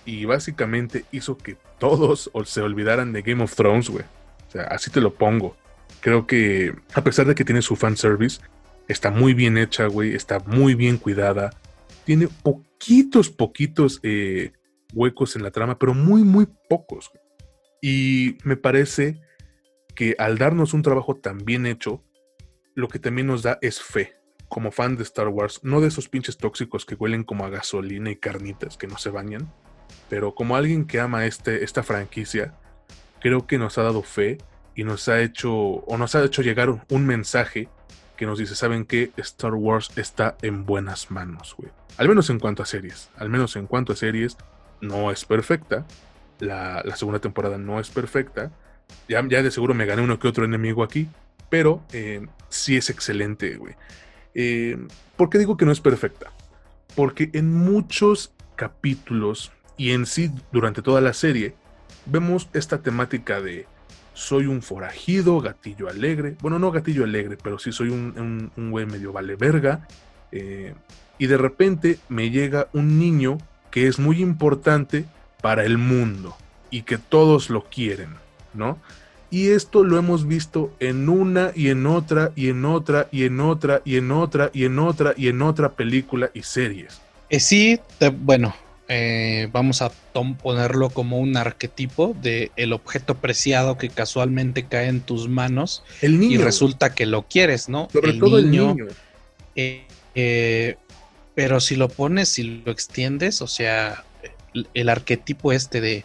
y 0.05 0.25
básicamente 0.25 1.05
hizo 1.13 1.39
que 1.39 1.57
todos 1.79 2.29
se 2.45 2.61
olvidaran 2.61 3.13
de 3.13 3.23
Game 3.23 3.45
of 3.45 3.55
Thrones, 3.55 3.89
güey. 3.89 4.05
O 4.49 4.51
sea, 4.51 4.65
así 4.65 4.91
te 4.91 5.01
lo 5.01 5.15
pongo. 5.15 5.57
Creo 6.01 6.27
que 6.27 6.75
a 6.93 7.05
pesar 7.05 7.27
de 7.27 7.37
que 7.37 7.45
tiene 7.45 7.63
su 7.63 7.77
fanservice, 7.77 8.41
está 8.89 9.11
muy 9.11 9.35
bien 9.35 9.59
hecha, 9.59 9.87
güey, 9.87 10.15
está 10.15 10.41
muy 10.41 10.75
bien 10.75 10.99
cuidada 10.99 11.51
tiene 12.05 12.29
poquitos, 12.29 13.31
poquitos 13.31 14.01
eh, 14.03 14.53
huecos 14.93 15.37
en 15.37 15.43
la 15.43 15.51
trama, 15.51 15.79
pero 15.79 15.95
muy, 15.95 16.23
muy 16.23 16.47
pocos. 16.69 17.11
Y 17.83 18.39
me 18.45 18.57
parece 18.57 19.21
que 19.95 20.15
al 20.19 20.39
darnos 20.39 20.75
un 20.75 20.83
trabajo 20.83 21.17
tan 21.17 21.39
bien 21.39 21.67
hecho, 21.67 22.03
lo 22.75 22.89
que 22.89 22.99
también 22.99 23.27
nos 23.27 23.43
da 23.43 23.59
es 23.63 23.81
fe, 23.81 24.15
como 24.49 24.71
fan 24.71 24.97
de 24.97 25.03
Star 25.03 25.29
Wars, 25.29 25.61
no 25.63 25.81
de 25.81 25.89
esos 25.89 26.09
pinches 26.09 26.37
tóxicos 26.37 26.85
que 26.85 26.95
huelen 26.95 27.25
como 27.25 27.45
a 27.45 27.51
gasolina 27.51 28.11
y 28.11 28.17
carnitas 28.17 28.77
que 28.77 28.87
no 28.87 28.99
se 28.99 29.11
bañan, 29.11 29.53
pero 30.09 30.35
como 30.35 30.57
alguien 30.57 30.87
que 30.87 31.01
ama 31.01 31.27
este, 31.27 31.65
esta 31.65 31.83
franquicia, 31.83 32.55
creo 33.21 33.47
que 33.47 33.59
nos 33.59 33.79
ha 33.79 33.83
dado 33.83 34.03
fe 34.03 34.39
y 34.75 34.85
nos 34.85 35.09
ha 35.09 35.21
hecho, 35.21 35.55
o 35.55 35.97
nos 35.97 36.15
ha 36.15 36.25
hecho 36.25 36.43
llegar 36.43 36.69
un 36.89 37.07
mensaje 37.07 37.69
que 38.17 38.27
nos 38.27 38.39
dice, 38.39 38.55
¿saben 38.55 38.85
qué? 38.85 39.11
Star 39.17 39.55
Wars 39.55 39.91
está 39.97 40.37
en 40.43 40.65
buenas 40.65 41.11
manos, 41.11 41.55
güey. 41.57 41.71
Al 41.97 42.09
menos 42.09 42.31
en 42.31 42.39
cuanto 42.39 42.63
a 42.63 42.67
series. 42.67 43.11
Al 43.17 43.29
menos 43.29 43.57
en 43.57 43.67
cuanto 43.67 43.93
a 43.93 43.97
series, 43.97 44.37
no 44.81 45.11
es 45.11 45.25
perfecta. 45.25 45.87
La, 46.41 46.83
segunda 46.97 47.21
temporada 47.21 47.59
no 47.59 47.81
es 47.81 47.91
perfecta. 47.91 48.51
Ya, 49.09 49.27
ya, 49.29 49.43
de 49.43 49.51
seguro 49.51 49.75
me 49.75 49.87
gané 49.87 50.03
uno 50.03 50.19
que 50.19 50.29
otro 50.29 50.45
enemigo 50.45 50.83
aquí. 50.83 51.09
Pero 51.51 51.83
eh, 51.93 52.27
sí 52.49 52.77
es 52.77 52.91
excelente, 52.91 53.57
güey. 53.57 53.75
Eh, 54.35 54.77
¿Por 55.17 55.31
qué 55.31 55.39
digo 55.39 55.57
que 55.57 55.65
no 55.65 55.73
es 55.73 55.81
perfecta? 55.81 56.33
Porque 56.97 57.31
en 57.33 57.53
muchos 57.53 58.33
capítulos 58.57 59.53
y 59.77 59.93
en 59.93 60.07
sí 60.07 60.31
durante 60.53 60.83
toda 60.83 61.01
la 61.01 61.13
serie 61.13 61.55
vemos 62.07 62.49
esta 62.53 62.83
temática 62.83 63.41
de 63.41 63.67
soy 64.15 64.47
un 64.47 64.63
forajido, 64.63 65.41
gatillo 65.41 65.89
alegre. 65.89 66.37
Bueno, 66.41 66.59
no 66.59 66.71
gatillo 66.71 67.05
alegre, 67.05 67.37
pero 67.43 67.59
sí 67.59 67.73
soy 67.73 67.91
un, 67.91 68.51
un, 68.57 68.71
güey 68.71 68.87
medio 68.87 69.13
vale 69.13 69.37
verga. 69.37 69.87
Eh, 70.33 70.75
y 71.19 71.27
de 71.27 71.37
repente 71.37 71.99
me 72.09 72.31
llega 72.31 72.69
un 72.73 72.99
niño 72.99 73.39
que 73.71 73.87
es 73.87 73.99
muy 73.99 74.23
importante 74.23 75.05
para 75.43 75.65
el 75.65 75.79
mundo 75.79 76.37
y 76.71 76.83
que 76.83 76.97
todos 76.97 77.51
lo 77.51 77.65
quieren, 77.65 78.11
¿no? 78.55 78.79
Y 79.31 79.49
esto 79.49 79.83
lo 79.83 79.99
hemos 79.99 80.27
visto 80.27 80.73
en 80.79 81.09
una 81.09 81.51
y 81.55 81.69
en 81.69 81.87
otra 81.87 82.33
y 82.37 82.51
en 82.51 82.65
otra 82.65 83.09
y 83.11 83.25
en 83.25 83.41
otra 83.41 83.83
y 83.85 83.97
en 83.97 84.13
otra 84.13 84.51
y 84.55 84.65
en 84.65 84.79
otra 84.79 85.15
y 85.17 85.29
en 85.29 85.43
otra 85.43 85.73
película 85.73 86.31
y 86.35 86.43
series. 86.43 87.01
Eh, 87.31 87.41
sí, 87.41 87.81
bueno, 88.21 88.55
eh, 88.87 89.49
vamos 89.51 89.81
a 89.81 89.91
ponerlo 90.43 90.91
como 90.91 91.19
un 91.19 91.39
arquetipo 91.39 92.15
de 92.21 92.53
el 92.57 92.75
objeto 92.75 93.15
preciado 93.15 93.79
que 93.79 93.89
casualmente 93.89 94.67
cae 94.67 94.89
en 94.89 95.01
tus 95.01 95.27
manos 95.27 95.83
el 96.03 96.21
niño. 96.21 96.35
y 96.35 96.39
resulta 96.39 96.95
que 96.95 97.07
lo 97.07 97.23
quieres, 97.27 97.71
¿no? 97.71 97.89
Sobre 97.91 98.13
todo 98.13 98.39
el 98.39 98.51
niño. 98.51 98.77
Eh, 99.57 99.87
eh, 100.15 100.77
pero 101.35 101.61
si 101.61 101.77
lo 101.77 101.89
pones, 101.89 102.29
si 102.29 102.43
lo 102.43 102.71
extiendes, 102.71 103.41
o 103.41 103.47
sea, 103.47 104.05
el, 104.75 104.89
arquetipo 104.91 105.53
este 105.53 105.81
de 105.81 106.05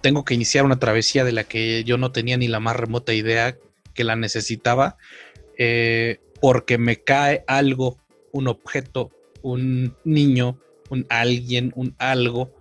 tengo 0.00 0.24
que 0.24 0.34
iniciar 0.34 0.64
una 0.64 0.78
travesía 0.78 1.24
de 1.24 1.32
la 1.32 1.42
que 1.42 1.82
yo 1.82 1.98
no 1.98 2.12
tenía 2.12 2.36
ni 2.36 2.46
la 2.46 2.60
más 2.60 2.76
remota 2.76 3.12
idea 3.12 3.56
que 3.92 4.04
la 4.04 4.14
necesitaba, 4.14 4.96
porque 6.40 6.78
me 6.78 6.96
cae 6.96 7.44
algo, 7.48 7.98
un 8.32 8.46
objeto, 8.46 9.10
un 9.42 9.96
niño, 10.04 10.58
un 10.90 11.06
alguien, 11.08 11.72
un 11.74 11.94
algo 11.98 12.54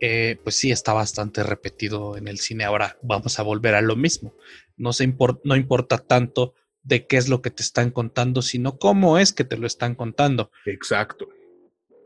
eh, 0.00 0.38
pues 0.44 0.54
sí 0.54 0.70
está 0.70 0.92
bastante 0.92 1.42
repetido 1.42 2.16
en 2.16 2.28
el 2.28 2.38
cine. 2.38 2.64
Ahora 2.64 2.96
vamos 3.02 3.38
a 3.38 3.42
volver 3.42 3.74
a 3.74 3.80
lo 3.80 3.96
mismo. 3.96 4.34
No, 4.76 4.92
se 4.92 5.12
no 5.44 5.56
importa 5.56 5.98
tanto 5.98 6.54
de 6.82 7.06
qué 7.06 7.16
es 7.16 7.28
lo 7.28 7.42
que 7.42 7.50
te 7.50 7.62
están 7.62 7.90
contando, 7.90 8.42
sino 8.42 8.78
cómo 8.78 9.18
es 9.18 9.32
que 9.32 9.44
te 9.44 9.58
lo 9.58 9.66
están 9.66 9.94
contando. 9.94 10.50
Exacto. 10.66 11.28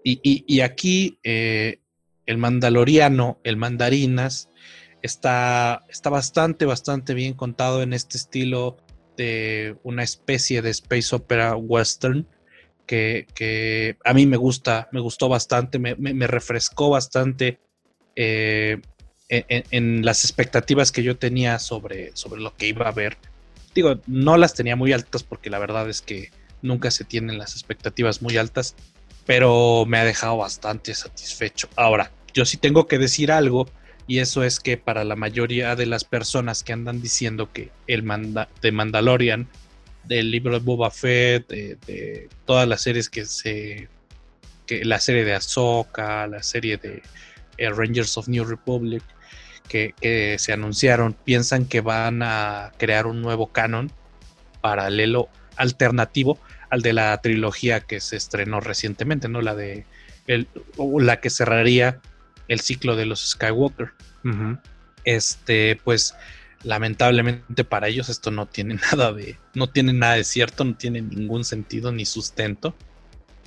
Y, 0.04 0.60
aquí 0.60 1.20
eh, 1.22 1.80
el 2.26 2.38
mandaloriano, 2.38 3.40
el 3.44 3.56
mandarinas, 3.56 4.48
está, 5.02 5.84
está 5.88 6.10
bastante, 6.10 6.64
bastante 6.64 7.14
bien 7.14 7.34
contado 7.34 7.82
en 7.82 7.92
este 7.92 8.16
estilo 8.16 8.78
de 9.16 9.76
una 9.84 10.02
especie 10.02 10.62
de 10.62 10.70
space 10.70 11.14
opera 11.14 11.54
western 11.54 12.26
que, 12.86 13.96
a 14.04 14.12
mí 14.12 14.26
me 14.26 14.36
gusta, 14.36 14.88
me 14.92 15.00
gustó 15.00 15.28
bastante, 15.28 15.78
me, 15.78 16.26
refrescó 16.26 16.90
bastante 16.90 17.58
eh, 18.16 18.80
en, 19.28 20.04
las 20.04 20.24
expectativas 20.24 20.92
que 20.92 21.02
yo 21.02 21.16
tenía 21.16 21.58
sobre, 21.58 22.14
sobre 22.14 22.40
lo 22.40 22.54
que 22.56 22.68
iba 22.68 22.88
a 22.88 22.92
ver. 22.92 23.16
Digo, 23.74 24.00
no 24.06 24.36
las 24.36 24.54
tenía 24.54 24.76
muy 24.76 24.92
altas 24.92 25.22
porque 25.22 25.48
la 25.48 25.58
verdad 25.58 25.88
es 25.88 26.02
que 26.02 26.30
nunca 26.60 26.90
se 26.90 27.04
tienen 27.04 27.38
las 27.38 27.52
expectativas 27.52 28.20
muy 28.20 28.36
altas, 28.36 28.74
pero 29.24 29.84
me 29.86 29.98
ha 29.98 30.04
dejado 30.04 30.36
bastante 30.36 30.94
satisfecho. 30.94 31.68
Ahora, 31.76 32.10
yo 32.34 32.44
sí 32.44 32.56
tengo 32.56 32.86
que 32.86 32.98
decir 32.98 33.32
algo 33.32 33.66
y 34.06 34.18
eso 34.18 34.42
es 34.44 34.60
que 34.60 34.76
para 34.76 35.04
la 35.04 35.16
mayoría 35.16 35.76
de 35.76 35.86
las 35.86 36.04
personas 36.04 36.62
que 36.62 36.72
andan 36.72 37.00
diciendo 37.00 37.50
que 37.52 37.70
el 37.86 38.02
manda 38.02 38.48
de 38.60 38.72
Mandalorian, 38.72 39.48
del 40.04 40.30
libro 40.30 40.52
de 40.52 40.64
Boba 40.64 40.90
Fett, 40.90 41.48
de, 41.48 42.28
todas 42.44 42.68
las 42.68 42.82
series 42.82 43.08
que 43.08 43.24
se. 43.24 43.88
Que 44.66 44.84
la 44.84 45.00
serie 45.00 45.24
de 45.24 45.34
Ahsoka, 45.34 46.26
la 46.26 46.42
serie 46.42 46.76
de 46.76 47.02
eh, 47.58 47.70
Rangers 47.70 48.16
of 48.16 48.28
New 48.28 48.44
Republic, 48.44 49.02
que, 49.68 49.94
que, 50.00 50.36
se 50.38 50.52
anunciaron, 50.52 51.14
piensan 51.14 51.66
que 51.66 51.80
van 51.80 52.22
a 52.22 52.72
crear 52.78 53.06
un 53.06 53.22
nuevo 53.22 53.48
canon 53.48 53.90
paralelo, 54.60 55.28
alternativo 55.56 56.38
al 56.70 56.80
de 56.80 56.94
la 56.94 57.20
trilogía 57.20 57.80
que 57.80 58.00
se 58.00 58.16
estrenó 58.16 58.60
recientemente, 58.60 59.28
¿no? 59.28 59.42
La 59.42 59.54
de. 59.54 59.84
El, 60.26 60.48
la 61.00 61.20
que 61.20 61.28
cerraría 61.28 62.00
el 62.48 62.60
ciclo 62.60 62.96
de 62.96 63.06
los 63.06 63.30
Skywalker. 63.30 63.92
Este, 65.04 65.80
pues 65.82 66.14
lamentablemente 66.64 67.64
para 67.64 67.88
ellos 67.88 68.08
esto 68.08 68.30
no 68.30 68.46
tiene 68.46 68.74
nada 68.92 69.12
de, 69.12 69.38
no 69.54 69.68
tiene 69.68 69.92
nada 69.92 70.14
de 70.14 70.24
cierto, 70.24 70.64
no 70.64 70.76
tiene 70.76 71.02
ningún 71.02 71.44
sentido 71.44 71.92
ni 71.92 72.04
sustento. 72.04 72.74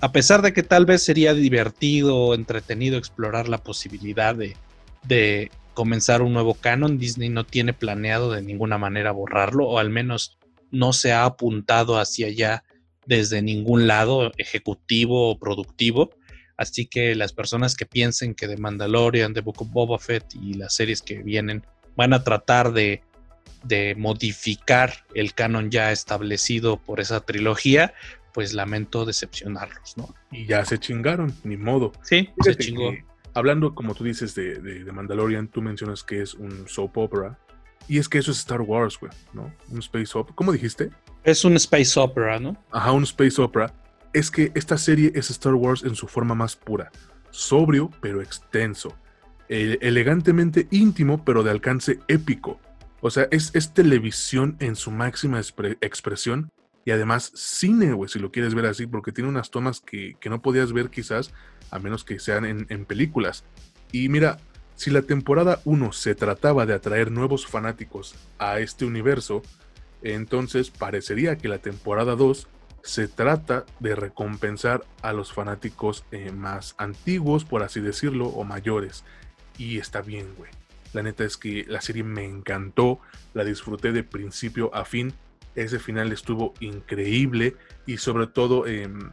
A 0.01 0.11
pesar 0.11 0.41
de 0.41 0.53
que 0.53 0.63
tal 0.63 0.85
vez 0.85 1.03
sería 1.03 1.33
divertido 1.33 2.17
o 2.17 2.35
entretenido 2.35 2.97
explorar 2.97 3.47
la 3.47 3.59
posibilidad 3.59 4.35
de, 4.35 4.55
de 5.03 5.51
comenzar 5.73 6.21
un 6.21 6.33
nuevo 6.33 6.53
canon, 6.55 6.97
Disney 6.97 7.29
no 7.29 7.45
tiene 7.45 7.73
planeado 7.73 8.31
de 8.31 8.41
ninguna 8.41 8.77
manera 8.77 9.11
borrarlo, 9.11 9.67
o 9.67 9.79
al 9.79 9.89
menos 9.89 10.37
no 10.71 10.93
se 10.93 11.13
ha 11.13 11.25
apuntado 11.25 11.97
hacia 11.97 12.27
allá 12.27 12.63
desde 13.05 13.41
ningún 13.41 13.87
lado 13.87 14.31
ejecutivo 14.37 15.29
o 15.29 15.39
productivo. 15.39 16.11
Así 16.57 16.85
que 16.87 17.15
las 17.15 17.33
personas 17.33 17.75
que 17.75 17.85
piensen 17.85 18.33
que 18.33 18.47
The 18.47 18.57
Mandalorian, 18.57 19.33
The 19.33 19.41
Book 19.41 19.61
of 19.61 19.71
Boba 19.71 19.99
Fett 19.99 20.25
y 20.35 20.53
las 20.53 20.73
series 20.73 21.01
que 21.01 21.21
vienen 21.21 21.65
van 21.95 22.13
a 22.13 22.23
tratar 22.23 22.73
de, 22.73 23.01
modificar 23.97 25.05
el 25.13 25.33
canon 25.33 25.71
ya 25.71 25.91
establecido 25.91 26.77
por 26.77 26.99
esa 26.99 27.21
trilogía, 27.21 27.93
pues 28.33 28.53
lamento 28.53 29.05
decepcionarlos, 29.05 29.97
¿no? 29.97 30.13
Y 30.31 30.45
ya 30.45 30.65
se 30.65 30.77
chingaron, 30.77 31.33
ni 31.43 31.57
modo. 31.57 31.93
Sí, 32.03 32.29
se 32.41 32.55
chingó. 32.55 32.93
hablando, 33.33 33.73
como 33.73 33.95
tú 33.95 34.03
dices, 34.03 34.35
de, 34.35 34.59
de, 34.59 34.91
Mandalorian, 34.91 35.47
tú 35.47 35.61
mencionas 35.61 36.03
que 36.03 36.21
es 36.21 36.33
un 36.33 36.67
soap 36.67 36.97
opera. 36.97 37.39
Y 37.87 37.99
es 37.99 38.09
que 38.09 38.17
eso 38.17 38.31
es 38.31 38.39
Star 38.39 38.61
Wars, 38.61 38.99
güey, 38.99 39.11
¿no? 39.33 39.53
Un 39.69 39.79
space 39.79 40.17
opera. 40.17 40.35
¿Cómo 40.35 40.51
dijiste? 40.51 40.89
Es 41.23 41.45
un 41.45 41.55
space 41.55 41.99
opera, 41.99 42.39
¿no? 42.39 42.57
Ajá, 42.71 42.91
un 42.91 43.03
space 43.03 43.41
opera 43.41 43.73
es 44.15 44.31
que 44.31 44.51
esta 44.55 44.77
serie 44.77 45.11
es 45.13 45.29
Star 45.29 45.55
Wars 45.55 45.83
en 45.83 45.93
su 45.93 46.07
forma 46.07 46.35
más 46.35 46.55
pura, 46.55 46.89
sobrio 47.31 47.91
pero 47.99 48.21
extenso, 48.21 48.95
elegantemente 49.49 50.67
íntimo 50.71 51.23
pero 51.25 51.43
de 51.43 51.51
alcance 51.51 51.99
épico. 52.07 52.61
O 53.05 53.11
sea, 53.11 53.27
es, 53.29 53.51
televisión 53.75 54.57
en 54.59 54.75
su 54.75 54.89
máxima 54.89 55.39
expresión 55.39 56.51
y 56.85 56.89
además 56.89 57.31
cine, 57.35 57.93
güey, 57.93 58.09
si 58.09 58.17
lo 58.17 58.31
quieres 58.31 58.55
ver 58.55 58.65
así, 58.65 58.87
porque 58.87 59.11
tiene 59.11 59.29
unas 59.29 59.51
tomas 59.51 59.79
que, 59.79 60.17
no 60.27 60.41
podías 60.41 60.73
ver 60.73 60.89
quizás 60.89 61.31
a 61.69 61.77
menos 61.77 62.03
que 62.03 62.17
sean 62.17 62.45
en, 62.45 62.65
en 62.69 62.83
películas. 62.83 63.43
Y 63.91 64.09
mira, 64.09 64.39
si 64.73 64.89
la 64.89 65.03
temporada 65.03 65.61
1 65.65 65.91
se 65.91 66.15
trataba 66.15 66.65
de 66.65 66.73
atraer 66.73 67.11
nuevos 67.11 67.45
fanáticos 67.45 68.15
a 68.39 68.59
este 68.59 68.85
universo, 68.85 69.43
entonces 70.01 70.71
parecería 70.71 71.37
que 71.37 71.47
la 71.47 71.59
temporada 71.59 72.15
2 72.15 72.47
se 72.81 73.07
trata 73.07 73.67
de 73.79 73.93
recompensar 73.93 74.83
a 75.03 75.13
los 75.13 75.31
fanáticos 75.31 76.05
eh, 76.09 76.31
más 76.31 76.73
antiguos, 76.79 77.45
por 77.45 77.61
así 77.61 77.81
decirlo, 77.81 78.29
o 78.29 78.43
mayores. 78.45 79.03
Y 79.59 79.77
está 79.77 80.01
bien, 80.01 80.33
güey. 80.39 80.49
La 80.95 81.03
neta 81.03 81.23
es 81.23 81.37
que 81.37 81.65
la 81.67 81.81
serie 81.81 82.03
me 82.03 82.25
encantó, 82.25 82.99
la 83.33 83.43
disfruté 83.43 83.91
de 83.91 84.03
principio 84.03 84.73
a 84.73 84.85
fin. 84.85 85.13
Ese 85.55 85.79
final 85.79 86.11
estuvo 86.11 86.53
increíble 86.59 87.55
y 87.85 87.97
sobre 87.97 88.27
todo, 88.27 88.65
em, 88.65 89.11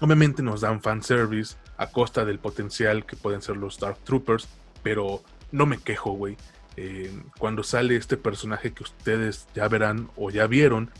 obviamente 0.00 0.42
nos 0.42 0.60
dan 0.60 0.82
fanservice 0.82 1.56
a 1.78 1.88
costa 1.88 2.24
del 2.24 2.38
potencial 2.38 3.06
que 3.06 3.16
pueden 3.16 3.42
ser 3.42 3.56
los 3.56 3.78
Dark 3.78 3.98
Troopers, 4.04 4.48
pero 4.82 5.22
no 5.52 5.66
me 5.66 5.78
quejo, 5.78 6.12
güey. 6.12 6.36
Em, 6.76 7.24
cuando 7.38 7.62
sale 7.62 7.96
este 7.96 8.16
personaje 8.16 8.72
que 8.72 8.82
ustedes 8.82 9.48
ya 9.54 9.66
verán 9.68 10.10
o 10.16 10.30
ya 10.30 10.46
vieron, 10.46 10.90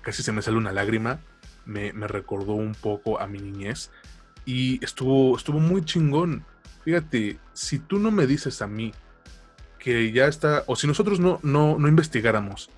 casi 0.00 0.22
se 0.22 0.32
me 0.32 0.42
sale 0.42 0.56
una 0.56 0.72
lágrima 0.72 1.20
me, 1.68 1.92
recordó 2.08 2.54
un 2.54 2.74
poco 2.74 3.20
a 3.20 3.26
mi 3.26 3.38
niñez 3.38 3.90
y 4.44 4.82
estuvo, 4.82 5.36
estuvo 5.36 5.60
muy 5.60 5.84
chingón. 5.84 6.44
Fíjate, 6.84 7.38
si 7.52 7.78
tú 7.78 7.98
no 7.98 8.10
me 8.10 8.26
dices 8.26 8.62
a 8.62 8.66
mí 8.66 8.92
que 9.88 10.12
ya 10.12 10.26
está, 10.26 10.64
o 10.66 10.76
si 10.76 10.86
nosotros 10.86 11.18
no, 11.18 11.40
no, 11.42 11.78
no 11.78 11.88
investigáramos 11.88 12.68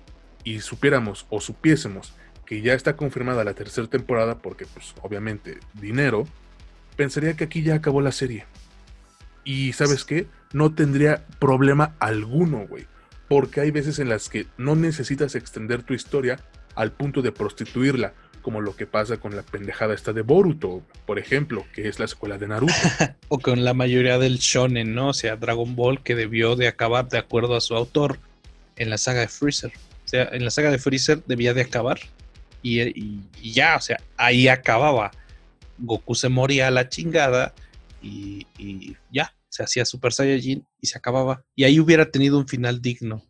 y 0.45 0.61
supiéramos 0.61 1.25
o 1.29 1.41
supiésemos 1.41 2.13
que 2.45 2.61
ya 2.61 2.73
está 2.73 2.95
confirmada 2.95 3.43
la 3.43 3.53
tercera 3.53 3.87
temporada, 3.87 4.37
porque 4.37 4.65
pues 4.65 4.95
obviamente 5.01 5.59
dinero, 5.73 6.25
pensaría 6.95 7.35
que 7.35 7.43
aquí 7.43 7.63
ya 7.63 7.75
acabó 7.75 7.99
la 7.99 8.13
serie. 8.13 8.45
Y 9.43 9.73
sabes 9.73 10.05
qué, 10.05 10.27
no 10.53 10.73
tendría 10.73 11.25
problema 11.37 11.95
alguno, 11.99 12.65
güey. 12.65 12.87
Porque 13.27 13.59
hay 13.59 13.71
veces 13.71 13.99
en 13.99 14.07
las 14.07 14.29
que 14.29 14.47
no 14.57 14.77
necesitas 14.77 15.35
extender 15.35 15.83
tu 15.83 15.93
historia 15.93 16.39
al 16.75 16.93
punto 16.93 17.21
de 17.21 17.33
prostituirla 17.33 18.13
como 18.41 18.61
lo 18.61 18.75
que 18.75 18.87
pasa 18.87 19.17
con 19.17 19.35
la 19.35 19.43
pendejada 19.43 19.93
esta 19.93 20.13
de 20.13 20.21
Boruto, 20.21 20.81
por 21.05 21.19
ejemplo, 21.19 21.65
que 21.73 21.87
es 21.87 21.99
la 21.99 22.05
escuela 22.05 22.37
de 22.37 22.47
Naruto. 22.47 22.73
o 23.29 23.39
con 23.39 23.63
la 23.63 23.73
mayoría 23.73 24.17
del 24.17 24.37
shonen, 24.37 24.93
¿no? 24.93 25.09
O 25.09 25.13
sea, 25.13 25.35
Dragon 25.35 25.75
Ball 25.75 26.03
que 26.03 26.15
debió 26.15 26.55
de 26.55 26.67
acabar 26.67 27.07
de 27.09 27.17
acuerdo 27.17 27.55
a 27.55 27.61
su 27.61 27.75
autor 27.75 28.19
en 28.75 28.89
la 28.89 28.97
saga 28.97 29.21
de 29.21 29.27
Freezer. 29.27 29.71
O 30.05 30.07
sea, 30.07 30.29
en 30.31 30.43
la 30.43 30.51
saga 30.51 30.71
de 30.71 30.79
Freezer 30.79 31.23
debía 31.25 31.53
de 31.53 31.61
acabar 31.61 31.99
y, 32.63 33.21
ya, 33.41 33.75
o 33.75 33.81
sea, 33.81 33.99
ahí 34.17 34.47
acababa. 34.47 35.11
Goku 35.77 36.15
se 36.15 36.29
moría 36.29 36.67
a 36.67 36.71
la 36.71 36.89
chingada 36.89 37.53
y, 38.01 38.45
y 38.57 38.95
ya, 39.11 39.33
se 39.49 39.63
hacía 39.63 39.85
Super 39.85 40.13
Saiyajin 40.13 40.65
y 40.79 40.87
se 40.87 40.97
acababa. 40.97 41.43
Y 41.55 41.63
ahí 41.63 41.79
hubiera 41.79 42.11
tenido 42.11 42.37
un 42.37 42.47
final 42.47 42.81
digno. 42.81 43.23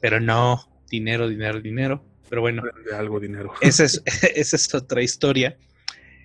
Pero 0.00 0.20
no, 0.20 0.68
dinero, 0.90 1.28
dinero, 1.28 1.60
dinero. 1.60 2.04
Pero 2.32 2.40
bueno, 2.40 2.62
de 2.88 2.96
algo 2.96 3.20
dinero. 3.20 3.52
Esa 3.60 3.84
es, 3.84 4.02
esa 4.34 4.56
es 4.56 4.74
otra 4.74 5.02
historia. 5.02 5.58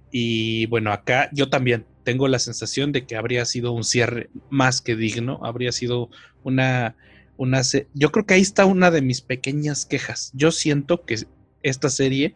Y 0.10 0.66
bueno, 0.68 0.94
acá 0.94 1.30
yo 1.34 1.50
también 1.50 1.86
tengo 2.06 2.30
la 2.30 2.40
sensación 2.40 2.94
de 2.94 3.06
que 3.06 3.18
habría 3.18 3.44
sido 3.44 3.74
un 3.74 3.84
cierre 3.84 4.30
más 4.50 4.80
que 4.80 4.96
digno, 4.96 5.42
habría 5.44 5.74
sido 5.74 6.10
una, 6.44 6.96
una... 7.36 7.62
Yo 7.94 8.14
creo 8.14 8.26
que 8.26 8.36
ahí 8.36 8.42
está 8.42 8.64
una 8.64 8.90
de 8.90 9.02
mis 9.02 9.20
pequeñas 9.20 9.86
quejas. 9.86 10.32
Yo 10.34 10.52
siento 10.52 11.04
que 11.04 11.18
esta 11.62 11.90
serie, 11.90 12.36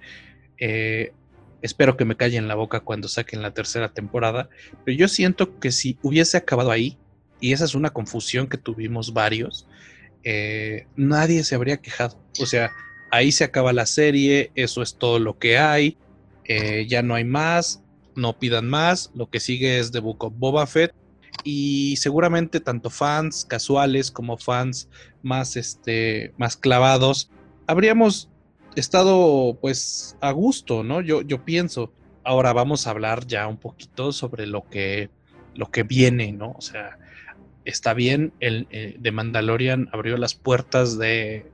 eh, 0.57 1.13
espero 1.61 1.95
que 1.95 2.03
me 2.03 2.17
callen 2.17 2.49
la 2.49 2.55
boca 2.55 2.82
cuando 2.82 3.07
saquen 3.07 3.41
la 3.41 3.53
tercera 3.53 3.93
temporada, 3.93 4.49
pero 4.84 4.97
yo 4.97 5.07
siento 5.07 5.61
que 5.61 5.72
si 5.72 5.97
hubiese 6.01 6.36
acabado 6.36 6.72
ahí, 6.72 6.97
y 7.39 7.53
esa 7.53 7.63
es 7.63 7.74
una 7.74 7.91
confusión 7.91 8.47
que 8.47 8.57
tuvimos 8.57 9.13
varios, 9.13 9.65
eh, 10.26 10.88
nadie 10.97 11.45
se 11.45 11.55
habría 11.55 11.78
quejado. 11.78 12.22
O 12.38 12.45
sea, 12.45 12.72
ahí 13.12 13.32
se 13.32 13.43
acaba 13.43 13.74
la 13.74 13.86
serie, 13.86 14.51
eso 14.55 14.82
es 14.82 14.95
todo 14.95 15.20
lo 15.20 15.38
que 15.38 15.57
hay, 15.57 15.97
eh, 16.45 16.86
ya 16.88 17.03
no 17.03 17.16
hay 17.16 17.26
más, 17.26 17.84
no 18.16 18.39
pidan 18.39 18.68
más, 18.68 19.12
lo 19.14 19.30
que 19.30 19.39
sigue 19.39 19.80
es 19.80 19.91
The 19.91 19.99
Book 19.99 20.24
of 20.24 20.34
Boba 20.38 20.66
Fett 20.66 20.93
y 21.43 21.95
seguramente 21.97 22.59
tanto 22.59 22.89
fans 22.89 23.45
casuales 23.45 24.12
como 24.12 24.38
fans 24.38 24.89
más, 25.22 25.55
este, 25.55 26.34
más 26.38 26.57
clavados, 26.57 27.30
habríamos 27.68 28.30
estado 28.76 29.57
pues 29.59 30.18
a 30.22 30.32
gusto, 30.32 30.84
¿no? 30.84 31.01
Yo, 31.01 31.22
yo 31.22 31.43
pienso. 31.43 31.91
Ahora 32.24 32.53
vamos 32.53 32.86
a 32.86 32.91
hablar 32.91 33.26
ya 33.26 33.47
un 33.47 33.57
poquito 33.57 34.12
sobre 34.12 34.45
lo 34.45 34.70
que, 34.70 35.09
lo 35.55 35.72
que 35.72 35.84
viene, 35.84 36.32
¿no? 36.32 36.51
O 36.51 36.62
sea, 36.62 36.99
está 37.66 37.93
bien, 37.93 38.32
el 38.39 38.68
eh, 38.70 38.95
de 38.99 39.12
Mandalorian 39.12 39.89
abrió 39.91 40.18
las 40.18 40.36
puertas 40.36 40.99
de, 40.99 41.49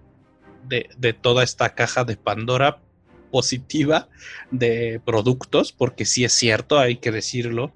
de, 0.67 1.13
toda 1.13 1.43
esta 1.43 1.73
caja 1.75 2.03
de 2.03 2.17
Pandora 2.17 2.79
positiva 3.31 4.09
de 4.51 5.01
productos, 5.05 5.71
porque 5.71 6.05
sí 6.05 6.23
es 6.23 6.33
cierto, 6.33 6.79
hay 6.79 6.97
que 6.97 7.11
decirlo, 7.11 7.73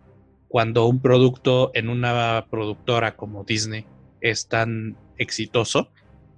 cuando 0.47 0.85
un 0.85 1.01
producto 1.01 1.71
en 1.73 1.89
una 1.89 2.47
productora 2.49 3.15
como 3.15 3.43
Disney 3.43 3.85
es 4.21 4.47
tan 4.47 4.97
exitoso, 5.17 5.89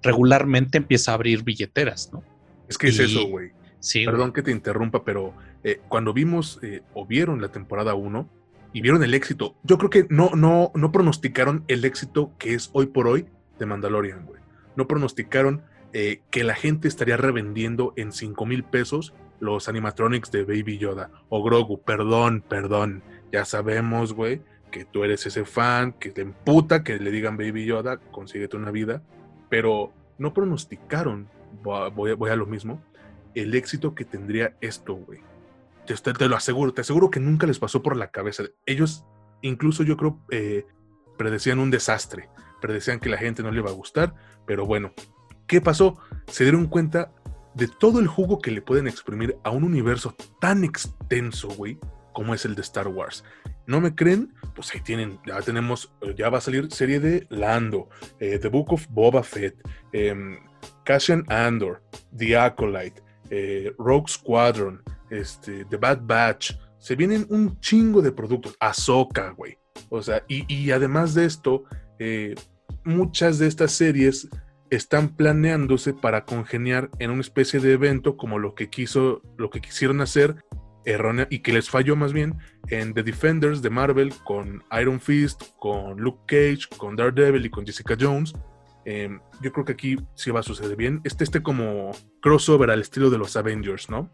regularmente 0.02 0.78
empieza 0.78 1.12
a 1.12 1.14
abrir 1.14 1.42
billeteras, 1.42 2.12
¿no? 2.12 2.22
Es 2.68 2.78
que 2.78 2.88
es 2.88 2.98
eso, 2.98 3.26
güey. 3.26 3.50
Sí, 3.80 4.04
Perdón 4.06 4.32
que 4.32 4.42
te 4.42 4.50
interrumpa, 4.50 5.04
pero 5.04 5.34
eh, 5.62 5.80
cuando 5.88 6.14
vimos 6.14 6.58
eh, 6.62 6.80
o 6.94 7.06
vieron 7.06 7.42
la 7.42 7.48
temporada 7.48 7.94
1 7.94 8.28
y 8.72 8.80
vieron 8.80 9.04
el 9.04 9.12
éxito, 9.12 9.56
yo 9.62 9.76
creo 9.76 9.90
que 9.90 10.06
no, 10.08 10.30
no, 10.34 10.72
no 10.74 10.90
pronosticaron 10.90 11.64
el 11.68 11.84
éxito 11.84 12.32
que 12.38 12.54
es 12.54 12.70
hoy 12.72 12.86
por 12.86 13.06
hoy 13.06 13.26
de 13.58 13.66
Mandalorian, 13.66 14.24
güey. 14.24 14.40
No 14.76 14.88
pronosticaron 14.88 15.62
eh, 15.96 16.22
que 16.32 16.42
la 16.42 16.56
gente 16.56 16.88
estaría 16.88 17.16
revendiendo 17.16 17.92
en 17.94 18.10
5 18.10 18.46
mil 18.46 18.64
pesos 18.64 19.14
los 19.38 19.68
animatronics 19.68 20.32
de 20.32 20.42
Baby 20.42 20.76
Yoda 20.78 21.12
o 21.28 21.40
Grogu. 21.44 21.80
Perdón, 21.82 22.42
perdón. 22.48 23.04
Ya 23.30 23.44
sabemos, 23.44 24.12
güey, 24.12 24.42
que 24.72 24.84
tú 24.84 25.04
eres 25.04 25.24
ese 25.24 25.44
fan, 25.44 25.92
que 25.92 26.10
te 26.10 26.22
emputa 26.22 26.82
que 26.82 26.98
le 26.98 27.12
digan 27.12 27.36
Baby 27.36 27.64
Yoda, 27.64 27.98
consíguete 27.98 28.56
una 28.56 28.72
vida. 28.72 29.04
Pero 29.48 29.92
no 30.18 30.34
pronosticaron, 30.34 31.28
voy, 31.62 32.28
a 32.28 32.36
lo 32.36 32.46
mismo, 32.46 32.82
el 33.36 33.54
éxito 33.54 33.94
que 33.94 34.04
tendría 34.04 34.56
esto, 34.60 34.94
güey. 34.96 35.20
Te, 35.86 36.28
lo 36.28 36.34
aseguro, 36.34 36.74
te 36.74 36.80
aseguro 36.80 37.08
que 37.08 37.20
nunca 37.20 37.46
les 37.46 37.60
pasó 37.60 37.84
por 37.84 37.96
la 37.96 38.10
cabeza. 38.10 38.42
Ellos, 38.66 39.04
incluso 39.42 39.84
yo 39.84 39.96
creo, 39.96 40.18
eh, 40.32 40.66
predecían 41.16 41.60
un 41.60 41.70
desastre, 41.70 42.28
predecían 42.60 42.98
que 42.98 43.10
la 43.10 43.18
gente 43.18 43.44
no 43.44 43.52
le 43.52 43.60
iba 43.60 43.70
a 43.70 43.74
gustar, 43.74 44.12
pero 44.44 44.66
bueno, 44.66 44.92
¿Qué 45.46 45.60
pasó? 45.60 45.98
Se 46.26 46.44
dieron 46.44 46.66
cuenta 46.66 47.12
de 47.54 47.68
todo 47.68 48.00
el 48.00 48.06
jugo 48.06 48.40
que 48.40 48.50
le 48.50 48.62
pueden 48.62 48.88
exprimir 48.88 49.36
a 49.44 49.50
un 49.50 49.64
universo 49.64 50.14
tan 50.40 50.64
extenso, 50.64 51.48
güey, 51.48 51.78
como 52.12 52.34
es 52.34 52.44
el 52.44 52.54
de 52.54 52.62
Star 52.62 52.88
Wars. 52.88 53.24
¿No 53.66 53.80
me 53.80 53.94
creen? 53.94 54.34
Pues 54.54 54.74
ahí 54.74 54.80
tienen, 54.80 55.18
ya 55.26 55.40
tenemos, 55.40 55.92
eh, 56.02 56.14
ya 56.16 56.28
va 56.28 56.38
a 56.38 56.40
salir 56.40 56.70
serie 56.70 57.00
de 57.00 57.26
Lando, 57.30 57.88
eh, 58.20 58.38
The 58.38 58.48
Book 58.48 58.72
of 58.72 58.86
Boba 58.90 59.22
Fett, 59.22 59.56
eh, 59.92 60.14
Cassian 60.84 61.24
Andor, 61.28 61.82
The 62.16 62.36
Acolyte, 62.36 63.02
eh, 63.30 63.72
Rogue 63.78 64.08
Squadron, 64.08 64.82
este, 65.10 65.64
The 65.66 65.76
Bad 65.76 66.00
Batch. 66.02 66.52
Se 66.78 66.96
vienen 66.96 67.26
un 67.30 67.58
chingo 67.60 68.02
de 68.02 68.12
productos. 68.12 68.54
Ahsoka, 68.60 69.30
güey. 69.30 69.56
O 69.88 70.02
sea, 70.02 70.22
y 70.28 70.70
además 70.70 71.14
de 71.14 71.24
esto, 71.24 71.64
muchas 72.84 73.38
de 73.38 73.46
estas 73.46 73.72
series 73.72 74.28
están 74.76 75.16
planeándose 75.16 75.92
para 75.92 76.24
congeniar 76.24 76.90
en 76.98 77.10
una 77.10 77.20
especie 77.20 77.60
de 77.60 77.72
evento 77.72 78.16
como 78.16 78.38
lo 78.38 78.54
que 78.54 78.70
quiso, 78.70 79.22
lo 79.36 79.50
que 79.50 79.60
quisieron 79.60 80.00
hacer 80.00 80.36
errónea 80.84 81.26
y 81.30 81.40
que 81.40 81.52
les 81.52 81.70
falló 81.70 81.96
más 81.96 82.12
bien 82.12 82.36
en 82.68 82.94
The 82.94 83.02
Defenders 83.02 83.62
de 83.62 83.70
Marvel 83.70 84.12
con 84.24 84.62
Iron 84.80 85.00
Fist, 85.00 85.42
con 85.58 85.98
Luke 85.98 86.22
Cage, 86.26 86.68
con 86.76 86.96
Daredevil 86.96 87.46
y 87.46 87.50
con 87.50 87.66
Jessica 87.66 87.96
Jones. 87.98 88.32
Em, 88.84 89.18
yo 89.42 89.52
creo 89.52 89.64
que 89.64 89.72
aquí 89.72 89.96
sí 90.14 90.30
va 90.30 90.40
a 90.40 90.42
suceder 90.42 90.76
bien. 90.76 91.00
Este, 91.04 91.24
este 91.24 91.42
como 91.42 91.92
crossover 92.20 92.70
al 92.70 92.80
estilo 92.80 93.10
de 93.10 93.18
los 93.18 93.36
Avengers, 93.36 93.88
¿no? 93.88 94.10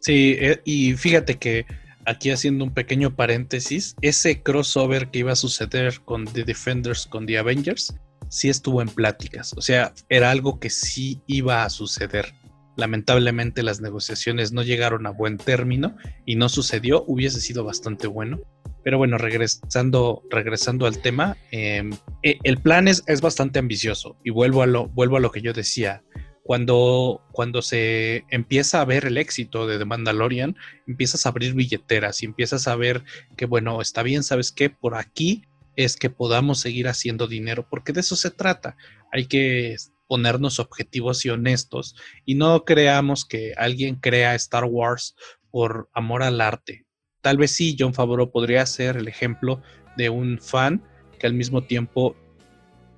Sí, 0.00 0.36
eh, 0.38 0.60
y 0.64 0.94
fíjate 0.94 1.36
que 1.36 1.64
aquí 2.04 2.30
haciendo 2.30 2.64
un 2.64 2.74
pequeño 2.74 3.16
paréntesis, 3.16 3.96
ese 4.02 4.42
crossover 4.42 5.10
que 5.10 5.20
iba 5.20 5.32
a 5.32 5.36
suceder 5.36 6.00
con 6.04 6.26
The 6.26 6.44
Defenders, 6.44 7.06
con 7.06 7.24
The 7.24 7.38
Avengers, 7.38 7.94
sí 8.28 8.48
estuvo 8.48 8.82
en 8.82 8.88
pláticas, 8.88 9.54
o 9.56 9.62
sea, 9.62 9.92
era 10.08 10.30
algo 10.30 10.58
que 10.58 10.70
sí 10.70 11.22
iba 11.26 11.64
a 11.64 11.70
suceder. 11.70 12.34
Lamentablemente 12.76 13.62
las 13.62 13.80
negociaciones 13.80 14.52
no 14.52 14.62
llegaron 14.62 15.06
a 15.06 15.10
buen 15.10 15.38
término 15.38 15.96
y 16.26 16.34
no 16.36 16.48
sucedió, 16.48 17.04
hubiese 17.06 17.40
sido 17.40 17.64
bastante 17.64 18.06
bueno. 18.08 18.40
Pero 18.82 18.98
bueno, 18.98 19.16
regresando, 19.16 20.22
regresando 20.28 20.86
al 20.86 21.00
tema, 21.00 21.36
em, 21.52 21.92
e, 22.22 22.38
el 22.42 22.58
plan 22.58 22.88
es, 22.88 23.02
es, 23.06 23.20
bastante 23.20 23.58
ambicioso 23.58 24.18
y 24.24 24.30
vuelvo 24.30 24.62
a 24.62 24.66
lo, 24.66 24.88
vuelvo 24.88 25.16
a 25.16 25.20
lo 25.20 25.30
que 25.30 25.40
yo 25.40 25.52
decía. 25.52 26.02
Cuando, 26.42 27.22
cuando 27.32 27.62
se 27.62 28.24
empieza 28.28 28.82
a 28.82 28.84
ver 28.84 29.06
el 29.06 29.16
éxito 29.16 29.66
de 29.66 29.78
The 29.78 29.86
Mandalorian, 29.86 30.56
empiezas 30.86 31.24
a 31.24 31.30
abrir 31.30 31.54
billeteras 31.54 32.22
y 32.22 32.26
empiezas 32.26 32.68
a 32.68 32.76
ver 32.76 33.02
que, 33.38 33.46
bueno, 33.46 33.80
está 33.80 34.02
bien, 34.02 34.22
¿sabes 34.22 34.52
qué? 34.52 34.68
Por 34.68 34.94
aquí 34.94 35.44
es 35.76 35.96
que 35.96 36.10
podamos 36.10 36.60
seguir 36.60 36.88
haciendo 36.88 37.26
dinero, 37.26 37.66
porque 37.68 37.92
de 37.92 38.00
eso 38.00 38.16
se 38.16 38.30
trata. 38.30 38.76
Hay 39.12 39.26
que 39.26 39.76
ponernos 40.06 40.58
objetivos 40.58 41.24
y 41.24 41.30
honestos 41.30 41.96
y 42.24 42.34
no 42.34 42.64
creamos 42.64 43.24
que 43.24 43.54
alguien 43.56 43.96
crea 43.96 44.34
Star 44.34 44.64
Wars 44.64 45.16
por 45.50 45.88
amor 45.92 46.22
al 46.22 46.40
arte. 46.40 46.84
Tal 47.20 47.38
vez 47.38 47.52
sí, 47.52 47.76
John 47.78 47.94
Favreau 47.94 48.30
podría 48.30 48.66
ser 48.66 48.96
el 48.96 49.08
ejemplo 49.08 49.62
de 49.96 50.10
un 50.10 50.38
fan 50.40 50.82
que 51.18 51.26
al 51.26 51.34
mismo 51.34 51.64
tiempo 51.64 52.16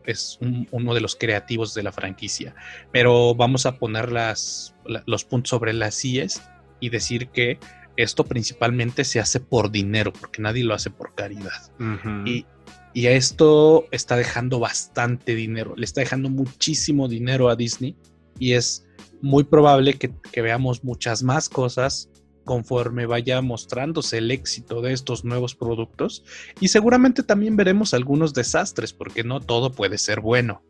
es 0.04 0.38
uno 0.40 0.94
de 0.94 1.00
los 1.00 1.16
creativos 1.16 1.74
de 1.74 1.82
la 1.82 1.92
franquicia. 1.92 2.54
Pero 2.92 3.34
vamos 3.34 3.66
a 3.66 3.78
poner 3.78 4.10
las, 4.10 4.74
los 5.06 5.24
puntos 5.24 5.50
sobre 5.50 5.72
las 5.72 6.04
IES 6.04 6.42
y 6.80 6.90
decir 6.90 7.28
que 7.28 7.58
esto 7.96 8.24
principalmente 8.24 9.04
se 9.04 9.20
hace 9.20 9.40
por 9.40 9.70
dinero, 9.70 10.12
porque 10.12 10.42
nadie 10.42 10.64
lo 10.64 10.74
hace 10.74 10.90
por 10.90 11.14
caridad. 11.14 11.70
y, 12.24 12.46
y 12.92 13.06
esto 13.08 13.86
está 13.90 14.16
dejando 14.16 14.58
bastante 14.58 15.34
dinero, 15.34 15.74
le 15.76 15.84
está 15.84 16.00
dejando 16.00 16.30
muchísimo 16.30 17.08
dinero 17.08 17.48
a 17.50 17.56
Disney 17.56 17.94
y 18.38 18.52
es 18.52 18.86
muy 19.20 19.44
probable 19.44 19.94
que, 19.94 20.14
veamos 20.40 20.84
muchas 20.84 21.22
más 21.22 21.48
cosas 21.48 22.08
conforme 22.44 23.06
vaya 23.06 23.42
mostrándose 23.42 24.18
el 24.18 24.30
éxito 24.30 24.80
de 24.80 24.92
estos 24.92 25.24
nuevos 25.24 25.54
productos 25.54 26.24
y 26.60 26.68
seguramente 26.68 27.22
también 27.22 27.56
veremos 27.56 27.92
algunos 27.92 28.34
desastres 28.34 28.92
porque 28.92 29.24
no 29.24 29.40
todo 29.40 29.72
puede 29.72 29.98
ser 29.98 30.20
bueno. 30.20 30.62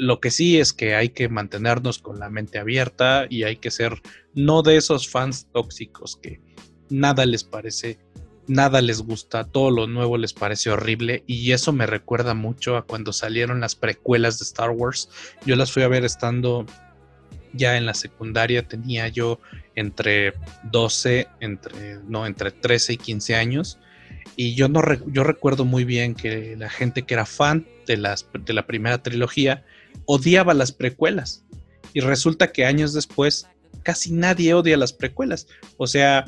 Lo 0.00 0.18
que 0.18 0.30
sí 0.30 0.58
es 0.58 0.72
que 0.72 0.94
hay 0.94 1.10
que 1.10 1.28
mantenernos 1.28 1.98
con 1.98 2.18
la 2.18 2.30
mente 2.30 2.58
abierta 2.58 3.26
y 3.28 3.42
hay 3.42 3.56
que 3.56 3.70
ser 3.70 4.00
no 4.32 4.62
de 4.62 4.78
esos 4.78 5.06
fans 5.06 5.46
tóxicos 5.52 6.16
que 6.16 6.40
nada 6.88 7.26
les 7.26 7.44
parece 7.44 7.98
nada 8.46 8.80
les 8.80 9.02
gusta, 9.02 9.44
todo 9.44 9.70
lo 9.70 9.86
nuevo 9.86 10.16
les 10.16 10.32
parece 10.32 10.70
horrible 10.70 11.22
y 11.26 11.52
eso 11.52 11.74
me 11.74 11.84
recuerda 11.84 12.32
mucho 12.32 12.78
a 12.78 12.86
cuando 12.86 13.12
salieron 13.12 13.60
las 13.60 13.76
precuelas 13.76 14.38
de 14.38 14.44
Star 14.44 14.70
Wars. 14.70 15.10
Yo 15.44 15.54
las 15.54 15.70
fui 15.70 15.82
a 15.82 15.88
ver 15.88 16.06
estando 16.06 16.64
ya 17.52 17.76
en 17.76 17.84
la 17.84 17.92
secundaria, 17.92 18.66
tenía 18.66 19.06
yo 19.08 19.38
entre 19.74 20.32
12, 20.72 21.28
entre, 21.40 21.98
no, 22.08 22.24
entre 22.24 22.52
13 22.52 22.94
y 22.94 22.96
15 22.96 23.36
años. 23.36 23.78
Y 24.34 24.54
yo, 24.54 24.70
no 24.70 24.80
yo 25.08 25.24
recuerdo 25.24 25.66
muy 25.66 25.84
bien 25.84 26.14
que 26.14 26.56
la 26.56 26.70
gente 26.70 27.02
que 27.02 27.12
era 27.12 27.26
fan 27.26 27.66
de, 27.86 27.98
las, 27.98 28.26
de 28.32 28.54
la 28.54 28.66
primera 28.66 29.02
trilogía 29.02 29.62
odiaba 30.04 30.54
las 30.54 30.72
precuelas. 30.72 31.44
Y 31.92 32.00
resulta 32.00 32.52
que 32.52 32.64
años 32.64 32.92
después 32.92 33.48
casi 33.82 34.12
nadie 34.12 34.54
odia 34.54 34.76
las 34.76 34.92
precuelas. 34.92 35.46
O 35.76 35.86
sea, 35.86 36.26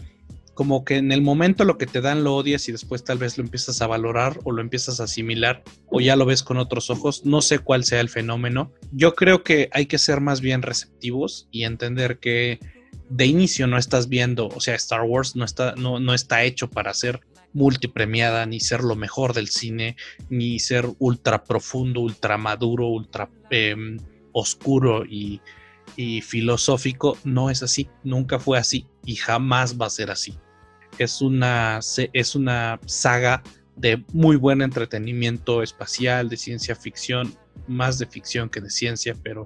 como 0.54 0.84
que 0.84 0.96
en 0.96 1.12
el 1.12 1.22
momento 1.22 1.64
lo 1.64 1.78
que 1.78 1.86
te 1.86 2.00
dan 2.00 2.24
lo 2.24 2.36
odias 2.36 2.68
y 2.68 2.72
después 2.72 3.04
tal 3.04 3.18
vez 3.18 3.38
lo 3.38 3.44
empiezas 3.44 3.80
a 3.80 3.86
valorar 3.86 4.38
o 4.44 4.52
lo 4.52 4.60
empiezas 4.60 5.00
a 5.00 5.04
asimilar 5.04 5.62
o 5.88 6.00
ya 6.00 6.16
lo 6.16 6.26
ves 6.26 6.42
con 6.42 6.58
otros 6.58 6.90
ojos. 6.90 7.24
No 7.24 7.40
sé 7.40 7.58
cuál 7.58 7.84
sea 7.84 8.00
el 8.00 8.08
fenómeno. 8.08 8.72
Yo 8.92 9.14
creo 9.14 9.42
que 9.42 9.68
hay 9.72 9.86
que 9.86 9.98
ser 9.98 10.20
más 10.20 10.40
bien 10.40 10.62
receptivos 10.62 11.48
y 11.50 11.64
entender 11.64 12.18
que 12.18 12.58
de 13.08 13.26
inicio 13.26 13.66
no 13.66 13.76
estás 13.76 14.08
viendo, 14.08 14.48
o 14.48 14.60
sea, 14.60 14.74
Star 14.74 15.02
Wars 15.02 15.36
no 15.36 15.44
está, 15.44 15.74
no, 15.76 16.00
no 16.00 16.14
está 16.14 16.44
hecho 16.44 16.70
para 16.70 16.94
ser 16.94 17.20
multipremiada, 17.52 18.46
ni 18.46 18.60
ser 18.60 18.82
lo 18.82 18.96
mejor 18.96 19.34
del 19.34 19.48
cine, 19.48 19.96
ni 20.28 20.58
ser 20.58 20.86
ultra 20.98 21.44
profundo, 21.44 22.00
ultra 22.00 22.38
maduro, 22.38 22.88
ultra 22.88 23.30
em, 23.50 23.98
oscuro 24.32 25.04
y 25.04 25.40
y 25.96 26.20
filosófico, 26.22 27.18
no 27.24 27.50
es 27.50 27.62
así, 27.62 27.88
nunca 28.02 28.38
fue 28.38 28.58
así 28.58 28.86
y 29.04 29.16
jamás 29.16 29.80
va 29.80 29.86
a 29.86 29.90
ser 29.90 30.10
así. 30.10 30.38
Es 30.98 31.22
una, 31.22 31.80
es 32.12 32.34
una 32.34 32.80
saga 32.86 33.42
de 33.76 34.04
muy 34.12 34.36
buen 34.36 34.62
entretenimiento 34.62 35.62
espacial, 35.62 36.28
de 36.28 36.36
ciencia 36.36 36.76
ficción, 36.76 37.34
más 37.66 37.98
de 37.98 38.06
ficción 38.06 38.48
que 38.48 38.60
de 38.60 38.70
ciencia, 38.70 39.16
pero, 39.22 39.44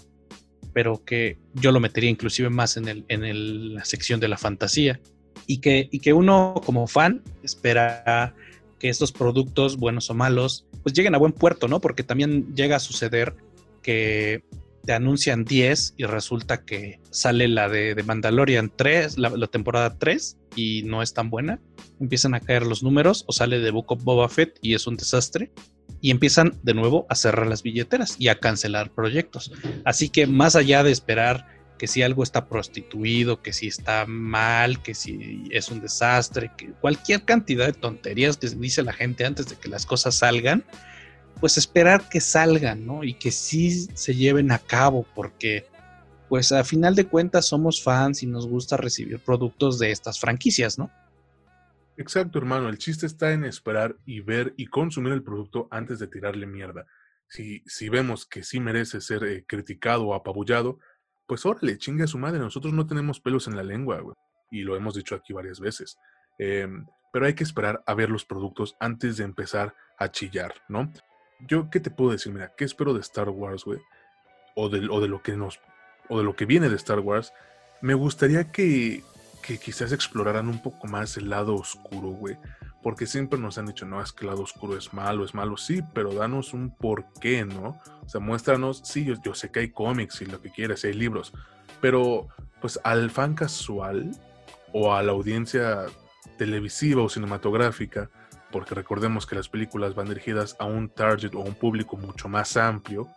pero 0.72 1.04
que 1.04 1.38
yo 1.54 1.72
lo 1.72 1.80
metería 1.80 2.10
inclusive 2.10 2.50
más 2.50 2.76
en, 2.76 2.88
el, 2.88 3.04
en 3.08 3.74
la 3.74 3.84
sección 3.84 4.20
de 4.20 4.28
la 4.28 4.38
fantasía. 4.38 5.00
Y 5.46 5.58
que, 5.58 5.88
y 5.90 6.00
que 6.00 6.12
uno 6.12 6.60
como 6.64 6.86
fan 6.86 7.22
espera 7.42 8.34
que 8.78 8.88
estos 8.88 9.12
productos, 9.12 9.76
buenos 9.76 10.10
o 10.10 10.14
malos, 10.14 10.66
pues 10.82 10.94
lleguen 10.94 11.14
a 11.14 11.18
buen 11.18 11.32
puerto, 11.32 11.68
¿no? 11.68 11.80
Porque 11.80 12.02
también 12.02 12.54
llega 12.54 12.76
a 12.76 12.80
suceder 12.80 13.34
que 13.82 14.42
te 14.86 14.92
anuncian 14.92 15.44
10 15.44 15.94
y 15.96 16.04
resulta 16.04 16.64
que 16.64 17.00
sale 17.10 17.48
la 17.48 17.68
de, 17.68 18.00
Mandalorian 18.06 18.72
3, 18.74 19.18
la, 19.18 19.46
temporada 19.48 19.98
3 19.98 20.38
y 20.54 20.84
no 20.84 21.02
es 21.02 21.12
tan 21.12 21.28
buena. 21.28 21.60
Empiezan 22.00 22.34
a 22.34 22.40
caer 22.40 22.64
los 22.64 22.82
números 22.82 23.24
o 23.26 23.32
sale 23.32 23.58
de 23.58 23.70
Book 23.70 23.90
of 23.92 24.04
Boba 24.04 24.28
Fett 24.28 24.58
y 24.62 24.74
es 24.74 24.86
un 24.86 24.96
desastre. 24.96 25.50
y 26.00 26.10
empiezan 26.10 26.54
de 26.62 26.74
nuevo 26.74 27.06
a 27.08 27.14
cerrar 27.14 27.46
las 27.46 27.62
billeteras 27.62 28.16
y 28.18 28.28
a 28.28 28.38
cancelar 28.38 28.90
proyectos. 28.90 29.50
Así 29.84 30.08
que 30.08 30.26
más 30.26 30.54
allá 30.54 30.82
de 30.84 30.92
esperar 30.92 31.46
que 31.78 31.86
si 31.86 32.02
algo 32.02 32.22
está 32.22 32.48
prostituido, 32.48 33.42
que 33.42 33.52
si 33.52 33.66
está 33.66 34.06
mal, 34.06 34.82
que 34.82 34.94
si 34.94 35.48
es 35.50 35.70
un 35.70 35.80
desastre, 35.80 36.50
que 36.56 36.72
cualquier 36.72 37.24
cantidad 37.24 37.66
de 37.66 37.72
tonterías 37.72 38.36
que 38.36 38.48
dice 38.48 38.82
la 38.82 38.92
gente 38.92 39.26
antes 39.26 39.48
de 39.48 39.56
que 39.56 39.68
las 39.68 39.86
cosas 39.86 40.14
salgan, 40.16 40.64
pues 41.40 41.58
esperar 41.58 42.08
que 42.08 42.20
salgan, 42.20 42.86
¿no? 42.86 43.04
Y 43.04 43.14
que 43.14 43.30
sí 43.30 43.88
se 43.94 44.14
lleven 44.14 44.50
a 44.52 44.58
cabo, 44.58 45.06
porque 45.14 45.66
pues 46.28 46.50
a 46.52 46.64
final 46.64 46.94
de 46.94 47.06
cuentas 47.06 47.46
somos 47.46 47.82
fans 47.82 48.22
y 48.22 48.26
nos 48.26 48.46
gusta 48.48 48.76
recibir 48.76 49.20
productos 49.20 49.78
de 49.78 49.90
estas 49.90 50.18
franquicias, 50.18 50.78
¿no? 50.78 50.90
Exacto, 51.96 52.38
hermano. 52.38 52.68
El 52.68 52.78
chiste 52.78 53.06
está 53.06 53.32
en 53.32 53.44
esperar 53.44 53.96
y 54.04 54.20
ver 54.20 54.54
y 54.56 54.66
consumir 54.66 55.12
el 55.12 55.22
producto 55.22 55.68
antes 55.70 55.98
de 55.98 56.08
tirarle 56.08 56.46
mierda. 56.46 56.86
Si, 57.28 57.62
si 57.66 57.88
vemos 57.88 58.26
que 58.26 58.42
sí 58.42 58.60
merece 58.60 59.00
ser 59.00 59.24
eh, 59.24 59.44
criticado 59.46 60.06
o 60.06 60.14
apabullado, 60.14 60.78
pues 61.26 61.44
órale, 61.46 61.78
chingue 61.78 62.04
a 62.04 62.08
su 62.08 62.18
madre. 62.18 62.38
Nosotros 62.38 62.72
no 62.72 62.86
tenemos 62.86 63.20
pelos 63.20 63.46
en 63.48 63.56
la 63.56 63.62
lengua, 63.62 64.00
güey. 64.00 64.14
Y 64.50 64.62
lo 64.62 64.76
hemos 64.76 64.94
dicho 64.94 65.14
aquí 65.14 65.32
varias 65.32 65.60
veces. 65.60 65.98
Em, 66.38 66.86
pero 67.12 67.26
hay 67.26 67.34
que 67.34 67.44
esperar 67.44 67.82
a 67.86 67.94
ver 67.94 68.10
los 68.10 68.24
productos 68.24 68.76
antes 68.78 69.16
de 69.16 69.24
empezar 69.24 69.74
a 69.98 70.10
chillar, 70.10 70.54
¿no? 70.68 70.92
Yo, 71.40 71.70
¿qué 71.70 71.80
te 71.80 71.90
puedo 71.90 72.12
decir? 72.12 72.32
Mira, 72.32 72.54
¿qué 72.56 72.64
espero 72.64 72.94
de 72.94 73.00
Star 73.00 73.28
Wars, 73.28 73.64
güey? 73.64 73.80
O 74.54 74.68
de, 74.68 74.86
o 74.88 75.00
de 75.00 75.08
lo 75.08 75.22
que 75.22 75.36
nos. 75.36 75.60
O 76.08 76.18
de 76.18 76.24
lo 76.24 76.36
que 76.36 76.46
viene 76.46 76.68
de 76.68 76.76
Star 76.76 77.00
Wars. 77.00 77.32
Me 77.82 77.94
gustaría 77.94 78.50
que, 78.52 79.02
que 79.42 79.58
quizás 79.58 79.92
exploraran 79.92 80.48
un 80.48 80.62
poco 80.62 80.86
más 80.86 81.16
el 81.16 81.28
lado 81.28 81.54
oscuro, 81.54 82.08
güey. 82.08 82.36
Porque 82.86 83.06
siempre 83.06 83.36
nos 83.36 83.58
han 83.58 83.66
dicho, 83.66 83.84
no, 83.84 84.00
es 84.00 84.12
que 84.12 84.24
el 84.24 84.30
lado 84.30 84.44
oscuro 84.44 84.78
es 84.78 84.94
malo, 84.94 85.24
es 85.24 85.34
malo, 85.34 85.56
sí, 85.56 85.82
pero 85.92 86.14
danos 86.14 86.54
un 86.54 86.70
porqué, 86.70 87.44
¿no? 87.44 87.76
O 88.04 88.08
sea, 88.08 88.20
muéstranos, 88.20 88.80
sí, 88.84 89.04
yo, 89.04 89.14
yo 89.24 89.34
sé 89.34 89.50
que 89.50 89.58
hay 89.58 89.70
cómics 89.70 90.22
y 90.22 90.26
lo 90.26 90.40
que 90.40 90.52
quieras, 90.52 90.84
hay 90.84 90.92
libros, 90.92 91.32
pero 91.80 92.28
pues 92.60 92.78
al 92.84 93.10
fan 93.10 93.34
casual 93.34 94.12
o 94.72 94.94
a 94.94 95.02
la 95.02 95.10
audiencia 95.10 95.86
televisiva 96.38 97.02
o 97.02 97.08
cinematográfica, 97.08 98.08
porque 98.52 98.76
recordemos 98.76 99.26
que 99.26 99.34
las 99.34 99.48
películas 99.48 99.96
van 99.96 100.06
dirigidas 100.06 100.54
a 100.60 100.66
un 100.66 100.88
target 100.88 101.34
o 101.34 101.40
un 101.40 101.54
público 101.54 101.96
mucho 101.96 102.28
más 102.28 102.56
amplio, 102.56 103.08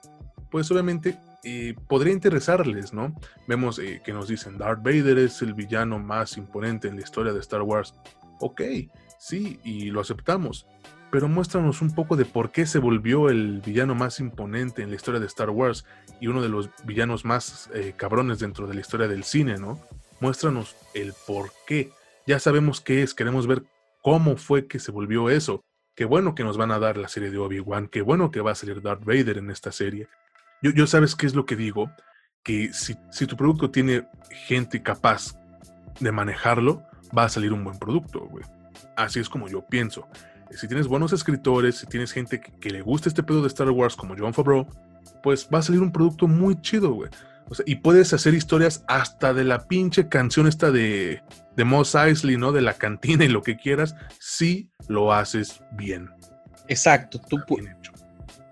pues 0.50 0.72
obviamente 0.72 1.16
podría 1.88 2.14
interesarles, 2.14 2.92
¿no? 2.92 3.14
Vemos 3.48 3.78
eh, 3.78 4.02
que 4.04 4.14
nos 4.14 4.28
dicen 4.28 4.58
Darth 4.58 4.82
Vader 4.82 5.20
es 5.20 5.44
el 5.44 5.54
villano 5.54 6.00
más 6.00 6.38
imponente 6.38 6.88
en 6.88 6.96
la 6.96 7.04
historia 7.04 7.34
de 7.34 7.40
Star 7.40 7.62
Wars. 7.62 7.94
Ok, 8.40 8.62
sí, 9.20 9.60
y 9.64 9.92
lo 9.92 10.02
aceptamos. 10.02 10.66
Pero 11.12 11.28
muéstranos 11.28 11.82
un 11.82 11.94
poco 11.94 12.16
de 12.16 12.26
por 12.26 12.52
qué 12.52 12.66
se 12.66 12.80
volvió 12.80 13.30
el 13.30 13.62
villano 13.62 13.96
más 13.96 14.20
imponente 14.20 14.84
en 14.84 14.90
la 14.90 14.96
historia 14.96 15.20
de 15.20 15.26
Star 15.26 15.50
Wars 15.50 15.86
y 16.20 16.28
uno 16.28 16.42
de 16.42 16.50
los 16.50 16.70
villanos 16.84 17.26
más 17.26 17.70
eh, 17.74 17.94
cabrones 17.96 18.40
dentro 18.40 18.68
de 18.68 18.76
la 18.76 18.82
historia 18.82 19.08
del 19.08 19.24
cine, 19.24 19.58
¿no? 19.58 19.80
Muéstranos 20.20 20.76
el 20.94 21.14
por 21.26 21.52
qué. 21.66 21.92
Ya 22.28 22.40
sabemos 22.40 22.80
qué 22.82 23.02
es, 23.02 23.14
queremos 23.14 23.48
ver 23.48 23.64
cómo 24.02 24.38
fue 24.38 24.68
que 24.68 24.80
se 24.80 24.92
volvió 24.92 25.30
eso. 25.30 25.64
Qué 25.96 26.06
bueno 26.06 26.36
que 26.36 26.44
nos 26.44 26.58
van 26.58 26.72
a 26.72 26.80
dar 26.80 26.98
la 26.98 27.08
serie 27.08 27.32
de 27.32 27.40
Obi-Wan, 27.40 27.88
qué 27.88 28.02
bueno 28.02 28.32
que 28.32 28.42
va 28.42 28.52
a 28.52 28.56
salir 28.56 28.82
Darth 28.82 29.04
Vader 29.04 29.40
en 29.40 29.50
esta 29.50 29.72
serie. 29.72 30.08
Yo, 30.62 30.88
sabes 30.88 31.16
qué 31.16 31.26
es 31.26 31.36
lo 31.36 31.46
que 31.46 31.56
digo, 31.56 31.90
que 32.44 32.72
si, 32.74 32.96
si 33.12 33.26
tu 33.26 33.36
producto 33.36 33.72
tiene 33.72 34.08
gente 34.48 34.84
capaz 34.84 35.36
de 36.00 36.12
manejarlo, 36.12 36.84
va 37.18 37.24
a 37.24 37.30
salir 37.30 37.52
un 37.52 37.64
buen 37.64 37.80
producto, 37.80 38.28
güey. 38.28 38.46
Así 38.96 39.20
es 39.20 39.30
como 39.30 39.48
yo 39.48 39.66
pienso. 39.66 40.08
Si 40.52 40.68
tienes 40.68 40.88
buenos 40.88 41.14
escritores, 41.14 41.78
si 41.78 41.86
tienes 41.86 42.12
gente 42.12 42.42
que, 42.42 42.70
le 42.70 42.82
gusta 42.82 43.10
este 43.10 43.24
pedo 43.24 43.42
de 43.42 43.48
Star 43.48 43.70
Wars 43.70 43.96
como 43.96 44.16
John 44.18 44.34
Favreau, 44.34 44.68
pues 45.22 45.48
va 45.54 45.60
a 45.60 45.62
salir 45.62 45.82
un 45.82 45.92
producto 45.92 46.28
muy 46.28 46.60
chido, 46.62 46.92
güey. 46.92 47.10
O 47.50 47.56
sea, 47.56 47.64
y 47.68 47.76
puedes 47.76 48.14
hacer 48.14 48.34
historias 48.34 48.84
hasta 48.88 49.34
de 49.34 49.44
la 49.44 49.68
pinche 49.68 50.08
canción 50.08 50.48
esta 50.48 50.72
de, 50.72 51.24
de 51.56 51.64
Moss 51.64 51.96
Eisley, 51.96 52.38
¿no? 52.38 52.52
De 52.52 52.62
la 52.62 52.74
cantina 52.74 53.26
y 53.26 53.28
lo 53.28 53.42
que 53.42 53.58
quieras, 53.58 53.96
si 54.20 54.72
lo 54.88 55.14
haces 55.14 55.62
bien. 55.72 56.10
Exacto. 56.68 57.20
Tú, 57.20 57.40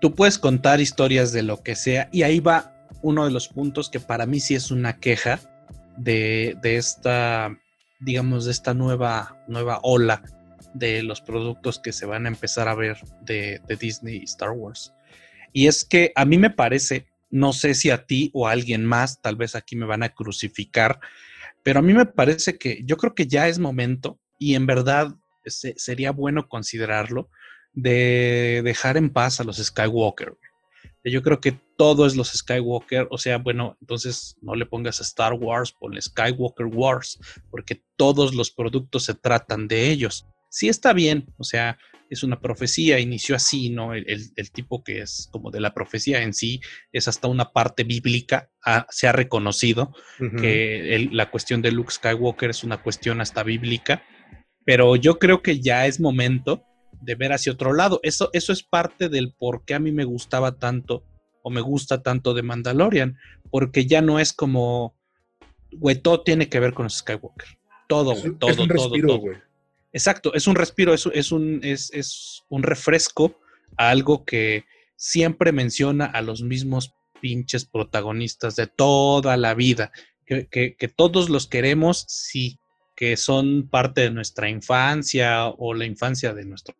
tú 0.00 0.14
puedes 0.14 0.38
contar 0.38 0.80
historias 0.80 1.32
de 1.32 1.42
lo 1.42 1.62
que 1.62 1.74
sea 1.76 2.08
y 2.12 2.22
ahí 2.22 2.40
va 2.40 2.74
uno 3.02 3.24
de 3.24 3.30
los 3.30 3.48
puntos 3.48 3.90
que 3.90 4.00
para 4.00 4.26
mí 4.26 4.40
sí 4.40 4.54
es 4.54 4.70
una 4.70 4.98
queja 4.98 5.40
de, 5.96 6.56
esta, 6.62 7.56
digamos, 8.00 8.44
de 8.44 8.52
esta 8.52 8.74
nueva, 8.74 9.42
nueva 9.48 9.80
ola 9.82 10.22
de 10.74 11.02
los 11.02 11.20
productos 11.20 11.78
que 11.78 11.92
se 11.92 12.06
van 12.06 12.26
a 12.26 12.28
empezar 12.28 12.68
a 12.68 12.74
ver 12.74 12.98
de, 13.22 13.60
de 13.66 13.76
Disney 13.76 14.18
y 14.18 14.24
Star 14.24 14.50
Wars. 14.50 14.92
Y 15.52 15.66
es 15.66 15.84
que 15.84 16.12
a 16.14 16.24
mí 16.24 16.38
me 16.38 16.50
parece, 16.50 17.06
no 17.30 17.52
sé 17.52 17.74
si 17.74 17.90
a 17.90 18.06
ti 18.06 18.30
o 18.34 18.46
a 18.46 18.52
alguien 18.52 18.84
más, 18.84 19.20
tal 19.22 19.36
vez 19.36 19.54
aquí 19.54 19.76
me 19.76 19.86
van 19.86 20.02
a 20.02 20.10
crucificar, 20.10 21.00
pero 21.62 21.80
a 21.80 21.82
mí 21.82 21.92
me 21.92 22.06
parece 22.06 22.58
que 22.58 22.82
yo 22.84 22.96
creo 22.96 23.14
que 23.14 23.26
ya 23.26 23.48
es 23.48 23.58
momento 23.58 24.18
y 24.38 24.54
en 24.54 24.66
verdad 24.66 25.16
sería 25.44 26.12
bueno 26.12 26.48
considerarlo 26.48 27.30
de 27.72 28.60
dejar 28.64 28.96
en 28.96 29.10
paz 29.10 29.40
a 29.40 29.44
los 29.44 29.56
Skywalker. 29.56 30.36
Yo 31.04 31.22
creo 31.22 31.40
que 31.40 31.58
todo 31.78 32.06
es 32.06 32.16
los 32.16 32.30
Skywalker, 32.30 33.06
o 33.08 33.18
sea, 33.18 33.38
bueno, 33.38 33.78
entonces 33.80 34.36
no 34.42 34.56
le 34.56 34.66
pongas 34.66 34.98
a 34.98 35.04
Star 35.04 35.32
Wars, 35.34 35.70
ponle 35.70 36.02
Skywalker 36.02 36.66
Wars, 36.66 37.20
porque 37.52 37.80
todos 37.96 38.34
los 38.34 38.50
productos 38.50 39.04
se 39.04 39.14
tratan 39.14 39.68
de 39.68 39.88
ellos. 39.88 40.26
Sí 40.50 40.68
está 40.68 40.92
bien, 40.92 41.32
o 41.38 41.44
sea, 41.44 41.78
es 42.10 42.24
una 42.24 42.40
profecía, 42.40 42.98
inició 42.98 43.36
así, 43.36 43.70
¿no? 43.70 43.94
El, 43.94 44.50
tipo 44.52 44.82
que 44.82 45.02
es 45.02 45.28
como 45.30 45.52
de 45.52 45.60
la 45.60 45.72
profecía 45.72 46.22
en 46.22 46.34
sí 46.34 46.60
es 46.90 47.06
hasta 47.06 47.28
una 47.28 47.52
parte 47.52 47.84
bíblica, 47.84 48.50
se 48.90 49.06
ha 49.06 49.12
reconocido 49.12 49.94
que 50.40 51.08
la 51.12 51.30
cuestión 51.30 51.62
de 51.62 51.70
Luke 51.70 51.92
Skywalker 51.92 52.50
es 52.50 52.64
una 52.64 52.82
cuestión 52.82 53.20
hasta 53.20 53.44
bíblica, 53.44 54.02
pero 54.64 54.96
yo 54.96 55.20
creo 55.20 55.42
que 55.42 55.60
ya 55.60 55.86
es 55.86 56.00
momento 56.00 56.64
de 57.00 57.14
ver 57.14 57.32
hacia 57.32 57.52
otro 57.52 57.72
lado. 57.72 58.00
Eso, 58.02 58.30
eso 58.32 58.52
es 58.52 58.64
parte 58.64 59.08
del 59.08 59.32
por 59.32 59.64
qué 59.64 59.74
a 59.74 59.78
mí 59.78 59.92
me 59.92 60.04
gustaba 60.04 60.58
tanto 60.58 61.04
o 61.48 61.50
me 61.50 61.62
gusta 61.62 62.02
tanto 62.02 62.34
de 62.34 62.42
Mandalorian, 62.42 63.16
porque 63.50 63.86
ya 63.86 64.02
no 64.02 64.20
es 64.20 64.34
como, 64.34 64.94
güey, 65.72 65.96
todo 65.96 66.20
tiene 66.20 66.50
que 66.50 66.60
ver 66.60 66.74
con 66.74 66.90
Skywalker. 66.90 67.58
Todo, 67.88 68.14
güey, 68.14 68.34
todo, 68.38 68.50
es 68.50 68.58
un 68.58 68.68
todo, 68.68 68.76
respiro, 68.76 69.08
todo. 69.08 69.32
Exacto, 69.90 70.34
es 70.34 70.46
un 70.46 70.56
respiro, 70.56 70.92
es, 70.92 71.08
es, 71.14 71.32
un, 71.32 71.60
es, 71.62 71.90
es 71.94 72.44
un 72.50 72.62
refresco 72.62 73.40
a 73.78 73.88
algo 73.88 74.26
que 74.26 74.66
siempre 74.96 75.52
menciona 75.52 76.04
a 76.04 76.20
los 76.20 76.42
mismos 76.42 76.92
pinches 77.22 77.64
protagonistas 77.64 78.54
de 78.54 78.66
toda 78.66 79.38
la 79.38 79.54
vida, 79.54 79.90
que, 80.26 80.48
que, 80.48 80.76
que 80.76 80.88
todos 80.88 81.30
los 81.30 81.46
queremos, 81.46 82.04
sí, 82.08 82.58
que 82.94 83.16
son 83.16 83.70
parte 83.70 84.02
de 84.02 84.10
nuestra 84.10 84.50
infancia 84.50 85.46
o 85.48 85.72
la 85.72 85.86
infancia 85.86 86.34
de 86.34 86.44
nuestros 86.44 86.76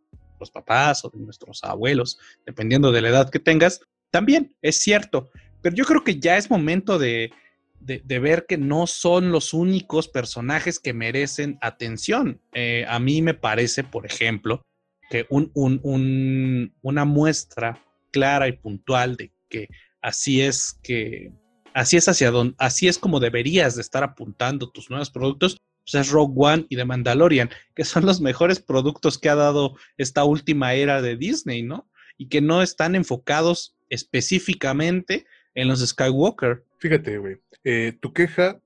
papás 0.53 1.07
o 1.07 1.09
de 1.09 1.21
nuestros 1.21 1.65
abuelos, 1.65 2.19
dependiendo 2.45 2.93
de 2.93 3.01
la 3.01 3.09
edad 3.09 3.31
que 3.31 3.39
tengas, 3.39 3.81
también 4.11 4.55
es 4.63 4.79
cierto. 4.79 5.31
Pero 5.63 5.75
yo 5.75 5.85
creo 5.85 6.05
que 6.05 6.19
ya 6.19 6.37
es 6.37 6.51
momento 6.51 6.99
de, 6.99 7.33
ver 7.81 8.47
que 8.47 8.59
no 8.59 8.87
son 8.87 9.33
los 9.33 9.53
únicos 9.53 10.09
personajes 10.09 10.79
que 10.79 10.93
merecen 10.93 11.59
atención. 11.61 12.41
Eh, 12.53 12.85
a 12.89 12.99
mí 12.99 13.23
me 13.23 13.35
parece, 13.35 13.85
por 13.85 14.07
ejemplo, 14.07 14.63
que 15.11 15.27
una 15.31 17.05
muestra 17.05 17.83
clara 18.11 18.49
y 18.49 18.53
puntual 18.53 19.17
de 19.17 19.33
que 19.49 19.69
así 20.03 20.41
es 20.41 20.79
que 20.83 21.33
así 21.75 21.97
es 21.97 22.09
hacia 22.09 22.31
donde, 22.31 22.55
así 22.59 22.89
es 22.89 22.99
como 22.99 23.21
deberías 23.21 23.77
de 23.77 23.83
estar 23.83 24.03
apuntando 24.03 24.71
tus 24.71 24.91
nuevos 24.91 25.11
productos, 25.11 25.59
pues, 25.91 26.07
es 26.07 26.11
Rogue 26.11 26.35
One 26.37 26.67
y 26.69 26.77
The 26.77 26.85
Mandalorian, 26.85 27.51
que 27.75 27.85
son 27.85 28.05
los 28.05 28.21
mejores 28.21 28.61
productos 28.61 29.19
que 29.19 29.29
ha 29.29 29.35
dado 29.35 29.77
esta 29.97 30.25
última 30.25 30.75
era 30.75 31.01
de 31.01 31.17
Disney, 31.17 31.63
¿no? 31.63 31.89
Y 32.19 32.29
que 32.29 32.41
no 32.41 32.63
están 32.63 32.95
enfocados 32.95 33.78
específicamente 33.89 35.27
en 35.55 35.69
los 35.69 35.87
Skywalker. 35.87 36.65
Fíjate, 36.79 37.19
güey, 37.19 37.39
eh, 37.65 37.97
tu 38.01 38.13
queja, 38.13 38.61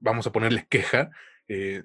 vamos 0.00 0.26
a 0.26 0.32
ponerle 0.32 0.66
queja, 0.68 1.10
eh, 1.48 1.84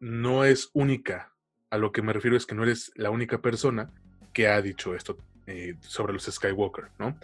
no 0.00 0.44
es 0.44 0.70
única. 0.72 1.32
A 1.70 1.78
lo 1.78 1.92
que 1.92 2.02
me 2.02 2.12
refiero 2.12 2.36
es 2.36 2.46
que 2.46 2.54
no 2.54 2.62
eres 2.62 2.92
la 2.94 3.10
única 3.10 3.40
persona 3.40 3.90
que 4.32 4.48
ha 4.48 4.60
dicho 4.62 4.94
esto 4.94 5.18
eh, 5.46 5.76
sobre 5.80 6.12
los 6.12 6.24
Skywalker, 6.24 6.90
¿no? 6.98 7.18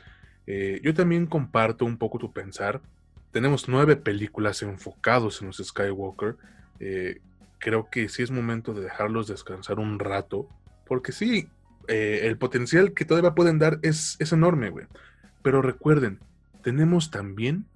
yo 0.83 0.93
también 0.95 1.27
comparto 1.27 1.85
un 1.85 1.97
poco 1.97 2.19
tu 2.19 2.33
pensar. 2.33 2.81
Tenemos 3.31 3.69
nueve 3.69 3.95
películas 3.95 4.63
enfocados 4.63 5.41
en 5.41 5.47
los 5.47 5.59
Skywalker 5.59 6.37
creo 7.61 7.89
que 7.89 8.09
sí 8.09 8.23
es 8.25 8.33
momento 8.33 8.75
de 8.75 8.83
dejarlos 8.83 9.29
descansar 9.29 9.79
un 9.79 10.01
rato, 10.01 10.49
porque 10.87 11.13
sí, 11.13 11.49
eh, 11.91 12.28
el 12.28 12.38
potencial 12.38 12.95
que 12.95 13.05
todavía 13.05 13.34
pueden 13.34 13.59
dar 13.59 13.80
es, 13.82 14.16
es 14.20 14.32
enorme, 14.32 14.70
güey. 14.70 14.86
Pero 15.43 15.61
recuerden, 15.61 16.20
tenemos 16.62 17.11
también 17.11 17.66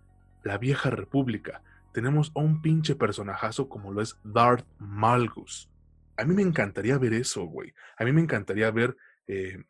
la 0.45 0.57
vieja 0.57 0.91
república. 0.91 1.63
Tenemos 1.93 2.31
a 2.37 2.39
un 2.39 2.63
pinche 2.63 2.95
personajazo 2.95 3.69
como 3.69 3.93
lo 3.93 4.01
es 4.01 4.17
Darth 4.23 4.65
Malgus. 4.79 5.69
A 6.17 6.25
mí 6.25 6.33
me 6.33 6.43
encantaría 6.43 6.97
ver 6.97 7.13
eso, 7.13 7.43
güey. 7.47 7.75
A 7.99 8.05
mí 8.05 8.13
me 8.13 8.21
encantaría 8.21 8.71
ver 8.71 8.97
eh, 9.27 9.65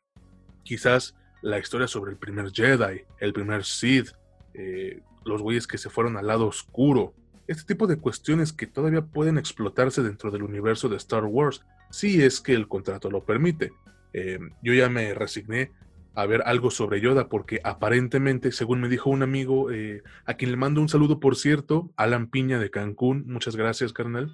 quizás 0.62 1.16
la 1.40 1.58
historia 1.58 1.88
sobre 1.88 2.12
el 2.12 2.18
primer 2.18 2.52
Jedi, 2.52 3.02
el 3.20 3.32
primer 3.32 3.64
Sith, 3.64 4.10
eh, 4.52 5.00
los 5.24 5.40
güeyes 5.40 5.66
que 5.66 5.78
se 5.78 5.88
fueron 5.88 6.18
al 6.18 6.26
lado 6.26 6.46
oscuro, 6.46 7.14
este 7.46 7.64
tipo 7.74 7.86
de 7.86 7.96
cuestiones 7.96 8.52
que 8.52 8.66
todavía 8.66 9.06
pueden 9.06 9.38
explotarse 9.38 10.02
dentro 10.02 10.30
del 10.30 10.42
universo 10.42 10.90
de 10.90 10.96
Star 10.96 11.24
Wars, 11.24 11.64
si 11.90 12.22
es 12.22 12.42
que 12.42 12.52
el 12.52 12.68
contrato 12.68 13.10
lo 13.10 13.24
permite. 13.24 13.72
Eh, 14.14 14.38
yo 14.62 14.72
ya 14.72 14.88
me 14.88 15.12
resigné 15.12 15.72
a 16.14 16.24
ver 16.24 16.42
algo 16.46 16.70
sobre 16.70 17.00
Yoda 17.00 17.28
porque 17.28 17.60
aparentemente, 17.64 18.52
según 18.52 18.80
me 18.80 18.88
dijo 18.88 19.10
un 19.10 19.24
amigo, 19.24 19.72
eh, 19.72 20.02
a 20.24 20.34
quien 20.34 20.52
le 20.52 20.56
mando 20.56 20.80
un 20.80 20.88
saludo 20.88 21.18
por 21.18 21.34
cierto, 21.36 21.90
Alan 21.96 22.28
Piña 22.28 22.60
de 22.60 22.70
Cancún, 22.70 23.24
muchas 23.26 23.56
gracias 23.56 23.92
carnal, 23.92 24.32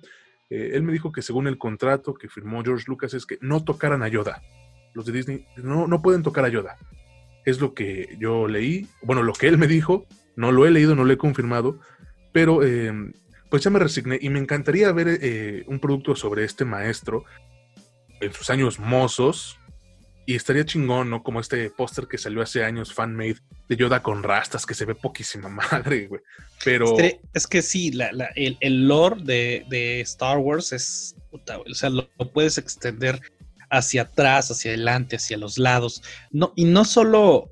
eh, 0.51 0.72
él 0.74 0.83
me 0.83 0.93
dijo 0.93 1.12
que 1.12 1.22
según 1.22 1.47
el 1.47 1.57
contrato 1.57 2.12
que 2.12 2.28
firmó 2.28 2.62
George 2.62 2.85
Lucas 2.89 3.14
es 3.14 3.24
que 3.24 3.39
no 3.41 3.64
tocaran 3.64 4.03
a 4.03 4.09
Yoda. 4.09 4.43
Los 4.93 5.07
de 5.07 5.12
Disney 5.12 5.47
no, 5.57 5.87
no 5.87 6.03
pueden 6.03 6.22
tocar 6.22 6.45
a 6.45 6.51
Yoda. 6.51 6.76
Es 7.47 7.59
lo 7.59 7.72
que 7.72 8.18
yo 8.18 8.49
leí, 8.49 8.87
bueno, 9.03 9.22
lo 9.22 9.33
que 9.33 9.49
él 9.49 9.57
me 9.57 9.66
dijo, 9.66 10.07
no 10.37 10.53
lo 10.53 10.66
he 10.66 10.70
leído, 10.70 10.95
no 10.95 11.05
lo 11.05 11.12
he 11.12 11.16
confirmado, 11.16 11.81
pero 12.33 12.61
pues 13.49 13.62
ya 13.62 13.70
me 13.70 13.78
resigné 13.78 14.18
y 14.20 14.28
me 14.28 14.39
encantaría 14.39 14.93
ver 14.93 15.64
un 15.66 15.81
producto 15.81 16.14
sobre 16.14 16.45
este 16.45 16.66
maestro 16.66 17.24
en 18.20 18.33
sus 18.33 18.51
años 18.51 18.78
mozos. 18.78 19.59
Y 20.31 20.37
estaría 20.37 20.64
chingón, 20.64 21.11
¿no? 21.11 21.24
Como 21.24 21.41
este 21.41 21.70
póster 21.70 22.07
que 22.07 22.16
salió 22.16 22.41
hace 22.41 22.62
años, 22.62 22.95
fan-made, 22.95 23.39
de 23.68 23.76
Yoda 23.76 24.01
con 24.01 24.22
rastas, 24.22 24.64
que 24.64 24.74
se 24.74 24.85
ve 24.85 24.95
poquísima 24.95 25.49
madre, 25.72 26.07
güey. 26.07 26.20
Pero. 26.64 26.97
Este, 26.97 27.20
es 27.35 27.49
que 27.49 27.62
sí, 27.62 27.91
el, 28.37 28.87
lore 28.87 29.24
de, 29.24 30.01
Star 30.03 30.39
Wars 30.39 30.72
es. 30.72 31.16
o 31.33 31.74
sea, 31.74 31.91
lo, 31.91 32.09
puedes 32.33 32.59
extender 32.59 33.20
hacia 33.70 34.03
atrás, 34.03 34.53
hacia 34.53 34.70
adelante, 34.70 35.16
hacia 35.16 35.37
los 35.37 35.59
lados. 35.59 36.01
No, 36.31 36.53
y 36.55 36.64
no 36.64 36.85
solo 36.85 37.51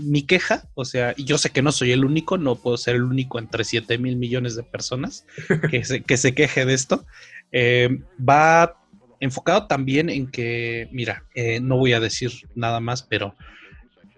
mi 0.00 0.22
queja, 0.22 0.68
o 0.74 0.84
sea, 0.84 1.14
yo 1.14 1.38
sé 1.38 1.50
que 1.50 1.62
no 1.62 1.70
soy 1.70 1.92
el 1.92 2.04
único, 2.04 2.38
no 2.38 2.56
puedo 2.56 2.76
ser 2.76 2.96
el 2.96 3.04
único 3.04 3.38
entre 3.38 3.62
7 3.62 3.98
mil 3.98 4.16
millones 4.16 4.56
de 4.56 4.64
personas 4.64 5.26
que 5.70 5.84
se, 5.84 6.02
que 6.02 6.16
se 6.16 6.34
queje 6.34 6.64
de 6.64 6.74
esto, 6.74 7.06
eh, 7.52 8.00
va 8.18 8.79
enfocado 9.20 9.66
también 9.66 10.08
en 10.08 10.26
que, 10.30 10.88
mira, 10.92 11.24
eh, 11.34 11.60
no 11.60 11.76
voy 11.76 11.92
a 11.92 12.00
decir 12.00 12.32
nada 12.54 12.80
más, 12.80 13.02
pero 13.02 13.36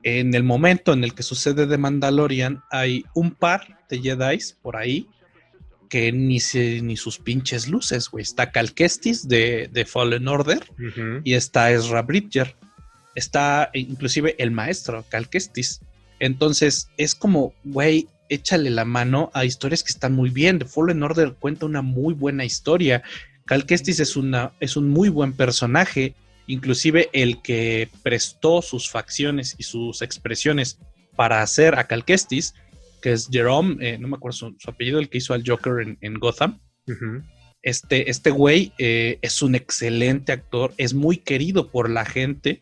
en 0.02 0.34
el 0.34 0.42
momento 0.42 0.92
en 0.92 1.04
el 1.04 1.14
que 1.14 1.22
sucede 1.22 1.66
de 1.66 1.78
Mandalorian, 1.78 2.62
hay 2.70 3.04
un 3.14 3.32
par 3.32 3.80
de 3.88 4.00
Jedi 4.00 4.38
por 4.62 4.76
ahí 4.76 5.06
que 5.90 6.10
ni, 6.10 6.40
se, 6.40 6.80
ni 6.80 6.96
sus 6.96 7.18
pinches 7.18 7.68
luces, 7.68 8.08
güey. 8.08 8.22
Está 8.22 8.50
Cal 8.50 8.72
Kestis 8.72 9.28
de, 9.28 9.68
de 9.70 9.84
Fallen 9.84 10.26
Order 10.26 10.60
y 11.22 11.34
está 11.34 11.70
Ezra 11.70 12.00
Bridger 12.02 12.56
está 13.14 13.70
inclusive 13.72 14.34
el 14.38 14.50
maestro, 14.50 15.04
Cal 15.08 15.28
Kestis. 15.28 15.80
Entonces 16.18 16.88
es 16.96 17.14
como, 17.14 17.52
güey, 17.64 18.08
échale 18.28 18.70
la 18.70 18.84
mano 18.84 19.30
a 19.34 19.44
historias 19.44 19.82
que 19.82 19.92
están 19.92 20.12
muy 20.12 20.30
bien. 20.30 20.58
The 20.58 20.66
Fallen 20.66 21.02
Order 21.02 21.34
cuenta 21.34 21.66
una 21.66 21.82
muy 21.82 22.14
buena 22.14 22.44
historia. 22.44 23.02
Cal 23.46 23.66
Kestis 23.66 24.00
es, 24.00 24.16
una, 24.16 24.52
es 24.60 24.76
un 24.76 24.88
muy 24.88 25.08
buen 25.08 25.32
personaje. 25.32 26.14
Inclusive 26.46 27.08
el 27.12 27.40
que 27.40 27.88
prestó 28.02 28.62
sus 28.62 28.90
facciones 28.90 29.54
y 29.58 29.62
sus 29.62 30.02
expresiones 30.02 30.78
para 31.16 31.42
hacer 31.42 31.78
a 31.78 31.86
Cal 31.86 32.04
Kestis, 32.04 32.54
que 33.00 33.12
es 33.12 33.28
Jerome, 33.30 33.76
eh, 33.80 33.98
no 33.98 34.08
me 34.08 34.16
acuerdo 34.16 34.36
su, 34.36 34.70
apellido, 34.70 34.98
el 34.98 35.08
que 35.08 35.18
hizo 35.18 35.34
al 35.34 35.44
Joker 35.46 35.96
en, 36.00 36.14
Gotham. 36.14 36.60
Este, 37.62 38.10
este 38.10 38.30
güey 38.30 38.72
eh, 38.78 39.18
es 39.22 39.40
un 39.42 39.54
excelente 39.54 40.32
actor, 40.32 40.74
es 40.78 40.94
muy 40.94 41.16
querido 41.18 41.70
por 41.70 41.88
la 41.88 42.04
gente 42.04 42.60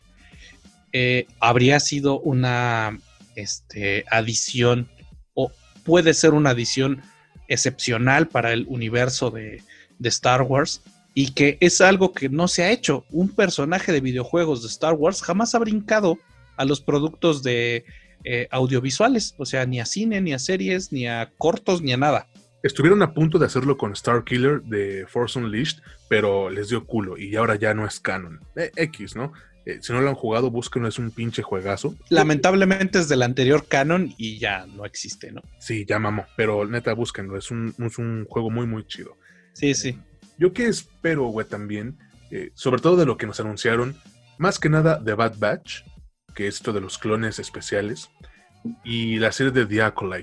eh, 0.93 1.25
habría 1.39 1.79
sido 1.79 2.19
una 2.19 2.99
este, 3.35 4.03
adición 4.11 4.89
o 5.33 5.51
puede 5.85 6.13
ser 6.13 6.33
una 6.33 6.49
adición 6.49 7.01
excepcional 7.47 8.27
para 8.27 8.51
el 8.51 8.65
universo 8.67 9.31
de, 9.31 9.63
Star 10.09 10.41
Wars 10.43 10.81
y 11.13 11.31
que 11.33 11.57
es 11.59 11.81
algo 11.81 12.13
que 12.13 12.29
no 12.29 12.47
se 12.47 12.63
ha 12.63 12.71
hecho. 12.71 13.05
Un 13.09 13.29
personaje 13.29 13.91
de 13.91 14.01
videojuegos 14.01 14.61
de 14.61 14.69
Star 14.69 14.93
Wars 14.93 15.21
jamás 15.21 15.55
ha 15.55 15.59
brincado 15.59 16.17
a 16.57 16.65
los 16.65 16.81
productos 16.81 17.43
de 17.43 17.85
eh, 18.23 18.47
audiovisuales, 18.51 19.33
o 19.37 19.45
sea, 19.45 19.65
ni 19.65 19.79
a 19.79 19.85
cine, 19.85 20.21
ni 20.21 20.33
a 20.33 20.39
series, 20.39 20.91
ni 20.91 21.07
a 21.07 21.31
cortos, 21.37 21.81
ni 21.81 21.91
a 21.93 21.97
nada. 21.97 22.27
Estuvieron 22.63 23.01
a 23.01 23.13
punto 23.13 23.39
de 23.39 23.47
hacerlo 23.47 23.75
con 23.77 23.93
Star 23.93 24.23
Killer 24.23 24.61
de 24.61 25.05
Force 25.07 25.39
Unleashed, 25.39 25.81
pero 26.07 26.49
les 26.49 26.69
dio 26.69 26.85
culo 26.85 27.17
y 27.17 27.35
ahora 27.35 27.55
ya 27.55 27.73
no 27.73 27.87
es 27.87 27.99
canon. 27.99 28.39
Eh, 28.55 28.71
X, 28.75 29.15
¿no? 29.15 29.33
Eh, 29.65 29.79
si 29.81 29.93
no 29.93 30.01
lo 30.01 30.09
han 30.09 30.15
jugado, 30.15 30.49
búsquenlo, 30.49 30.87
es 30.87 30.99
un 30.99 31.11
pinche 31.11 31.41
juegazo. 31.41 31.95
Lamentablemente 32.09 32.99
es 32.99 33.09
del 33.09 33.23
anterior 33.23 33.67
canon 33.67 34.13
y 34.17 34.39
ya 34.39 34.65
no 34.67 34.85
existe, 34.85 35.31
¿no? 35.31 35.41
Sí, 35.59 35.85
ya 35.87 35.99
mamó, 35.99 36.25
pero 36.35 36.65
neta, 36.65 36.93
búsquenlo, 36.93 37.37
es 37.37 37.51
un, 37.51 37.73
es 37.79 37.97
un 37.97 38.25
juego 38.25 38.49
muy, 38.49 38.67
muy 38.67 38.85
chido. 38.85 39.17
Sí, 39.53 39.73
sí. 39.73 39.99
Yo 40.37 40.53
que 40.53 40.67
espero, 40.67 41.25
güey, 41.25 41.47
también, 41.47 41.97
eh, 42.31 42.51
sobre 42.53 42.81
todo 42.81 42.95
de 42.95 43.05
lo 43.05 43.17
que 43.17 43.27
nos 43.27 43.39
anunciaron, 43.39 43.95
más 44.37 44.59
que 44.59 44.69
nada 44.69 44.97
de 44.97 45.13
Bad 45.13 45.37
Batch, 45.37 45.83
que 46.33 46.47
es 46.47 46.55
esto 46.55 46.73
de 46.73 46.81
los 46.81 46.97
clones 46.97 47.39
especiales, 47.39 48.09
y 48.83 49.17
la 49.19 49.31
serie 49.31 49.51
de 49.51 49.65
The 49.65 50.15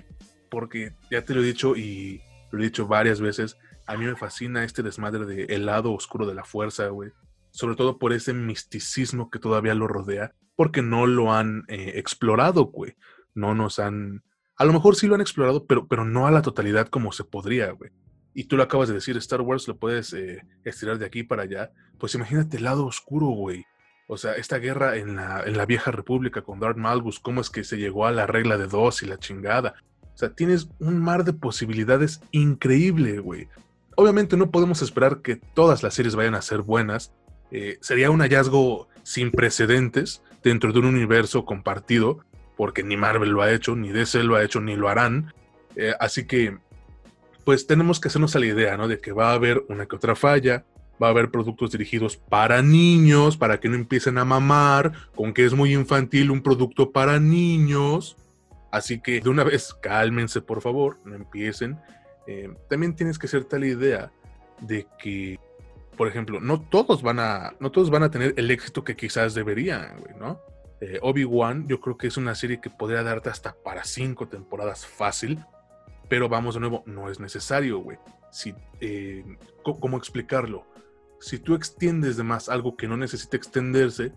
porque 0.51 0.93
ya 1.11 1.23
te 1.23 1.35
lo 1.35 1.43
he 1.43 1.45
dicho 1.45 1.77
y 1.77 2.23
lo 2.51 2.61
he 2.61 2.65
dicho 2.65 2.87
varias 2.87 3.21
veces, 3.21 3.57
a 3.87 3.97
mí 3.97 4.07
me 4.07 4.17
fascina 4.17 4.65
este 4.65 4.83
desmadre 4.83 5.27
de 5.27 5.45
el 5.55 5.67
lado 5.67 5.93
oscuro 5.93 6.27
de 6.27 6.35
la 6.35 6.45
fuerza, 6.45 6.89
güey 6.89 7.11
sobre 7.51 7.77
todo 7.77 7.99
por 7.99 8.13
ese 8.13 8.33
misticismo 8.33 9.31
que 9.31 9.39
todavía 9.39 9.75
lo 9.75 9.89
rodea, 9.89 10.33
porque 10.55 10.83
no 10.83 11.07
lo 11.07 11.33
han 11.33 11.65
eh, 11.69 11.95
explorado, 11.97 12.67
güey. 12.67 12.95
No 13.35 13.55
nos 13.55 13.79
han... 13.79 14.23
A 14.57 14.65
lo 14.65 14.73
mejor 14.73 14.97
sí 14.97 15.07
lo 15.07 15.15
han 15.15 15.21
explorado, 15.21 15.67
pero, 15.67 15.87
pero 15.87 16.05
no 16.05 16.27
a 16.27 16.31
la 16.31 16.43
totalidad 16.43 16.89
como 16.89 17.13
se 17.13 17.25
podría, 17.25 17.71
güey. 17.73 17.91
Y 18.39 18.45
tú 18.45 18.57
lo 18.57 18.63
acabas 18.63 18.87
de 18.87 18.95
decir, 18.95 19.17
Star 19.17 19.41
Wars 19.41 19.67
lo 19.67 19.79
puedes 19.79 20.13
eh, 20.13 20.47
estirar 20.63 20.97
de 20.97 21.07
aquí 21.07 21.25
para 21.25 21.43
allá. 21.43 21.73
Pues 21.99 22.15
imagínate 22.15 22.59
el 22.59 22.63
lado 22.63 22.87
oscuro, 22.87 23.27
güey. 23.27 23.67
O 24.07 24.17
sea, 24.17 24.35
esta 24.35 24.59
guerra 24.59 24.95
en 24.95 25.17
la, 25.17 25.43
en 25.45 25.57
la 25.57 25.67
vieja 25.67 25.91
república 25.91 26.43
con 26.43 26.61
Darth 26.61 26.77
Malgus, 26.77 27.19
cómo 27.19 27.41
es 27.41 27.51
que 27.51 27.65
se 27.65 27.79
llegó 27.79 28.07
a 28.07 28.13
la 28.13 28.29
regla 28.29 28.57
de 28.57 28.69
dos 28.69 29.03
y 29.03 29.07
la 29.07 29.19
chingada. 29.19 29.75
O 30.15 30.17
sea, 30.17 30.37
tienes 30.37 30.69
un 30.79 31.01
mar 31.01 31.25
de 31.25 31.33
posibilidades 31.33 32.21
increíble, 32.31 33.19
güey. 33.19 33.49
Obviamente 33.97 34.37
no 34.37 34.53
podemos 34.53 34.83
esperar 34.83 35.21
que 35.21 35.35
todas 35.35 35.83
las 35.83 35.95
series 35.95 36.15
vayan 36.15 36.37
a 36.37 36.43
ser 36.43 36.63
buenas, 36.63 37.13
eh, 37.51 37.79
sería 37.81 38.13
un 38.13 38.21
hallazgo 38.21 38.87
sin 39.03 39.33
precedentes 39.33 40.23
dentro 40.45 40.73
de 40.73 40.79
un 40.79 40.85
universo 40.85 41.45
compartido, 41.45 42.21
porque 42.57 42.85
ni 42.85 42.97
Marvel 42.97 43.31
lo 43.31 43.43
ha 43.43 43.51
hecho, 43.51 43.75
ni 43.75 43.89
DC 43.89 44.23
lo 44.23 44.37
ha 44.37 44.45
hecho, 44.45 44.61
ni 44.61 44.77
lo 44.77 44.89
harán. 44.89 45.35
Eh, 45.75 45.95
así 45.99 46.25
que, 46.25 46.57
pues 47.49 47.67
tenemos 47.67 47.99
que 47.99 48.09
hacernos 48.09 48.37
a 48.37 48.41
la 48.41 48.45
idea, 48.45 48.77
¿no? 48.77 48.89
De 48.89 49.01
que 49.01 49.11
va 49.11 49.31
a 49.31 49.33
haber 49.33 49.65
una 49.71 49.87
que 49.87 49.97
otra 49.97 50.15
falla, 50.15 50.67
va 51.03 51.07
a 51.07 51.11
haber 51.13 51.31
productos 51.31 51.71
dirigidos 51.71 52.15
para 52.15 52.61
niños, 52.61 53.39
para 53.39 53.59
que 53.59 53.71
no 53.71 53.75
empiecen 53.75 54.19
a 54.19 54.27
mamar, 54.27 54.93
con 55.15 55.33
que 55.33 55.47
es 55.47 55.55
muy 55.55 55.73
infantil 55.73 56.31
un 56.31 56.43
producto 56.43 56.93
para 56.93 57.19
niños. 57.19 58.19
Así 58.71 59.01
que 59.01 59.23
de 59.23 59.31
una 59.31 59.45
vez, 59.45 59.73
cálmense 59.81 60.43
por 60.43 60.61
favor, 60.61 60.99
no 61.07 61.15
empiecen. 61.15 61.79
Eh, 62.27 62.53
también 62.69 62.95
tienes 62.95 63.19
que 63.19 63.29
hacerte 63.29 63.59
la 63.59 63.67
idea 63.67 64.13
de 64.61 64.87
que 65.03 65.41
por 65.97 66.07
ejemplo, 66.07 66.41
no 66.41 66.61
todos 66.61 67.01
van 67.01 67.19
a, 67.19 67.55
no 67.61 67.73
todos 67.73 67.89
van 67.89 68.03
a 68.03 68.11
tener 68.11 68.35
el 68.37 68.51
éxito 68.51 68.85
que 68.85 68.95
quizás 68.95 69.33
deberían, 69.33 70.01
güey, 70.01 70.15
¿no? 70.21 70.39
Eh, 70.83 70.99
Obi-Wan, 71.01 71.67
yo 71.67 71.81
creo 71.81 71.97
que 71.97 72.09
es 72.09 72.19
una 72.19 72.35
serie 72.35 72.61
que 72.61 72.69
podría 72.69 73.03
darte 73.03 73.31
hasta 73.31 73.55
para 73.55 73.85
cinco 73.85 74.29
temporadas 74.29 74.85
fácil, 74.85 75.43
pero 76.09 76.29
vamos 76.29 76.55
de 76.55 76.61
nuevo, 76.61 76.83
no 76.87 77.11
es 77.11 77.21
necesario, 77.21 77.79
güey. 77.79 77.99
Si, 78.31 78.55
eh, 78.81 79.25
¿Cómo 79.63 79.97
explicarlo? 79.97 80.67
Si 81.21 81.39
tú 81.39 81.55
extiendes 81.55 82.17
de 82.17 82.23
más 82.23 82.49
algo 82.49 82.77
que 82.77 82.89
no 82.89 82.97
necesita 82.97 83.37
extenderse, 83.37 84.13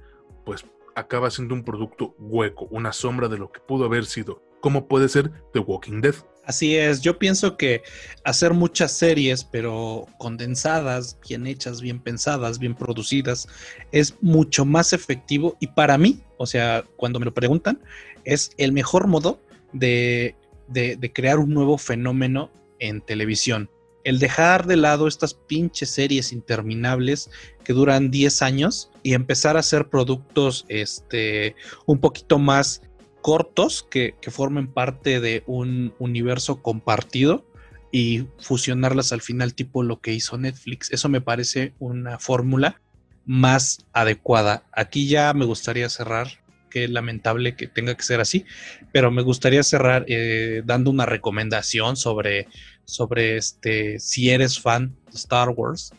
pues 0.45 0.65
acaba 0.95 1.29
siendo 1.31 1.53
un 1.53 1.63
producto 1.63 2.15
hueco, 2.19 2.67
una 2.71 2.93
sombra 2.93 3.27
de 3.27 3.37
lo 3.37 3.51
que 3.51 3.59
pudo 3.59 3.85
haber 3.85 4.05
sido, 4.05 4.41
como 4.59 4.87
puede 4.87 5.09
ser 5.09 5.31
The 5.53 5.59
Walking 5.59 6.01
Dead. 6.01 6.15
Así 6.45 6.75
es, 6.75 7.01
yo 7.01 7.19
pienso 7.19 7.55
que 7.55 7.83
hacer 8.23 8.53
muchas 8.53 8.91
series, 8.91 9.43
pero 9.43 10.07
condensadas, 10.17 11.17
bien 11.27 11.45
hechas, 11.45 11.81
bien 11.81 11.99
pensadas, 11.99 12.57
bien 12.57 12.75
producidas, 12.75 13.47
es 13.91 14.15
mucho 14.21 14.65
más 14.65 14.91
efectivo 14.91 15.55
y 15.59 15.67
para 15.67 15.97
mí, 15.97 16.23
o 16.37 16.47
sea, 16.47 16.83
cuando 16.97 17.19
me 17.19 17.25
lo 17.25 17.33
preguntan, 17.33 17.79
es 18.25 18.51
el 18.57 18.71
mejor 18.71 19.07
modo 19.07 19.39
de, 19.71 20.35
de, 20.71 21.11
crear 21.13 21.39
un 21.39 21.53
nuevo 21.53 21.77
fenómeno 21.77 22.51
en 22.79 23.01
televisión. 23.01 23.69
El 24.03 24.17
dejar 24.17 24.65
de 24.65 24.77
lado 24.77 25.07
estas 25.07 25.35
pinches 25.35 25.91
series 25.91 26.33
interminables 26.33 27.29
que 27.63 27.73
duran 27.73 28.09
10 28.09 28.41
años 28.41 28.91
y 29.03 29.13
empezar 29.13 29.57
a 29.57 29.59
hacer 29.59 29.89
productos 29.89 30.65
este, 30.69 31.55
un 31.85 31.99
poquito 31.99 32.39
más 32.39 32.81
cortos 33.21 33.85
que, 33.89 34.15
formen 34.29 34.67
parte 34.67 35.19
de 35.19 35.43
un 35.45 35.93
universo 35.99 36.61
compartido 36.61 37.45
y 37.91 38.25
fusionarlas 38.39 39.11
al 39.11 39.21
final 39.21 39.53
tipo 39.53 39.83
lo 39.83 40.01
que 40.01 40.13
hizo 40.13 40.37
Netflix. 40.37 40.91
Eso 40.91 41.09
me 41.09 41.21
parece 41.21 41.73
una 41.79 42.17
fórmula 42.17 42.81
más 43.25 43.85
adecuada. 43.93 44.63
Aquí 44.71 45.07
ya 45.07 45.33
me 45.33 45.45
gustaría 45.45 45.89
cerrar 45.89 46.40
qué 46.71 46.87
lamentable 46.87 47.55
que 47.55 47.67
tenga 47.67 47.93
que 47.93 48.01
ser 48.01 48.19
así, 48.19 48.45
pero 48.91 49.11
me 49.11 49.21
gustaría 49.21 49.61
cerrar 49.61 50.05
eh, 50.07 50.63
dando 50.65 50.89
una 50.89 51.05
recomendación 51.05 51.95
sobre, 51.95 52.47
sobre 52.85 53.37
este, 53.37 53.99
si 53.99 54.31
eres 54.31 54.59
fan 54.59 54.95
de 55.11 55.17
Star 55.17 55.49
Wars, 55.49 55.93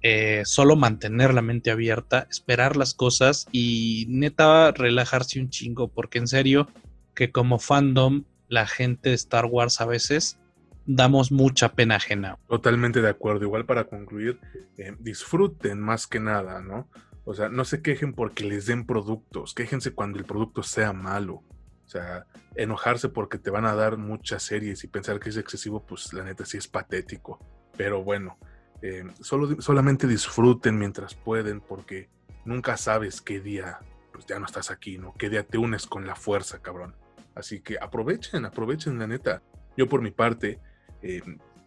eh, 0.00 0.42
solo 0.46 0.76
mantener 0.76 1.34
la 1.34 1.42
mente 1.42 1.70
abierta, 1.70 2.26
esperar 2.30 2.76
las 2.76 2.94
cosas 2.94 3.46
y 3.52 4.06
neta 4.08 4.72
relajarse 4.72 5.38
un 5.38 5.50
chingo, 5.50 5.88
porque 5.88 6.18
en 6.18 6.26
serio 6.26 6.68
que 7.14 7.30
como 7.30 7.58
fandom 7.58 8.24
la 8.48 8.66
gente 8.66 9.10
de 9.10 9.14
Star 9.14 9.44
Wars 9.44 9.80
a 9.80 9.86
veces 9.86 10.38
damos 10.86 11.30
mucha 11.30 11.72
pena 11.74 11.96
ajena. 11.96 12.38
Totalmente 12.48 13.00
de 13.00 13.08
acuerdo. 13.08 13.44
Igual 13.44 13.64
para 13.64 13.84
concluir, 13.84 14.40
eh, 14.76 14.94
disfruten 14.98 15.80
más 15.80 16.06
que 16.06 16.20
nada, 16.20 16.60
¿no? 16.60 16.88
O 17.24 17.34
sea, 17.34 17.48
no 17.48 17.64
se 17.64 17.82
quejen 17.82 18.14
porque 18.14 18.44
les 18.44 18.66
den 18.66 18.86
productos, 18.86 19.54
quéjense 19.54 19.92
cuando 19.92 20.18
el 20.18 20.24
producto 20.24 20.62
sea 20.62 20.92
malo. 20.92 21.44
O 21.84 21.88
sea, 21.88 22.26
enojarse 22.54 23.08
porque 23.08 23.38
te 23.38 23.50
van 23.50 23.66
a 23.66 23.74
dar 23.74 23.96
muchas 23.96 24.42
series 24.42 24.82
y 24.84 24.88
pensar 24.88 25.20
que 25.20 25.28
es 25.28 25.36
excesivo, 25.36 25.84
pues 25.84 26.12
la 26.12 26.24
neta 26.24 26.44
sí 26.44 26.56
es 26.56 26.66
patético. 26.66 27.38
Pero 27.76 28.02
bueno, 28.02 28.38
eh, 28.80 29.04
solo, 29.20 29.60
solamente 29.60 30.06
disfruten 30.06 30.78
mientras 30.78 31.14
pueden 31.14 31.60
porque 31.60 32.08
nunca 32.44 32.76
sabes 32.76 33.20
qué 33.20 33.40
día 33.40 33.80
pues 34.12 34.26
ya 34.26 34.38
no 34.38 34.46
estás 34.46 34.70
aquí, 34.70 34.98
¿no? 34.98 35.14
Qué 35.14 35.30
día 35.30 35.46
te 35.46 35.58
unes 35.58 35.86
con 35.86 36.06
la 36.06 36.14
fuerza, 36.14 36.60
cabrón. 36.60 36.94
Así 37.34 37.60
que 37.60 37.78
aprovechen, 37.80 38.44
aprovechen 38.44 38.98
la 38.98 39.06
neta. 39.06 39.42
Yo 39.76 39.88
por 39.88 40.02
mi 40.02 40.10
parte 40.10 40.60
eh, 41.00 41.22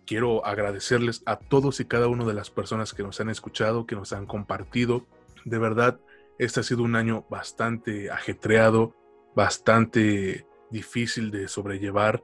quiero 0.05 0.45
agradecerles 0.45 1.23
a 1.25 1.37
todos 1.37 1.79
y 1.79 1.85
cada 1.85 2.07
una 2.07 2.25
de 2.25 2.33
las 2.33 2.51
personas 2.51 2.93
que 2.93 3.03
nos 3.03 3.19
han 3.19 3.29
escuchado, 3.29 3.85
que 3.85 3.95
nos 3.95 4.13
han 4.13 4.25
compartido. 4.25 5.05
De 5.45 5.57
verdad, 5.57 5.99
este 6.37 6.59
ha 6.59 6.63
sido 6.63 6.83
un 6.83 6.95
año 6.95 7.25
bastante 7.29 8.11
ajetreado, 8.11 8.95
bastante 9.35 10.45
difícil 10.71 11.31
de 11.31 11.47
sobrellevar, 11.47 12.23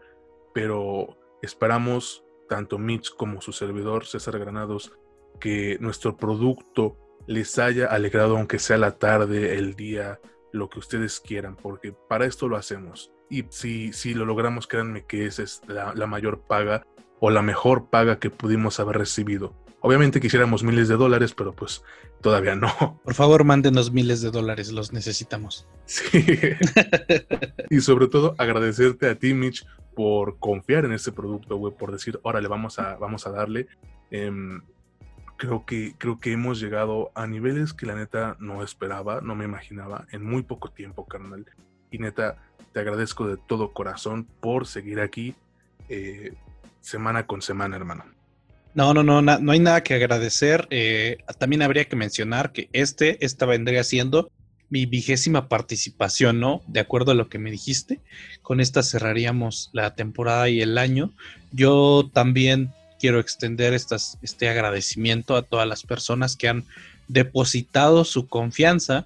pero 0.54 1.18
esperamos, 1.42 2.26
tanto 2.50 2.78
Mitch 2.78 3.16
como 3.16 3.42
su 3.42 3.54
servidor 3.54 4.06
César 4.06 4.38
Granados, 4.40 4.92
que 5.40 5.78
nuestro 5.80 6.18
producto 6.18 6.98
les 7.28 7.58
haya 7.60 7.88
alegrado, 7.88 8.36
aunque 8.36 8.60
sea 8.60 8.78
la 8.78 8.98
tarde, 8.98 9.58
el 9.58 9.76
día, 9.76 10.20
lo 10.52 10.70
que 10.70 10.80
ustedes 10.80 11.20
quieran, 11.20 11.56
porque 11.56 11.94
para 12.10 12.26
esto 12.26 12.48
lo 12.48 12.58
hacemos. 12.58 13.14
Y 13.30 13.46
si, 13.50 13.94
si 13.94 14.14
lo 14.14 14.26
logramos, 14.26 14.68
créanme 14.68 15.06
que 15.06 15.26
esa 15.26 15.44
es 15.44 15.62
la, 15.68 15.94
la 15.96 16.08
mayor 16.08 16.42
paga 16.42 16.86
o 17.20 17.30
la 17.30 17.42
mejor 17.42 17.90
paga 17.90 18.20
que 18.20 18.30
pudimos 18.30 18.80
haber 18.80 18.98
recibido. 18.98 19.54
Obviamente 19.84 20.20
quisiéramos 20.20 20.64
miles 20.64 20.88
de 20.88 20.96
dólares, 20.96 21.34
pero 21.34 21.54
pues 21.54 21.84
todavía 22.22 22.56
no. 22.56 23.02
Por 23.04 23.16
favor, 23.16 23.44
mándenos 23.44 23.92
miles 23.92 24.22
de 24.22 24.30
dólares, 24.30 24.72
los 24.72 24.94
necesitamos. 24.94 25.68
Sí. 25.86 26.24
y 27.70 27.82
sobre 27.82 28.08
todo 28.08 28.36
agradecerte 28.38 29.10
a 29.10 29.16
ti, 29.16 29.34
Mitch, 29.34 29.66
por 29.96 30.38
confiar 30.38 30.86
en 30.86 30.94
este 30.94 31.12
producto, 31.12 31.58
güey, 31.58 31.74
por 31.76 31.92
decir, 31.92 32.20
órale, 32.22 32.48
vamos 32.48 32.78
a, 32.78 32.96
vamos 32.98 33.26
a 33.26 33.32
darle. 33.32 33.68
Em, 34.12 34.62
creo, 35.38 35.66
que, 35.66 35.96
creo 35.98 36.20
que 36.20 36.32
hemos 36.32 36.60
llegado 36.60 37.12
a 37.16 37.26
niveles 37.26 37.74
que 37.74 37.88
la 37.88 37.96
neta 37.96 38.38
no 38.40 38.64
esperaba, 38.64 39.22
no 39.22 39.34
me 39.36 39.46
imaginaba, 39.46 40.06
en 40.12 40.24
muy 40.24 40.44
poco 40.44 40.70
tiempo, 40.70 41.08
carnal. 41.08 41.48
Y 41.90 41.98
neta, 41.98 42.38
te 42.72 42.80
agradezco 42.80 43.28
de 43.28 43.38
todo 43.38 43.74
corazón 43.74 44.28
por 44.40 44.68
seguir 44.68 45.02
aquí. 45.02 45.36
Eh, 45.90 46.36
semana 46.82 47.26
con 47.26 47.42
semana, 47.42 47.76
hermano. 47.76 48.06
No, 48.74 48.94
no, 48.94 49.04
no, 49.04 49.22
no 49.22 49.52
hay 49.52 49.60
nada 49.60 49.84
que 49.84 49.94
agradecer. 49.94 50.68
Eh, 50.70 51.18
también 51.38 51.62
habría 51.62 51.86
que 51.86 51.96
mencionar 51.96 52.52
que 52.52 52.70
este, 52.72 53.24
esta 53.26 53.46
vendría 53.46 53.84
siendo 53.84 54.32
mi 54.70 54.86
vigésima 54.86 55.50
participación, 55.50 56.40
¿no? 56.40 56.62
De 56.68 56.80
acuerdo 56.80 57.12
a 57.12 57.16
lo 57.16 57.28
que 57.28 57.38
me 57.38 57.52
dijiste. 57.52 58.00
Con 58.42 58.62
esta 58.62 58.82
cerraríamos 58.82 59.70
la 59.74 59.94
temporada 59.96 60.48
y 60.48 60.62
el 60.62 60.78
año. 60.78 61.12
Yo 61.52 62.10
también 62.14 62.72
quiero 62.98 63.20
extender 63.20 63.74
este 63.74 64.50
agradecimiento 64.50 65.36
a 65.36 65.42
todas 65.42 65.68
las 65.68 65.84
personas 65.84 66.38
que 66.38 66.48
han 66.48 66.64
depositado 67.10 68.06
su 68.06 68.28
confianza 68.28 69.06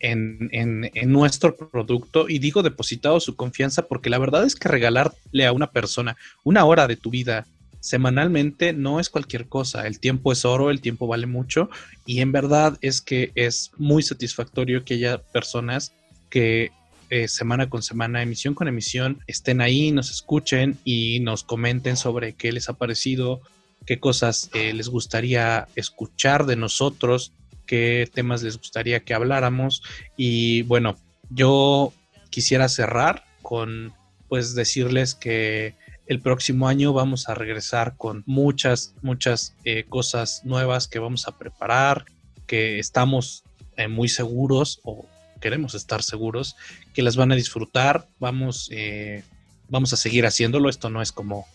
en, 0.00 0.50
en, 0.52 1.10
nuestro 1.10 1.56
producto. 1.56 2.28
Y 2.28 2.38
digo 2.38 2.62
depositado 2.62 3.18
su 3.20 3.36
confianza 3.36 3.86
porque 3.86 4.10
la 4.10 4.18
verdad 4.18 4.44
es 4.44 4.54
que 4.54 4.68
regalarle 4.68 5.46
a 5.46 5.52
una 5.52 5.70
persona 5.70 6.18
una 6.44 6.66
hora 6.66 6.86
de 6.86 6.96
tu 6.96 7.08
vida 7.08 7.46
semanalmente 7.86 8.72
no 8.72 8.98
es 8.98 9.08
cualquier 9.08 9.46
cosa. 9.46 9.86
El 9.86 10.00
tiempo 10.00 10.32
es 10.32 10.44
oro, 10.44 10.70
el 10.70 10.80
tiempo 10.80 11.06
vale 11.06 11.26
mucho. 11.26 11.70
Y 12.04 12.20
en 12.20 12.32
verdad 12.32 12.76
es 12.80 13.00
que 13.00 13.30
es 13.36 13.70
muy 13.76 14.02
satisfactorio 14.02 14.84
que 14.84 14.94
haya 14.94 15.18
personas 15.18 15.92
que 16.28 16.72
eh, 17.10 17.28
semana 17.28 17.70
con 17.70 17.84
semana, 17.84 18.22
emisión 18.22 18.54
con 18.54 18.66
emisión, 18.66 19.20
estén 19.28 19.60
ahí, 19.60 19.92
nos 19.92 20.10
escuchen 20.10 20.78
y 20.84 21.20
nos 21.20 21.44
comenten 21.44 21.96
sobre 21.96 22.32
qué 22.32 22.50
les 22.50 22.68
ha 22.68 22.72
parecido, 22.72 23.40
qué 23.84 24.00
cosas 24.00 24.50
eh, 24.52 24.72
les 24.72 24.88
gustaría 24.88 25.68
escuchar 25.76 26.46
de 26.46 26.56
nosotros 26.56 27.32
qué 27.66 28.10
temas 28.12 28.42
les 28.42 28.56
gustaría 28.58 29.00
que 29.00 29.14
habláramos. 29.14 29.82
Y 30.16 30.62
bueno, 30.62 30.96
yo 31.30 31.92
quisiera 32.30 32.68
cerrar 32.68 33.24
con 33.42 33.92
pues 34.28 34.54
decirles 34.56 35.14
que 35.14 35.74
el 36.06 36.20
próximo 36.20 36.68
año 36.68 36.92
vamos 36.92 37.28
a 37.28 37.34
regresar 37.34 37.96
con 37.96 38.22
muchas, 38.26 38.94
muchas 39.02 39.54
eh, 39.64 39.84
cosas 39.88 40.42
nuevas 40.44 40.88
que 40.88 40.98
vamos 40.98 41.26
a 41.26 41.36
preparar, 41.36 42.04
que 42.46 42.78
estamos 42.78 43.44
eh, 43.76 43.88
muy 43.88 44.08
seguros 44.08 44.80
o 44.84 45.06
queremos 45.40 45.74
estar 45.74 46.02
seguros 46.02 46.56
que 46.94 47.02
las 47.02 47.16
van 47.16 47.32
a 47.32 47.36
disfrutar. 47.36 48.08
Vamos, 48.18 48.68
eh, 48.72 49.22
vamos 49.68 49.92
a 49.92 49.96
seguir 49.96 50.26
haciéndolo. 50.26 50.68
Esto 50.68 50.90
no 50.90 51.02
es 51.02 51.12
como 51.12 51.46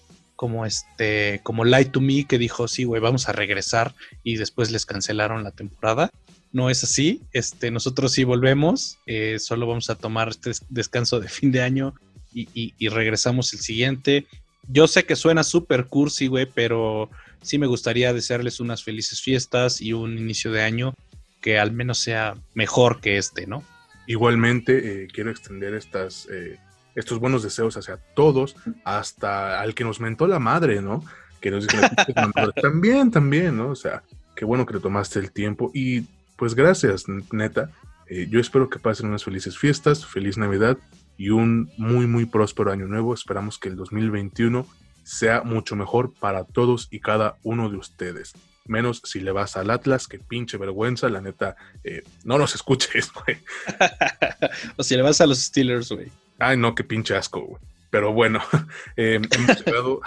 como 0.42 0.66
este, 0.66 1.40
como 1.44 1.66
Light 1.66 1.92
to 1.92 2.02
Me 2.02 2.26
que 2.26 2.40
dijo, 2.40 2.68
sí, 2.68 2.84
güey, 2.84 3.00
vamos 3.00 3.30
a 3.30 3.32
regresar 3.32 3.94
y 4.24 4.38
después 4.38 4.72
les 4.72 4.88
cancelaron 4.88 5.44
la 5.44 5.52
temporada. 5.52 6.10
No 6.52 6.72
es 6.72 6.84
así, 6.84 7.22
este, 7.32 7.70
nosotros 7.70 8.14
sí 8.14 8.24
volvemos, 8.24 8.98
eh, 9.06 9.38
solo 9.38 9.68
vamos 9.68 9.92
a 9.92 9.96
tomar 9.96 10.30
este 10.30 10.52
descanso 10.70 11.20
de 11.20 11.30
fin 11.30 11.52
de 11.52 11.62
año 11.62 11.94
y, 12.34 12.88
regresamos 12.90 13.54
el 13.54 13.60
siguiente. 13.60 14.26
Yo 14.68 14.88
sé 14.88 15.06
que 15.06 15.16
suena 15.16 15.44
súper 15.44 15.86
cursi, 15.86 16.28
güey, 16.28 16.46
pero 16.46 17.10
sí 17.42 17.58
me 17.58 17.68
gustaría 17.68 18.14
desearles 18.14 18.60
unas 18.60 18.84
felices 18.84 19.22
fiestas 19.22 19.82
y 19.82 19.94
un 19.94 20.18
inicio 20.18 20.52
de 20.52 20.62
año 20.62 20.94
que 21.42 21.60
al 21.60 21.72
menos 21.72 21.98
sea 21.98 22.36
mejor 22.54 23.02
que 23.02 23.18
este, 23.18 23.48
¿no? 23.48 23.64
Igualmente, 24.06 25.04
eh, 25.04 25.08
quiero 25.12 25.32
extender 25.32 25.74
estas 25.74 26.28
eh, 26.32 26.60
estos 26.96 27.20
buenos 27.20 27.44
deseos 27.44 27.78
hacia 27.78 27.98
todos, 28.16 28.56
hasta 28.84 29.60
al 29.62 29.74
que 29.74 29.84
nos 29.84 30.00
mentó 30.00 30.28
la 30.28 30.40
madre, 30.40 30.82
¿no? 30.82 31.04
Que 31.40 31.52
nos 31.52 31.68
dice, 31.68 31.80
también, 32.62 33.12
también, 33.12 33.58
¿no? 33.58 33.70
O 33.70 33.76
sea, 33.76 34.04
qué 34.36 34.46
bueno 34.46 34.66
que 34.66 34.76
le 34.76 34.80
tomaste 34.80 35.20
el 35.20 35.32
tiempo 35.32 35.72
y 35.74 36.02
pues 36.36 36.56
gracias, 36.56 37.06
neta. 37.32 37.72
Eh, 38.08 38.28
yo 38.30 38.40
espero 38.40 38.70
que 38.70 38.80
pasen 38.80 39.08
unas 39.08 39.24
felices 39.24 39.58
fiestas, 39.58 40.06
feliz 40.06 40.38
Navidad 40.38 40.78
y 41.22 41.30
un 41.30 41.72
muy, 41.78 42.08
muy 42.08 42.26
próspero 42.26 42.72
año 42.72 42.88
nuevo. 42.88 43.14
Esperamos 43.14 43.60
que 43.60 43.70
el 43.70 43.76
2021 43.76 44.66
sea 45.04 45.44
mucho 45.44 45.76
mejor 45.76 46.16
para 46.20 46.46
todos 46.46 46.88
y 46.90 47.00
cada 47.00 47.36
uno 47.44 47.70
de 47.70 47.78
ustedes. 47.78 48.34
Menos 48.66 49.04
si 49.06 49.20
le 49.20 49.32
vas 49.32 49.56
al 49.56 49.70
Atlas, 49.70 50.08
que 50.08 50.18
pinche 50.18 50.58
vergüenza, 50.58 51.10
la 51.10 51.22
neta, 51.22 51.56
eh, 51.84 52.02
no 52.24 52.40
los 52.40 52.56
escuches, 52.56 53.12
güey. 53.26 53.38
o 54.78 54.82
si 54.82 54.96
le 54.96 55.04
vas 55.04 55.22
a 55.22 55.28
los 55.28 55.38
Steelers, 55.38 55.92
güey. 55.92 56.08
Ay, 56.40 56.58
no, 56.58 56.74
qué 56.74 56.84
pinche 56.84 57.16
asco, 57.16 57.42
güey. 57.42 57.62
Pero 57.92 58.14
bueno, 58.14 58.42
eh, 58.98 59.22
hemos 59.30 59.64
llegado. 59.64 60.02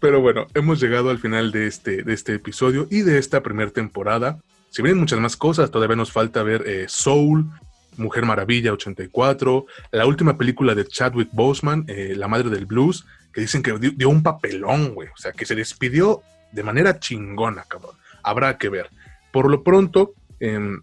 Pero 0.00 0.22
bueno, 0.22 0.46
hemos 0.54 0.80
llegado 0.80 1.10
al 1.10 1.18
final 1.18 1.52
de 1.52 1.66
este, 1.66 2.02
de 2.02 2.14
este 2.14 2.32
episodio 2.32 2.88
y 2.90 3.02
de 3.02 3.18
esta 3.18 3.42
primera 3.42 3.70
temporada. 3.70 4.38
Si 4.70 4.80
vienen 4.80 5.00
muchas 5.00 5.20
más 5.20 5.36
cosas, 5.36 5.70
todavía 5.70 5.96
nos 5.96 6.12
falta 6.12 6.42
ver 6.42 6.66
eh, 6.66 6.86
Soul, 6.88 7.50
Mujer 7.98 8.24
Maravilla 8.24 8.72
84, 8.72 9.66
la 9.92 10.06
última 10.06 10.36
película 10.36 10.74
de 10.74 10.86
Chadwick 10.86 11.30
Boseman, 11.32 11.84
eh, 11.88 12.14
La 12.16 12.28
Madre 12.28 12.50
del 12.50 12.66
Blues, 12.66 13.04
que 13.32 13.40
dicen 13.40 13.62
que 13.62 13.78
dio, 13.78 14.08
un 14.08 14.22
papelón, 14.22 14.94
güey. 14.94 15.08
O 15.08 15.16
sea, 15.16 15.32
que 15.32 15.44
se 15.44 15.54
despidió 15.54 16.22
de 16.52 16.62
manera 16.62 16.98
chingona, 16.98 17.64
cabrón. 17.68 17.94
Habrá 18.22 18.56
que 18.56 18.68
ver. 18.68 18.88
Por 19.30 19.50
lo 19.50 19.62
pronto, 19.62 20.14
em, 20.40 20.80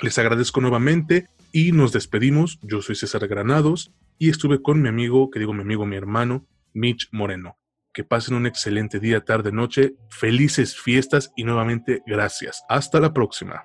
les 0.00 0.16
agradezco 0.18 0.60
nuevamente 0.60 1.26
y 1.50 1.72
nos 1.72 1.92
despedimos. 1.92 2.58
Yo 2.62 2.82
soy 2.82 2.94
César 2.94 3.26
Granados 3.26 3.90
y 4.16 4.30
estuve 4.30 4.62
con 4.62 4.80
mi 4.80 4.88
amigo, 4.88 5.30
que 5.30 5.40
digo 5.40 5.52
mi 5.52 5.62
amigo, 5.62 5.86
mi 5.86 5.96
hermano, 5.96 6.46
Mitch 6.72 7.08
Moreno. 7.12 7.58
Que 7.92 8.04
pasen 8.04 8.36
un 8.36 8.46
excelente 8.46 9.00
día, 9.00 9.24
tarde, 9.24 9.50
noche, 9.50 9.94
felices 10.08 10.76
fiestas 10.76 11.32
y 11.36 11.44
nuevamente 11.44 12.02
gracias. 12.06 12.62
Hasta 12.68 13.00
la 13.00 13.12
próxima. 13.12 13.64